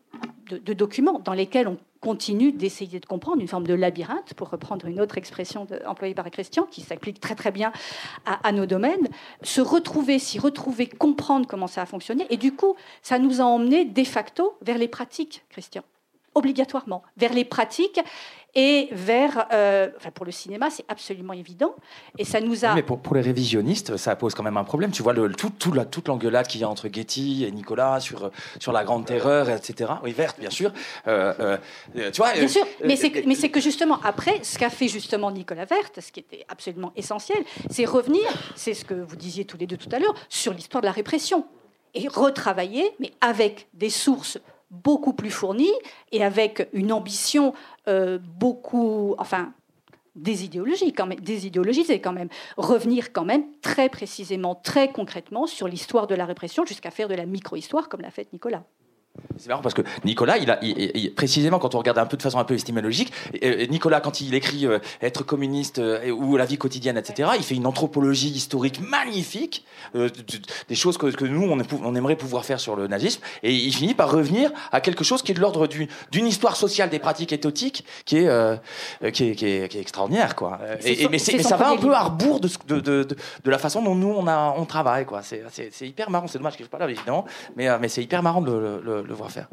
[0.49, 4.85] de documents dans lesquels on continue d'essayer de comprendre une forme de labyrinthe, pour reprendre
[4.85, 7.73] une autre expression employée par Christian, qui s'applique très très bien
[8.25, 9.09] à, nos domaines,
[9.41, 12.25] se retrouver, s'y retrouver, comprendre comment ça a fonctionné.
[12.29, 15.83] Et du coup, ça nous a emmenés de facto vers les pratiques, Christian
[16.37, 17.99] obligatoirement vers les pratiques
[18.55, 21.75] et vers, euh, enfin pour le cinéma, c'est absolument évident.
[22.17, 22.73] Et ça nous a.
[22.73, 24.91] Mais pour, pour, les révisionnistes, ça pose quand même un problème.
[24.91, 27.99] Tu vois le, tout, tout la, toute l'engueulade qu'il y a entre Getty et Nicolas
[27.99, 29.91] sur, sur la Grande Terreur, etc.
[30.03, 30.71] Oui, verte, bien sûr.
[31.07, 31.57] Euh,
[31.95, 32.33] euh, tu vois.
[32.33, 32.65] Bien sûr.
[32.83, 36.21] Mais c'est mais c'est que justement après, ce qu'a fait justement Nicolas Verte, ce qui
[36.21, 39.99] était absolument essentiel, c'est revenir, c'est ce que vous disiez tous les deux tout à
[39.99, 41.45] l'heure, sur l'histoire de la répression
[41.93, 44.39] et retravaillé, mais avec des sources
[44.71, 45.73] beaucoup plus fournies
[46.11, 47.53] et avec une ambition
[47.87, 49.53] euh, beaucoup, enfin,
[50.15, 50.49] des
[50.95, 56.15] quand même, désidéologisée quand même, revenir quand même très précisément, très concrètement sur l'histoire de
[56.15, 58.63] la répression jusqu'à faire de la micro-histoire comme l'a fait Nicolas.
[59.37, 60.59] C'est marrant parce que Nicolas, il a,
[61.15, 63.11] précisément quand on regarde un peu de façon un peu épistémologique,
[63.69, 67.55] Nicolas, quand il écrit euh, être communiste euh, ou la vie quotidienne, etc., il fait
[67.55, 69.65] une anthropologie historique magnifique,
[69.95, 70.09] euh,
[70.67, 71.43] des choses que, nous
[71.83, 75.21] on, aimerait pouvoir faire sur le nazisme, et il finit par revenir à quelque chose
[75.21, 80.35] qui est de l'ordre d'une histoire sociale des pratiques éthotiques qui est, qui est, extraordinaire,
[80.35, 80.59] quoi.
[80.83, 83.15] Et, mais, ça va un peu à rebours de, de,
[83.45, 85.21] la façon dont nous on, a, on travaille, quoi.
[85.21, 86.27] C'est hyper marrant.
[86.27, 87.25] C'est dommage que je ne pas là évidemment,
[87.55, 88.51] mais, mais c'est hyper marrant de
[88.83, 89.47] le le voir faire.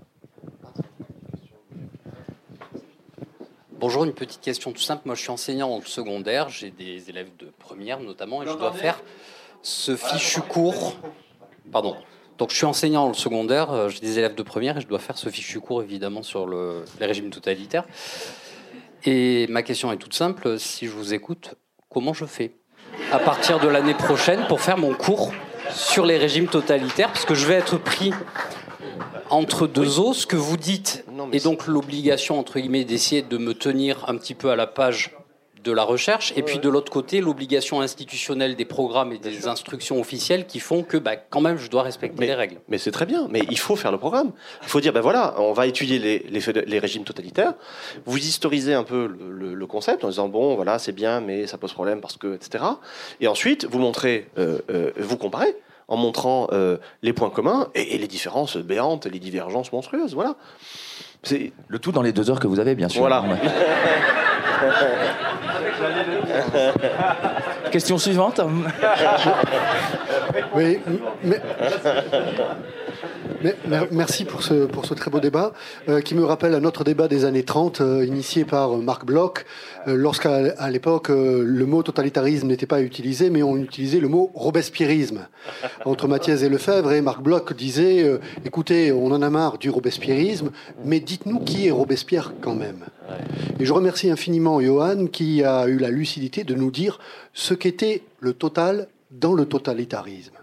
[3.72, 5.02] Bonjour, une petite question tout simple.
[5.04, 8.72] Moi, je suis enseignant en secondaire, j'ai des élèves de première notamment, et je dois
[8.72, 9.02] faire
[9.62, 10.96] ce fichu cours.
[11.70, 11.96] Pardon.
[12.38, 14.98] Donc, je suis enseignant en secondaire, euh, j'ai des élèves de première, et je dois
[14.98, 17.84] faire ce fichu cours évidemment sur le, les régimes totalitaires.
[19.04, 21.54] Et ma question est toute simple si je vous écoute,
[21.90, 22.52] comment je fais
[23.12, 25.32] à partir de l'année prochaine pour faire mon cours
[25.70, 27.12] sur les régimes totalitaires?
[27.12, 28.12] Parce que je vais être pris
[29.34, 33.52] entre deux os, ce que vous dites, et donc l'obligation, entre guillemets, d'essayer de me
[33.52, 35.10] tenir un petit peu à la page
[35.64, 39.98] de la recherche, et puis de l'autre côté, l'obligation institutionnelle des programmes et des instructions
[39.98, 42.56] officielles qui font que, bah, quand même, je dois respecter les règles.
[42.68, 44.32] Mais c'est très bien, mais il faut faire le programme.
[44.62, 47.54] Il faut dire, ben voilà, on va étudier les, les, régimes totalitaires,
[48.04, 51.72] vous historisez un peu le, concept en disant, bon, voilà, c'est bien, mais ça pose
[51.72, 52.62] problème parce que, etc.
[53.20, 55.56] Et ensuite, vous montrez, euh, euh, vous comparez
[55.88, 60.14] en montrant euh, les points communs et, les différences béantes, les divergences monstrueuses.
[60.14, 60.36] Voilà.
[61.22, 63.00] C'est le tout dans les deux heures que vous avez, bien sûr.
[63.00, 63.24] Voilà.
[67.70, 68.40] Question suivante.
[70.54, 70.78] oui,
[71.22, 71.40] mais
[73.90, 75.52] merci pour ce, pour ce très beau débat,
[75.88, 79.44] euh, qui me rappelle un autre débat des années 30, euh, initié par Marc Bloch,
[79.86, 85.26] euh, lorsqu'à l'époque, le mot totalitarisme n'était pas utilisé, mais on utilisait le mot robespierrisme.
[85.84, 90.50] Entre Mathias et Lefebvre, et Marc Bloch disait, écoutez, on en a marre du robespierrisme,
[90.84, 92.84] mais dites-nous qui est Robespierre quand même.
[93.58, 96.98] Et je remercie infiniment Johan qui a eu la lucidité de nous dire
[97.32, 100.33] ce qu'était le total dans le totalitarisme.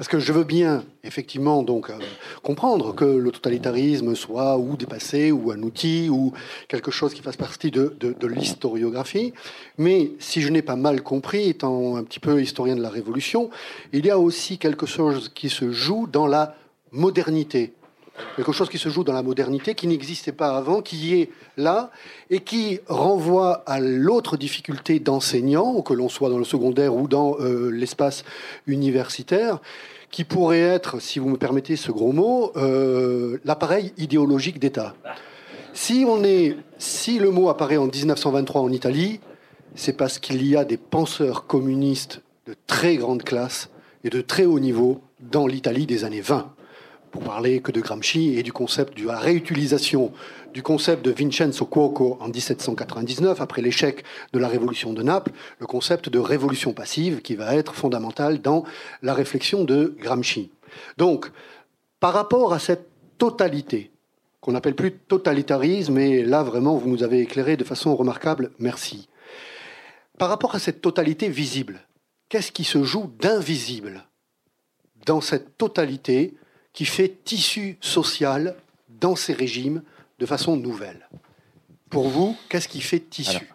[0.00, 1.98] Parce que je veux bien, effectivement, donc euh,
[2.42, 6.32] comprendre que le totalitarisme soit ou dépassé, ou un outil, ou
[6.68, 9.34] quelque chose qui fasse partie de, de, l'historiographie.
[9.76, 13.50] Mais si je n'ai pas mal compris, étant un petit peu historien de la Révolution,
[13.92, 16.56] il y a aussi quelque chose qui se joue dans la
[16.92, 17.74] modernité
[18.36, 21.90] quelque chose qui se joue dans la modernité, qui n'existait pas avant, qui est là,
[22.30, 27.36] et qui renvoie à l'autre difficulté d'enseignant, que l'on soit dans le secondaire ou dans
[27.40, 28.24] euh, l'espace
[28.66, 29.58] universitaire,
[30.10, 34.94] qui pourrait être, si vous me permettez ce gros mot, euh, l'appareil idéologique d'État.
[35.72, 36.04] Si,
[36.78, 39.20] si le mot apparaît en 1923 en Italie,
[39.76, 43.70] c'est parce qu'il y a des penseurs communistes de très grande classe
[44.02, 46.52] et de très haut niveau dans l'Italie des années 20
[47.10, 50.12] pour parler que de Gramsci et du concept de la réutilisation
[50.52, 55.66] du concept de Vincenzo Cuoco en 1799, après l'échec de la révolution de Naples, le
[55.66, 58.64] concept de révolution passive qui va être fondamental dans
[59.02, 60.50] la réflexion de Gramsci.
[60.98, 61.30] Donc,
[62.00, 62.88] par rapport à cette
[63.18, 63.90] totalité,
[64.40, 69.08] qu'on n'appelle plus totalitarisme, et là vraiment vous nous avez éclairé de façon remarquable, merci.
[70.18, 71.80] Par rapport à cette totalité visible,
[72.28, 74.04] qu'est-ce qui se joue d'invisible
[75.06, 76.34] dans cette totalité
[76.72, 78.56] qui fait tissu social
[79.00, 79.82] dans ces régimes
[80.18, 81.08] de façon nouvelle.
[81.88, 83.50] Pour vous, qu'est-ce qui fait tissu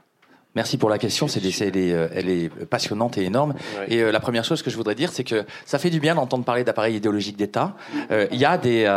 [0.55, 3.55] Merci pour la question, c'est, euh, elle est passionnante et énorme.
[3.89, 6.15] Et euh, la première chose que je voudrais dire, c'est que ça fait du bien
[6.15, 7.75] d'entendre parler d'appareils idéologiques d'État.
[8.09, 8.89] Euh, il y a des,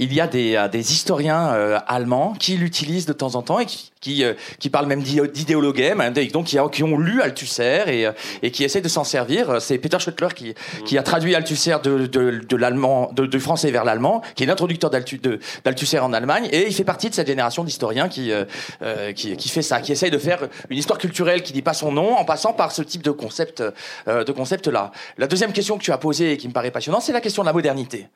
[0.00, 1.48] il y a des, des historiens
[1.86, 6.00] allemands qui l'utilisent de temps en temps et qui, qui, euh, qui parlent même d'idéologème,
[6.02, 8.12] hein, donc qui, qui, ont lu Althusser et, euh,
[8.42, 9.62] et qui essaient de s'en servir.
[9.62, 10.54] C'est Peter Schoettler qui,
[10.84, 14.46] qui a traduit Althusser de, de, de l'allemand, de, du français vers l'allemand, qui est
[14.46, 19.36] l'introducteur d'Althusser en Allemagne, et il fait partie de cette génération d'historiens qui, euh, qui,
[19.36, 22.14] qui, fait ça, qui essaye de faire une histoire culturelle qui dit pas son nom,
[22.14, 23.62] en passant par ce type de concept,
[24.06, 24.92] de concept là.
[25.16, 27.42] La deuxième question que tu as posée et qui me paraît passionnante, c'est la question
[27.42, 28.08] de la modernité.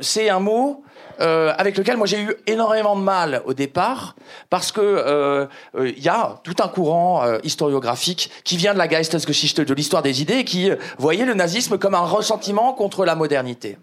[0.00, 0.82] c'est un mot
[1.18, 4.14] avec lequel moi j'ai eu énormément de mal au départ
[4.48, 4.80] parce que
[5.18, 5.46] il euh,
[5.76, 10.02] euh, y a tout un courant euh, historiographique qui vient de la Geistesgeschichte, de l'histoire
[10.02, 13.78] des idées, qui voyait le nazisme comme un ressentiment contre la modernité.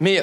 [0.00, 0.20] Mais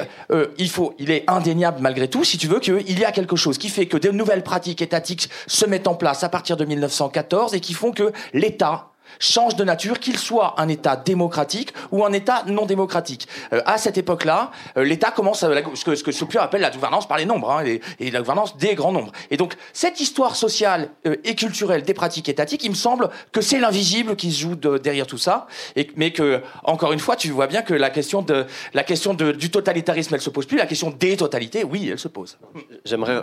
[0.57, 3.57] il faut, il est indéniable malgré tout, si tu veux, qu'il y a quelque chose
[3.57, 7.53] qui fait que de nouvelles pratiques étatiques se mettent en place à partir de 1914
[7.53, 8.89] et qui font que l'État
[9.19, 13.27] change de nature, qu'il soit un État démocratique ou un État non démocratique.
[13.53, 17.07] Euh, à cette époque-là, euh, l'État commence à, ce que ce que appelle la gouvernance
[17.07, 19.11] par les nombres hein, et, la gouvernance des grands nombres.
[19.29, 23.41] Et donc cette histoire sociale euh, et culturelle des pratiques étatiques, il me semble que
[23.41, 27.15] c'est l'invisible qui se joue de, derrière tout ça, et, mais que encore une fois,
[27.15, 30.45] tu vois bien que la question de la question de, du totalitarisme, elle se pose
[30.45, 32.37] plus, la question des totalités, oui, elle se pose.
[32.85, 33.21] J'aimerais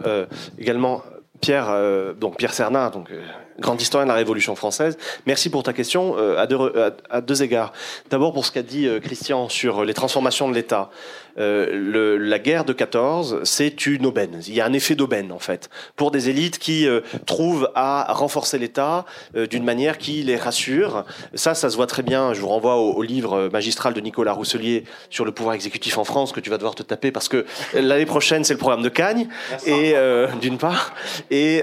[0.58, 1.02] également
[1.40, 1.74] Pierre,
[2.18, 3.10] donc Pierre Cernin, donc
[3.58, 4.96] grand historien de la Révolution française.
[5.26, 7.72] Merci pour ta question euh, à, deux, à, deux, égards.
[8.10, 10.90] D'abord pour ce qu'a dit euh, Christian sur les transformations de l'État.
[11.38, 14.40] Euh, la guerre de 14, c'est une aubaine.
[14.46, 16.86] Il y a un effet d'aubaine en fait pour des élites qui
[17.26, 19.04] trouvent à renforcer l'État
[19.34, 21.04] d'une manière qui les rassure.
[21.34, 22.32] Ça, ça se voit très bien.
[22.32, 26.32] Je vous renvoie au, livre magistral de Nicolas Rousselier sur le pouvoir exécutif en France
[26.32, 27.44] que tu vas devoir te taper parce que
[27.74, 29.28] l'année prochaine c'est le programme de Cagnes
[29.66, 29.94] et
[30.40, 30.94] d'une part
[31.30, 31.62] et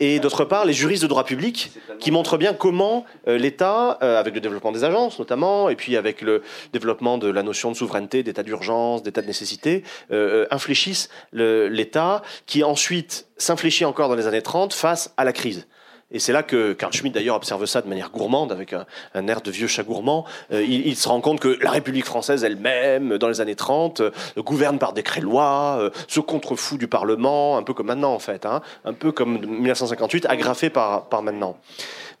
[0.00, 1.70] et d'autre part les juristes de droit public
[2.00, 5.96] qui montrent bien comment euh, l'État, euh, avec le développement des agences notamment, et puis
[5.96, 6.42] avec le
[6.72, 12.62] développement de la notion de souveraineté, d'état d'urgence, d'état de nécessité, euh, infléchissent l'État, qui
[12.62, 15.66] ensuite s'infléchit encore dans les années 30 face à la crise.
[16.10, 19.40] Et c'est là que Carl Schmitt d'ailleurs observe ça de manière gourmande, avec un, air
[19.40, 20.26] de vieux chat gourmand.
[20.52, 24.02] il, se rend compte que la République française elle-même, dans les années 30,
[24.36, 28.92] gouverne par décret-loi, se contrefout du Parlement, un peu comme maintenant en fait, hein, un
[28.92, 31.56] peu comme 1958, agrafé par, par maintenant.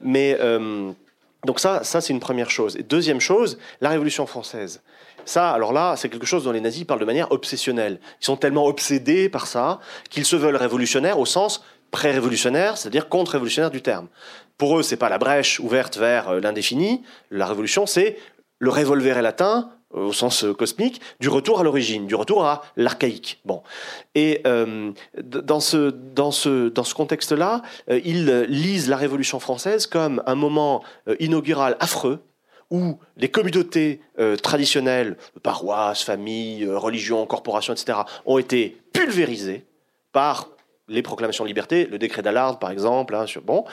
[0.00, 0.36] Mais
[1.44, 2.76] donc ça, ça c'est une première chose.
[2.76, 4.82] Et deuxième chose, la Révolution française.
[5.24, 8.00] Ça, alors là, c'est quelque chose dont les nazis parlent de manière obsessionnelle.
[8.20, 9.80] Ils sont tellement obsédés par ça
[10.10, 14.08] qu'ils se veulent révolutionnaires au sens pré-révolutionnaire, c'est-à-dire contre-révolutionnaire du terme.
[14.58, 17.02] Pour eux, c'est pas la brèche ouverte vers euh, l'indéfini.
[17.30, 18.18] La révolution, c'est
[18.58, 23.40] le revolver latin au sens euh, cosmique, du retour à l'origine, du retour à l'archaïque.
[23.44, 23.62] Bon.
[24.16, 24.90] Et euh,
[25.22, 30.82] dans ce, dans ce, dans ce contexte-là, ils lisent la Révolution française comme un moment
[31.20, 32.24] inaugural affreux,
[32.70, 34.00] où les communautés
[34.42, 39.64] traditionnelles, paroisses, familles, religions, corporations, etc., ont été pulvérisées
[40.12, 40.48] par
[40.88, 43.64] les proclamations de liberté, le décret d'Allard par exemple, hein, sur, bon.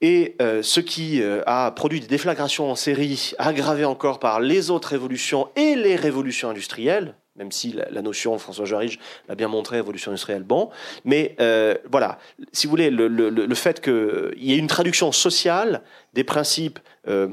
[0.00, 4.70] Et euh, ce qui euh, a produit des déflagrations en série, aggravées encore par les
[4.70, 8.98] autres révolutions et les révolutions industrielles, même si la, notion, François Jarige
[9.28, 10.70] l'a bien montré, révolution industrielle, bon.
[11.04, 12.18] Mais euh, voilà,
[12.52, 15.82] si vous voulez, le, fait qu'il y ait une traduction sociale
[16.12, 16.78] des principes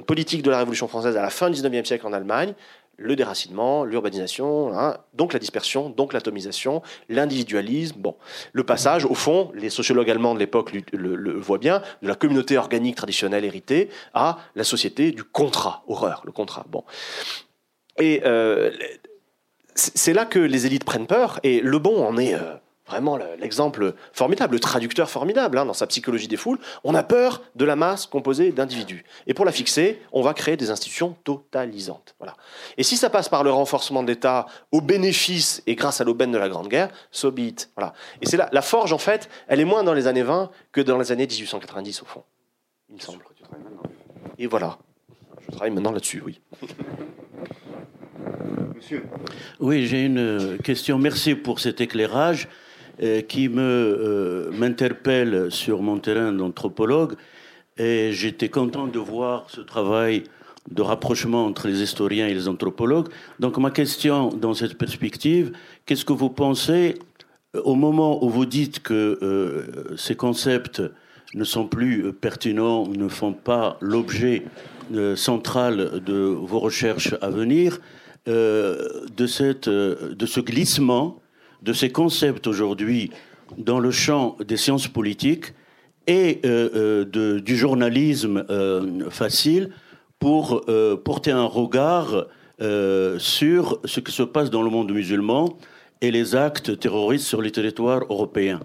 [0.05, 2.53] politiques de la Révolution française à la fin du XIXe siècle en Allemagne,
[3.01, 7.99] le déracinement, l'urbanisation, hein, donc la dispersion, donc l'atomisation, l'individualisme.
[7.99, 8.15] Bon,
[8.53, 12.57] le passage, au fond, les sociologues allemands de l'époque le, voient bien, de la communauté
[12.57, 16.65] organique traditionnelle héritée à la société du contrat, horreur, le contrat.
[16.69, 16.83] Bon,
[17.97, 18.71] et euh,
[19.75, 22.55] c'est là que les élites prennent peur, et Le Bon en est euh,
[22.91, 26.59] vraiment l'exemple formidable, le traducteur formidable hein, dans sa psychologie des foules.
[26.83, 29.05] On a peur de la masse composée d'individus.
[29.27, 32.15] Et pour la fixer, on va créer des institutions totalisantes.
[32.19, 32.35] Voilà.
[32.77, 36.31] Et si ça passe par le renforcement de l'État au bénéfice et grâce à l'aubaine
[36.31, 37.69] de la Grande Guerre, so be it.
[37.77, 37.93] Voilà.
[38.21, 40.81] Et c'est là, la forge, en fait, elle est moins dans les années 20 que
[40.81, 42.23] dans les années 1890, au fond,
[42.89, 43.23] il me semble.
[44.37, 44.77] Et voilà.
[45.45, 46.41] Je travaille maintenant là-dessus, oui.
[49.59, 50.97] Oui, j'ai une question.
[50.97, 52.47] Merci pour cet éclairage.
[53.03, 57.13] Euh, qui euh, m'interpelle sur mon terrain d'anthropologue.
[57.77, 60.25] Et j'étais content de voir ce travail
[60.69, 63.07] de rapprochement entre les historiens et les anthropologues.
[63.39, 65.51] Donc ma question dans cette perspective,
[65.87, 66.99] qu'est-ce que vous pensez
[67.55, 69.65] euh, au moment où vous dites que
[69.97, 70.83] ces concepts
[71.33, 74.43] ne sont plus pertinents, ne font pas l'objet
[75.15, 77.79] central de vos recherches à venir,
[78.25, 81.21] de, cette, de ce glissement
[81.61, 83.11] de ces concepts aujourd'hui
[83.57, 85.53] dans le champ des sciences politiques
[86.07, 89.69] et euh, euh, du journalisme euh, facile
[90.19, 90.63] pour
[91.03, 92.27] porter un regard
[93.17, 95.57] sur ce qui se passe dans le monde musulman
[95.99, 98.59] et les actes terroristes sur les territoires européens.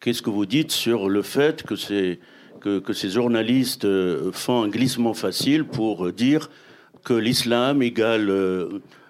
[0.00, 2.20] Qu'est-ce que vous dites sur le fait que ces,
[2.62, 3.86] que ces journalistes
[4.32, 6.48] font un glissement facile pour dire
[7.04, 8.30] que l'islam égale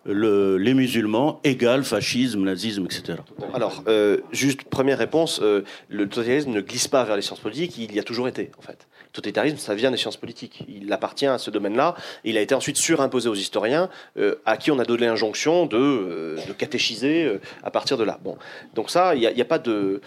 [0.07, 3.19] les musulmans égale fascisme, nazisme, etc.
[3.55, 7.77] Alors, euh, juste première réponse, euh, le totalitarisme ne glisse pas vers les sciences politiques,
[7.79, 8.89] il y a toujours été, en fait.
[9.13, 10.65] Totalitarisme, ça vient des sciences politiques.
[10.69, 11.95] Il appartient à ce domaine-là.
[12.25, 16.37] Il a été ensuite surimposé aux historiens, euh, à qui on a donné l'injonction de,
[16.47, 18.19] de, catéchiser à partir de là.
[18.23, 18.37] Bon,
[18.75, 20.01] donc ça, il n'y a, pas de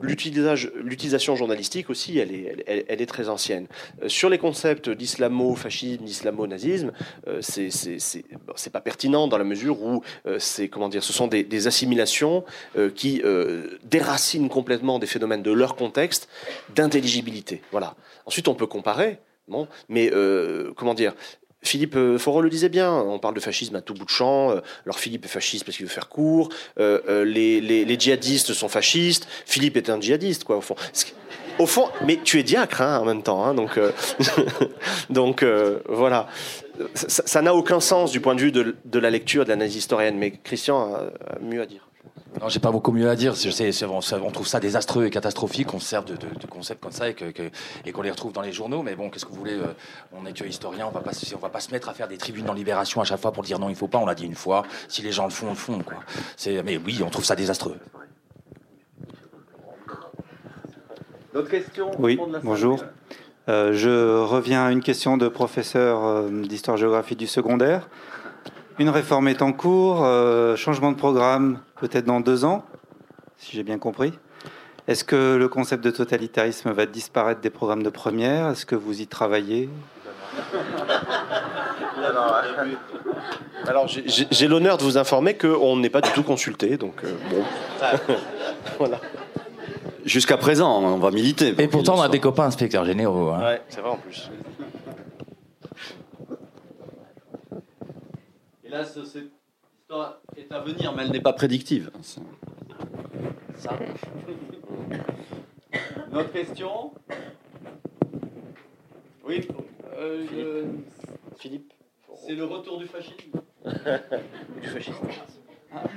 [0.00, 3.66] l'utilisation journalistique aussi, elle est, très ancienne.
[4.06, 6.92] sur les concepts d'islamo-fascisme, d'islamo-nazisme,
[7.40, 7.70] c'est
[8.56, 12.44] c'est pas pertinent dans la mesure où euh, c'est comment dire, ce sont des, assimilations
[12.76, 16.28] euh, qui euh, déracinent complètement des phénomènes de leur contexte
[16.74, 17.62] d'intelligibilité.
[17.70, 17.94] Voilà.
[18.26, 19.18] Ensuite, on peut comparer
[19.88, 20.12] mais
[20.76, 21.12] comment dire
[21.62, 24.50] Philippe Foreau le disait bien, on parle de fascisme à tout bout de champ.
[24.86, 26.50] Alors Philippe est fasciste parce qu'il veut faire court.
[26.78, 29.26] les, les, djihadistes sont fascistes.
[29.44, 30.76] Philippe est un djihadiste, quoi, au fond.
[31.58, 33.78] Au fond, mais tu es diacre hein, en même temps, hein, donc,
[35.10, 35.44] donc
[35.88, 36.28] voilà
[36.94, 40.30] ça n'a aucun sens du point de vue de, la lecture de l'analyse historienne, mais
[40.30, 41.10] Christian a,
[41.40, 41.89] mieux à dire.
[42.38, 43.34] Non, j'ai pas beaucoup mieux à dire.
[43.34, 45.74] on, trouve ça désastreux et catastrophique.
[45.74, 46.16] On se sert de,
[46.48, 47.14] concepts comme ça et,
[47.92, 48.82] qu'on les retrouve dans les journaux.
[48.82, 49.74] Mais bon, qu'est-ce que vous voulez euh,
[50.12, 50.86] On est que historien.
[50.86, 53.04] On va pas, on va pas se mettre à faire des tribunes dans Libération à
[53.04, 53.98] chaque fois pour dire non, il faut pas.
[53.98, 54.64] On l'a dit une fois.
[54.88, 55.80] Si les gens le font, le font.
[55.80, 55.98] Quoi.
[56.64, 57.76] Mais oui, on trouve ça désastreux.
[61.34, 62.18] D'autres questions Oui.
[62.42, 62.82] Bonjour.
[63.48, 67.88] Euh, je reviens à une question de professeur euh, d'histoire-géographie du secondaire.
[68.80, 72.64] Une réforme est en cours, euh, changement de programme peut-être dans deux ans,
[73.36, 74.14] si j'ai bien compris.
[74.88, 78.48] Est-ce que le concept de totalitarisme va disparaître des programmes de première?
[78.48, 79.68] Est-ce que vous y travaillez?
[83.66, 87.44] Alors, j'ai l'honneur de vous informer qu'on n'est pas du tout consulté, donc bon.
[88.78, 88.98] voilà.
[90.06, 91.54] Jusqu'à présent, on va militer.
[91.58, 93.28] Et pourtant, on a des copains inspecteurs généraux.
[93.28, 93.40] Hein.
[93.44, 94.30] Ouais, c'est vrai en plus.
[98.72, 99.32] Hélas, cette
[99.80, 101.90] histoire est à venir, mais elle n'est pas prédictive.
[102.00, 102.20] Ça.
[106.12, 106.94] Notre question?
[109.24, 109.48] Oui,
[109.98, 110.66] euh,
[111.36, 111.72] Philippe.
[112.24, 115.08] C'est le retour du fascisme Du fascisme.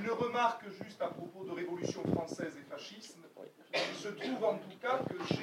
[0.03, 3.22] Une remarque juste à propos de Révolution française et fascisme.
[3.73, 5.33] Il se trouve en tout cas que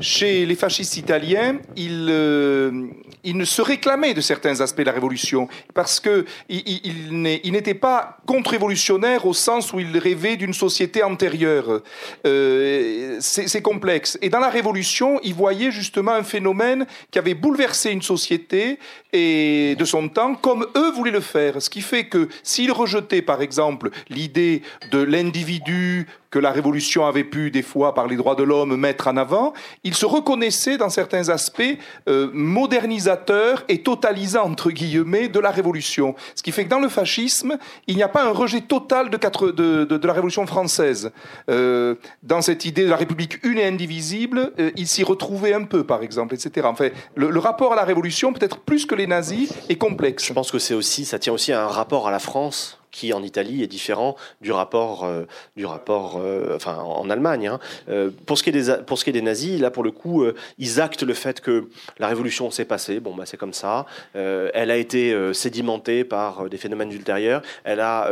[0.00, 2.88] chez les, fascistes italiens, ils, euh,
[3.24, 8.18] ne se réclamaient de certains aspects de la révolution parce qu'ils il, il, n'étaient pas
[8.26, 11.82] contre-révolutionnaires au sens où ils rêvaient d'une société antérieure.
[12.26, 14.18] Euh, c'est complexe.
[14.22, 18.78] Et dans la révolution, ils voyaient justement un phénomène qui avait bouleversé une société
[19.12, 21.62] et de son temps, comme eux voulaient le faire.
[21.62, 25.85] Ce qui fait que s'ils rejetaient, par exemple, l'idée de l'individu
[26.30, 29.52] que la Révolution avait pu, des fois, par les droits de l'homme, mettre en avant,
[29.84, 31.62] il se reconnaissait dans certains aspects
[32.08, 36.14] euh, modernisateurs et totalisants, entre guillemets, de la Révolution.
[36.34, 37.56] Ce qui fait que dans le fascisme,
[37.86, 41.10] il n'y a pas un rejet total de, la Révolution française.
[41.48, 45.64] Euh, dans cette idée de la République une et indivisible, euh, il s'y retrouvait un
[45.64, 46.66] peu, par exemple, etc.
[46.70, 50.26] Enfin, le, le rapport à la Révolution, peut-être plus que les nazis, est complexe.
[50.26, 53.12] Je pense que c'est aussi, ça tient aussi à un rapport à la France qui
[53.12, 55.24] en Italie est différent du rapport, euh,
[55.54, 57.46] du rapport euh, enfin, en Allemagne.
[57.46, 57.60] Hein.
[57.90, 59.90] Euh, pour, ce qui est des, pour ce qui est des nazis, là pour le
[59.90, 60.24] coup,
[60.58, 61.68] ils actent le fait que
[61.98, 66.56] la révolution s'est passée, bon bah c'est comme ça, elle a été sédimentée par des
[66.56, 68.10] phénomènes ultérieurs, elle a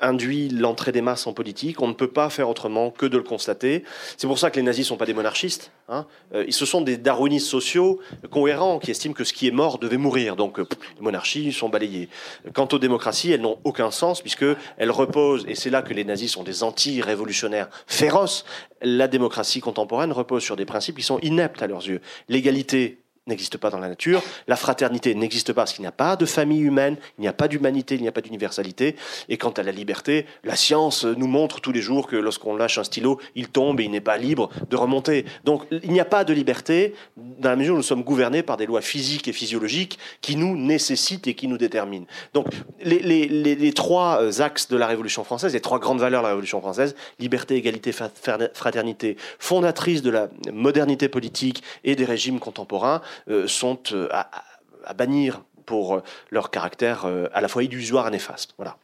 [0.00, 3.22] induit l'entrée des masses en politique, on ne peut pas faire autrement que de le
[3.22, 3.84] constater.
[4.16, 6.06] C'est pour ça que les nazis ne sont pas des monarchistes, hein.
[6.32, 8.00] ce sont des darwinistes sociaux
[8.30, 12.08] cohérents qui estiment que ce qui est mort devait mourir, donc les monarchies sont balayées.
[12.54, 16.30] Quant aux démocraties, elles n'ont aucun sens puisqu'elle repose, et c'est là que les nazis
[16.30, 18.44] sont des anti-révolutionnaires féroces,
[18.82, 22.00] la démocratie contemporaine repose sur des principes qui sont ineptes à leurs yeux.
[22.28, 22.98] L'égalité
[23.30, 26.26] n'existe pas dans la nature, la fraternité n'existe pas parce qu'il n'y a pas de
[26.26, 28.96] famille humaine, il n'y a pas d'humanité, il n'y a pas d'universalité,
[29.28, 32.78] et quant à la liberté, la science nous montre tous les jours que lorsqu'on lâche
[32.78, 35.24] un stylo, il tombe et il n'est pas libre de remonter.
[35.44, 38.56] Donc il n'y a pas de liberté dans la mesure où nous sommes gouvernés par
[38.56, 42.06] des lois physiques et physiologiques qui nous nécessitent et qui nous déterminent.
[42.34, 42.46] Donc
[42.82, 46.94] les, trois axes de la Révolution française, les trois grandes valeurs de la Révolution française,
[47.18, 53.00] liberté, égalité, fraternité, fondatrices de la modernité politique et des régimes contemporains,
[53.46, 58.54] sont euh, à, bannir pour euh, leur caractère à la fois illusoire et néfaste.
[58.56, 58.76] Voilà.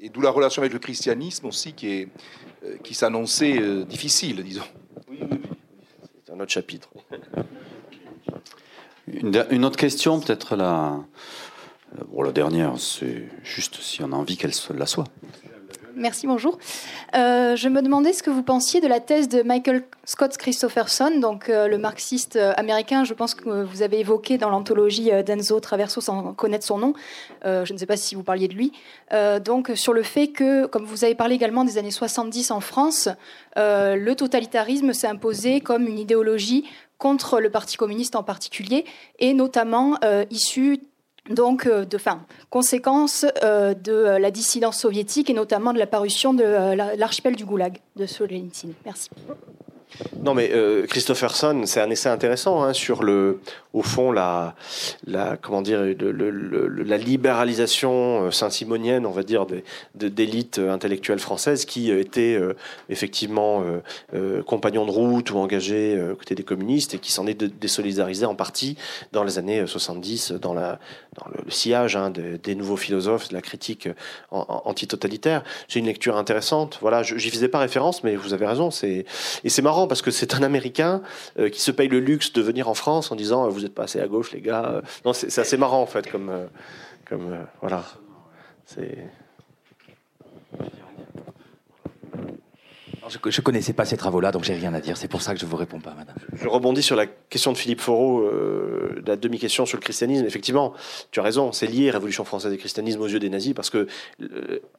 [0.00, 2.08] Et, d'où la relation avec le christianisme aussi qui, est,
[2.82, 4.64] qui s'annonçait difficile, disons.
[5.08, 5.38] Oui, oui, oui.
[6.24, 6.88] C'est un autre chapitre.
[9.06, 10.98] Une, autre question, peut-être la,
[12.08, 15.06] bon, la dernière, c'est juste si on a envie qu'elle la soit.
[15.98, 16.58] Merci, bonjour.
[17.14, 21.20] Euh, je me demandais ce que vous pensiez de la thèse de Michael Scott Christopherson,
[21.20, 23.04] donc euh, le marxiste euh, américain.
[23.04, 26.92] Je pense que vous avez évoqué dans l'anthologie d'Enzo Traverso sans connaître son nom.
[27.44, 28.72] je ne sais pas si vous parliez de lui.
[29.42, 33.08] donc sur le fait que, comme vous avez parlé également des années 70 en France,
[33.56, 36.68] le totalitarisme s'est imposé comme une idéologie
[36.98, 38.84] contre le Parti communiste en particulier,
[39.18, 39.98] et notamment
[40.30, 40.80] issu
[41.30, 42.20] donc euh, de fin,
[42.50, 46.44] conséquence euh, de euh, la dissidence soviétique et notamment de la parution de
[46.96, 48.70] l'archipel du Goulag de Solzhenitsyn.
[48.84, 49.10] Merci.
[50.22, 53.40] Non, mais euh, Christopherson, c'est un essai intéressant hein, sur le,
[53.72, 54.54] au fond, la,
[55.40, 59.62] comment dire, la libéralisation euh, saint-simonienne, on va dire, des,
[59.94, 62.38] d'élites intellectuelles françaises qui euh, étaient
[62.88, 63.64] effectivement
[64.46, 68.76] compagnons de route ou engagés côté des communistes et qui s'en est désolidarisé en partie
[69.12, 70.78] dans les années 70, dans, la,
[71.18, 73.88] dans le, sillage hein, des, nouveaux philosophes, de la critique
[74.30, 75.42] antitotalitaire.
[75.68, 76.78] C'est une lecture intéressante.
[76.80, 78.70] Voilà, j'y faisais pas référence, mais vous avez raison.
[78.82, 79.04] Et
[79.46, 81.02] c'est marrant parce que c'est un Américain
[81.38, 83.84] euh, qui se paye le luxe de venir en France en disant vous n'êtes pas
[83.84, 84.64] assez à gauche les gars.
[84.64, 86.46] Euh, non, c'est assez marrant en fait euh,
[87.04, 87.84] comme voilà.
[88.64, 88.98] C'est
[93.08, 94.96] je ne connaissais pas ces travaux-là, donc j'ai rien à dire.
[94.96, 96.16] C'est pour ça que je ne vous réponds pas, madame.
[96.32, 98.28] Je rebondis sur la question de Philippe Foreau,
[99.06, 100.24] la demi-question sur le christianisme.
[100.26, 100.74] Effectivement,
[101.10, 103.86] tu as raison, c'est lié, Révolution française et christianisme aux yeux des nazis, parce que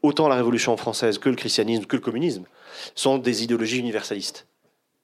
[0.02, 2.44] autant la Révolution française que le christianisme, que le communisme,
[2.96, 4.48] sont des idéologies universalistes.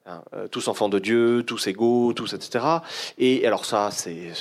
[0.06, 2.66] Hein, euh, tous enfants de Dieu, tous égaux, tous, etc.
[3.18, 4.34] Et alors ça, c'est,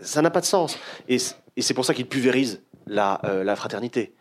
[0.00, 0.78] ça n'a pas de sens.
[1.08, 4.14] Et, c'est pour ça qu'ils pulvérisent la, euh, la fraternité.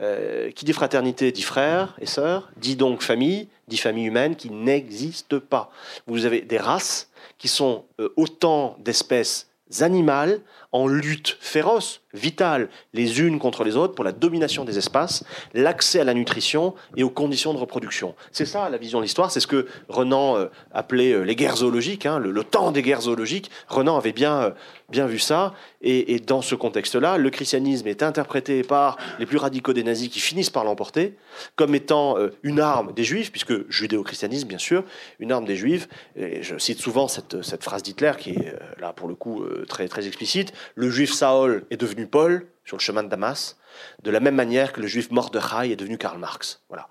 [0.00, 4.48] Euh, qui dit fraternité dit frère et sœur, dit donc famille, dit famille humaine qui
[4.48, 5.72] n'existe pas.
[6.06, 7.84] Vous avez des races qui sont
[8.16, 9.48] autant d'espèces
[9.80, 10.40] animales
[10.72, 15.24] en lutte féroce, vitale, les unes contre les autres pour la domination des espaces,
[15.54, 18.14] l'accès à la nutrition et aux conditions de reproduction.
[18.32, 21.56] C'est ça la vision de l'histoire, c'est ce que Renan euh, appelait euh, les guerres
[21.56, 23.50] zoologiques, hein, le, temps des guerres zoologiques.
[23.68, 24.50] Renan avait bien, euh,
[24.90, 29.72] bien vu ça, et, dans ce contexte-là, le christianisme est interprété par les plus radicaux
[29.72, 31.14] des nazis qui finissent par l'emporter
[31.54, 34.82] comme étant une arme des juifs, puisque judéo-christianisme bien sûr,
[35.20, 35.88] une arme des juifs.
[36.16, 39.86] Et je cite souvent cette, cette phrase d'Hitler qui est là pour le coup très,
[39.86, 43.56] très explicite le juif Saul est devenu Paul sur le chemin de Damas,
[44.02, 46.62] de la même manière que le juif Mordechai est devenu Karl Marx.
[46.68, 46.88] Voilà.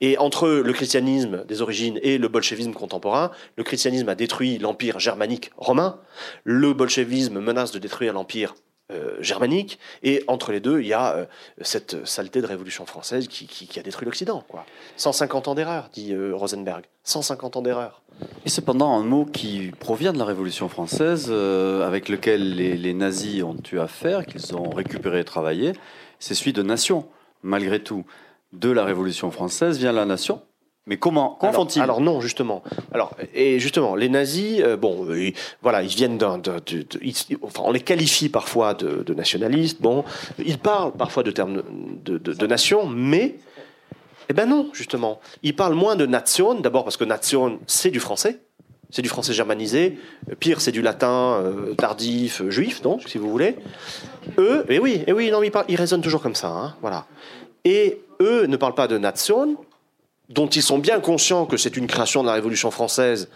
[0.00, 4.98] Et entre le christianisme des origines et le bolchevisme contemporain, le christianisme a détruit l'empire
[4.98, 6.00] germanique romain,
[6.44, 8.54] le bolchevisme menace de détruire l'empire
[8.90, 11.26] euh, germanique, et entre les deux, il y a euh,
[11.60, 14.42] cette saleté de révolution française qui, a détruit l'Occident.
[14.96, 16.84] 150 ans d'erreur, dit euh, Rosenberg.
[17.04, 18.02] 150 ans d'erreur.
[18.46, 23.56] Et cependant, un mot qui provient de la Révolution française, avec lequel les, nazis ont
[23.70, 25.74] eu affaire, qu'ils ont récupéré et travaillé,
[26.18, 27.06] c'est celui de nation.
[27.42, 28.04] Malgré tout,
[28.52, 30.40] de la Révolution française vient la nation,
[30.88, 31.82] mais comment, comment font-ils?
[31.82, 32.62] Alors non, justement.
[32.92, 35.30] Alors et justement, les nazis, euh, bon, euh,
[35.62, 36.40] voilà, ils viennent d'un,
[37.42, 39.82] enfin, on les qualifie parfois de, nationalistes.
[39.82, 40.02] Bon,
[40.44, 41.62] ils parlent parfois de termes
[42.04, 43.36] de, nation, mais
[44.30, 46.54] eh ben non, justement, ils parlent moins de nation.
[46.54, 48.40] D'abord parce que nation, c'est du français.
[48.90, 49.98] C'est du français germanisé.
[50.40, 53.56] Pire, c'est du latin euh, tardif, juif, donc, si vous voulez.
[54.38, 56.48] Eux, et eh oui, et eh oui, non, ils, parlent, ils raisonnent toujours comme ça,
[56.48, 57.04] hein, voilà.
[57.66, 59.58] Et eux ne parlent pas de nation,
[60.28, 63.28] dont ils sont bien conscients que c'est une création de la Révolution française.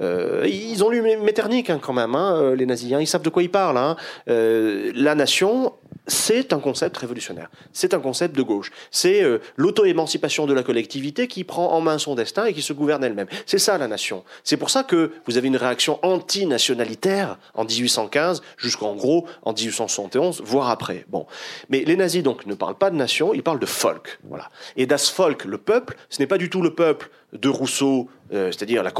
[0.00, 2.92] Euh, ils ont lu Metternich hein, quand même, hein, euh, les nazis.
[2.92, 3.96] Hein, ils savent de quoi ils parlent.
[4.28, 5.72] Euh, la nation,
[6.08, 7.50] c'est un concept révolutionnaire.
[7.72, 8.72] C'est un concept de gauche.
[8.90, 12.72] C'est euh, l'auto-émancipation de la collectivité qui prend en main son destin et qui se
[12.72, 13.28] gouverne elle-même.
[13.46, 14.24] C'est ça la nation.
[14.42, 20.42] C'est pour ça que vous avez une réaction anti-nationalitaire en 1815 jusqu'en gros en 1871,
[20.44, 21.04] voire après.
[21.08, 21.26] Bon,
[21.68, 24.18] mais les nazis donc ne parlent pas de nation, ils parlent de folk.
[24.24, 24.48] Voilà.
[24.76, 28.50] Et das Volk, le peuple, ce n'est pas du tout le peuple de Rousseau, euh,
[28.50, 28.90] c'est-à-dire la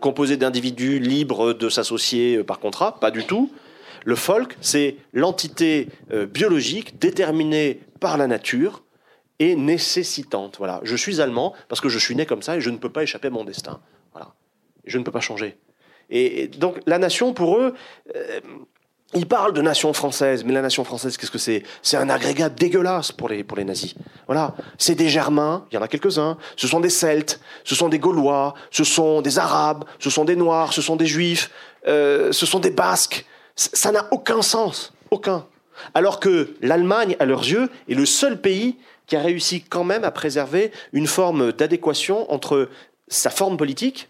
[0.00, 3.50] composé d'individus libres de s'associer euh, par contrat, pas du tout.
[4.08, 8.82] Le folk, c'est l'entité euh, biologique déterminée par la nature
[9.38, 10.56] et nécessitante.
[10.56, 12.88] Voilà, je suis allemand parce que je suis né comme ça et je ne peux
[12.88, 13.80] pas échapper à mon destin.
[14.12, 14.32] Voilà,
[14.86, 15.58] je ne peux pas changer.
[16.08, 17.74] Et, donc la nation, pour eux,
[18.16, 18.40] euh,
[19.12, 21.62] ils parlent de nation française, mais la nation française, qu'est-ce que c'est?
[21.82, 23.94] C'est un agrégat dégueulasse pour les, pour les nazis.
[24.24, 27.90] Voilà, c'est des Germains, il y en a quelques-uns, ce sont des Celtes, ce sont
[27.90, 31.50] des Gaulois, ce sont des Arabes, ce sont des Noirs, ce sont des Juifs,
[31.86, 33.26] euh, ce sont des Basques,
[33.58, 35.44] ça n'a aucun sens, aucun.
[35.94, 38.76] Alors que l'Allemagne, à leurs yeux, est le seul pays
[39.06, 42.68] qui a réussi quand même à préserver une forme d'adéquation entre
[43.08, 44.08] sa forme politique,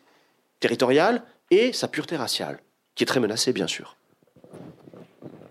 [0.61, 2.59] territoriale, et sa pureté raciale,
[2.95, 3.97] qui est très menacée, bien sûr.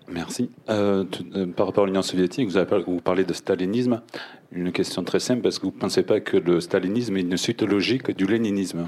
[0.07, 0.51] Merci.
[0.69, 1.05] Euh,
[1.35, 4.01] euh, par rapport à l'Union soviétique, vous, avez, vous parlez de stalinisme.
[4.51, 7.37] Une question très simple, parce que vous ne pensez pas que le stalinisme est une
[7.37, 8.87] suite logique du léninisme?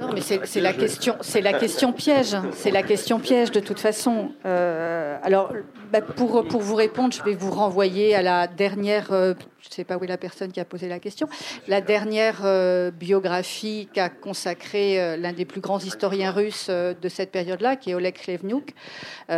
[0.00, 2.36] Non, mais c'est la question, c'est la question piège.
[2.52, 4.32] C'est la question piège de toute façon.
[4.46, 5.52] Euh, alors,
[5.92, 9.72] bah, pour, pour vous répondre, je vais vous renvoyer à la dernière, euh, je ne
[9.72, 11.28] sais pas où est la personne qui a posé la question,
[11.68, 17.76] la dernière euh, biographie qu'a consacrée l'un des plus grands historiens russes de cette période-là,
[17.76, 18.74] qui est Oleg Khlevnouk,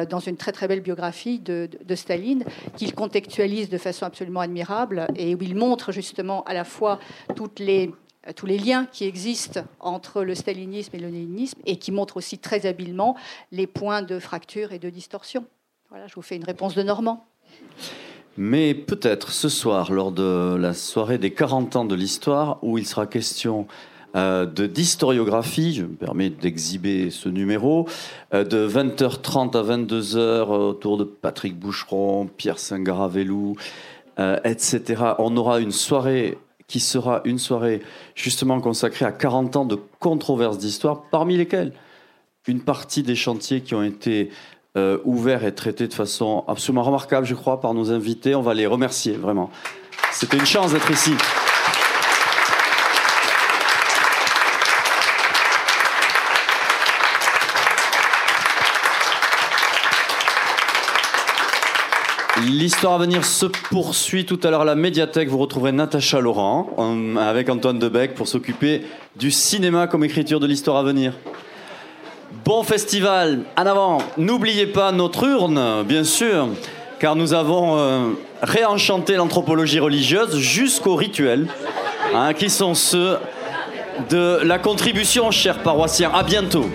[0.09, 2.45] dans une très très belle biographie de, de Staline,
[2.77, 6.99] qu'il contextualise de façon absolument admirable et où il montre justement à la fois
[7.35, 7.93] toutes les
[8.33, 12.39] tous les liens qui existent entre le stalinisme et le léninisme et qui montrent aussi
[12.39, 13.17] très habilement
[13.53, 15.45] les points de fracture et de distorsion.
[15.91, 17.27] Voilà, je vous fais une réponse de Normand.
[18.37, 22.87] Mais peut-être ce soir, lors de la soirée des 40 ans de l'histoire, où il
[22.87, 23.69] sera question
[24.17, 27.89] euh, d'historiographie, je me permets d'exhiber ce numéro,
[28.33, 33.57] euh, de 20h30 à 22h autour de Patrick Boucheron, Pierre Singaravelou,
[34.21, 35.03] euh, etc.
[35.19, 37.82] On aura une soirée qui sera une soirée
[38.15, 41.73] justement consacrée à 40 ans de controverses d'histoire, parmi lesquelles
[42.47, 44.31] une partie des chantiers qui ont été
[44.77, 48.35] euh, ouverts et traités de façon absolument remarquable, je crois, par nos invités.
[48.35, 49.51] On va les remercier, vraiment.
[50.12, 51.12] C'était une chance d'être ici.
[62.47, 65.29] L'histoire à venir se poursuit tout à l'heure à la médiathèque.
[65.29, 66.69] Vous retrouverez Natacha Laurent
[67.19, 68.83] avec Antoine Debec pour s'occuper
[69.16, 71.15] du cinéma comme écriture de l'histoire à venir.
[72.45, 73.99] Bon festival, en avant.
[74.19, 76.49] N'oubliez pas notre urne, bien sûr,
[76.99, 78.11] car nous avons euh,
[78.43, 81.47] réenchanté l'anthropologie religieuse jusqu'aux rituels,
[82.15, 83.16] hein, qui sont ceux
[84.11, 86.11] de la contribution, chers paroissiens.
[86.12, 86.66] À bientôt.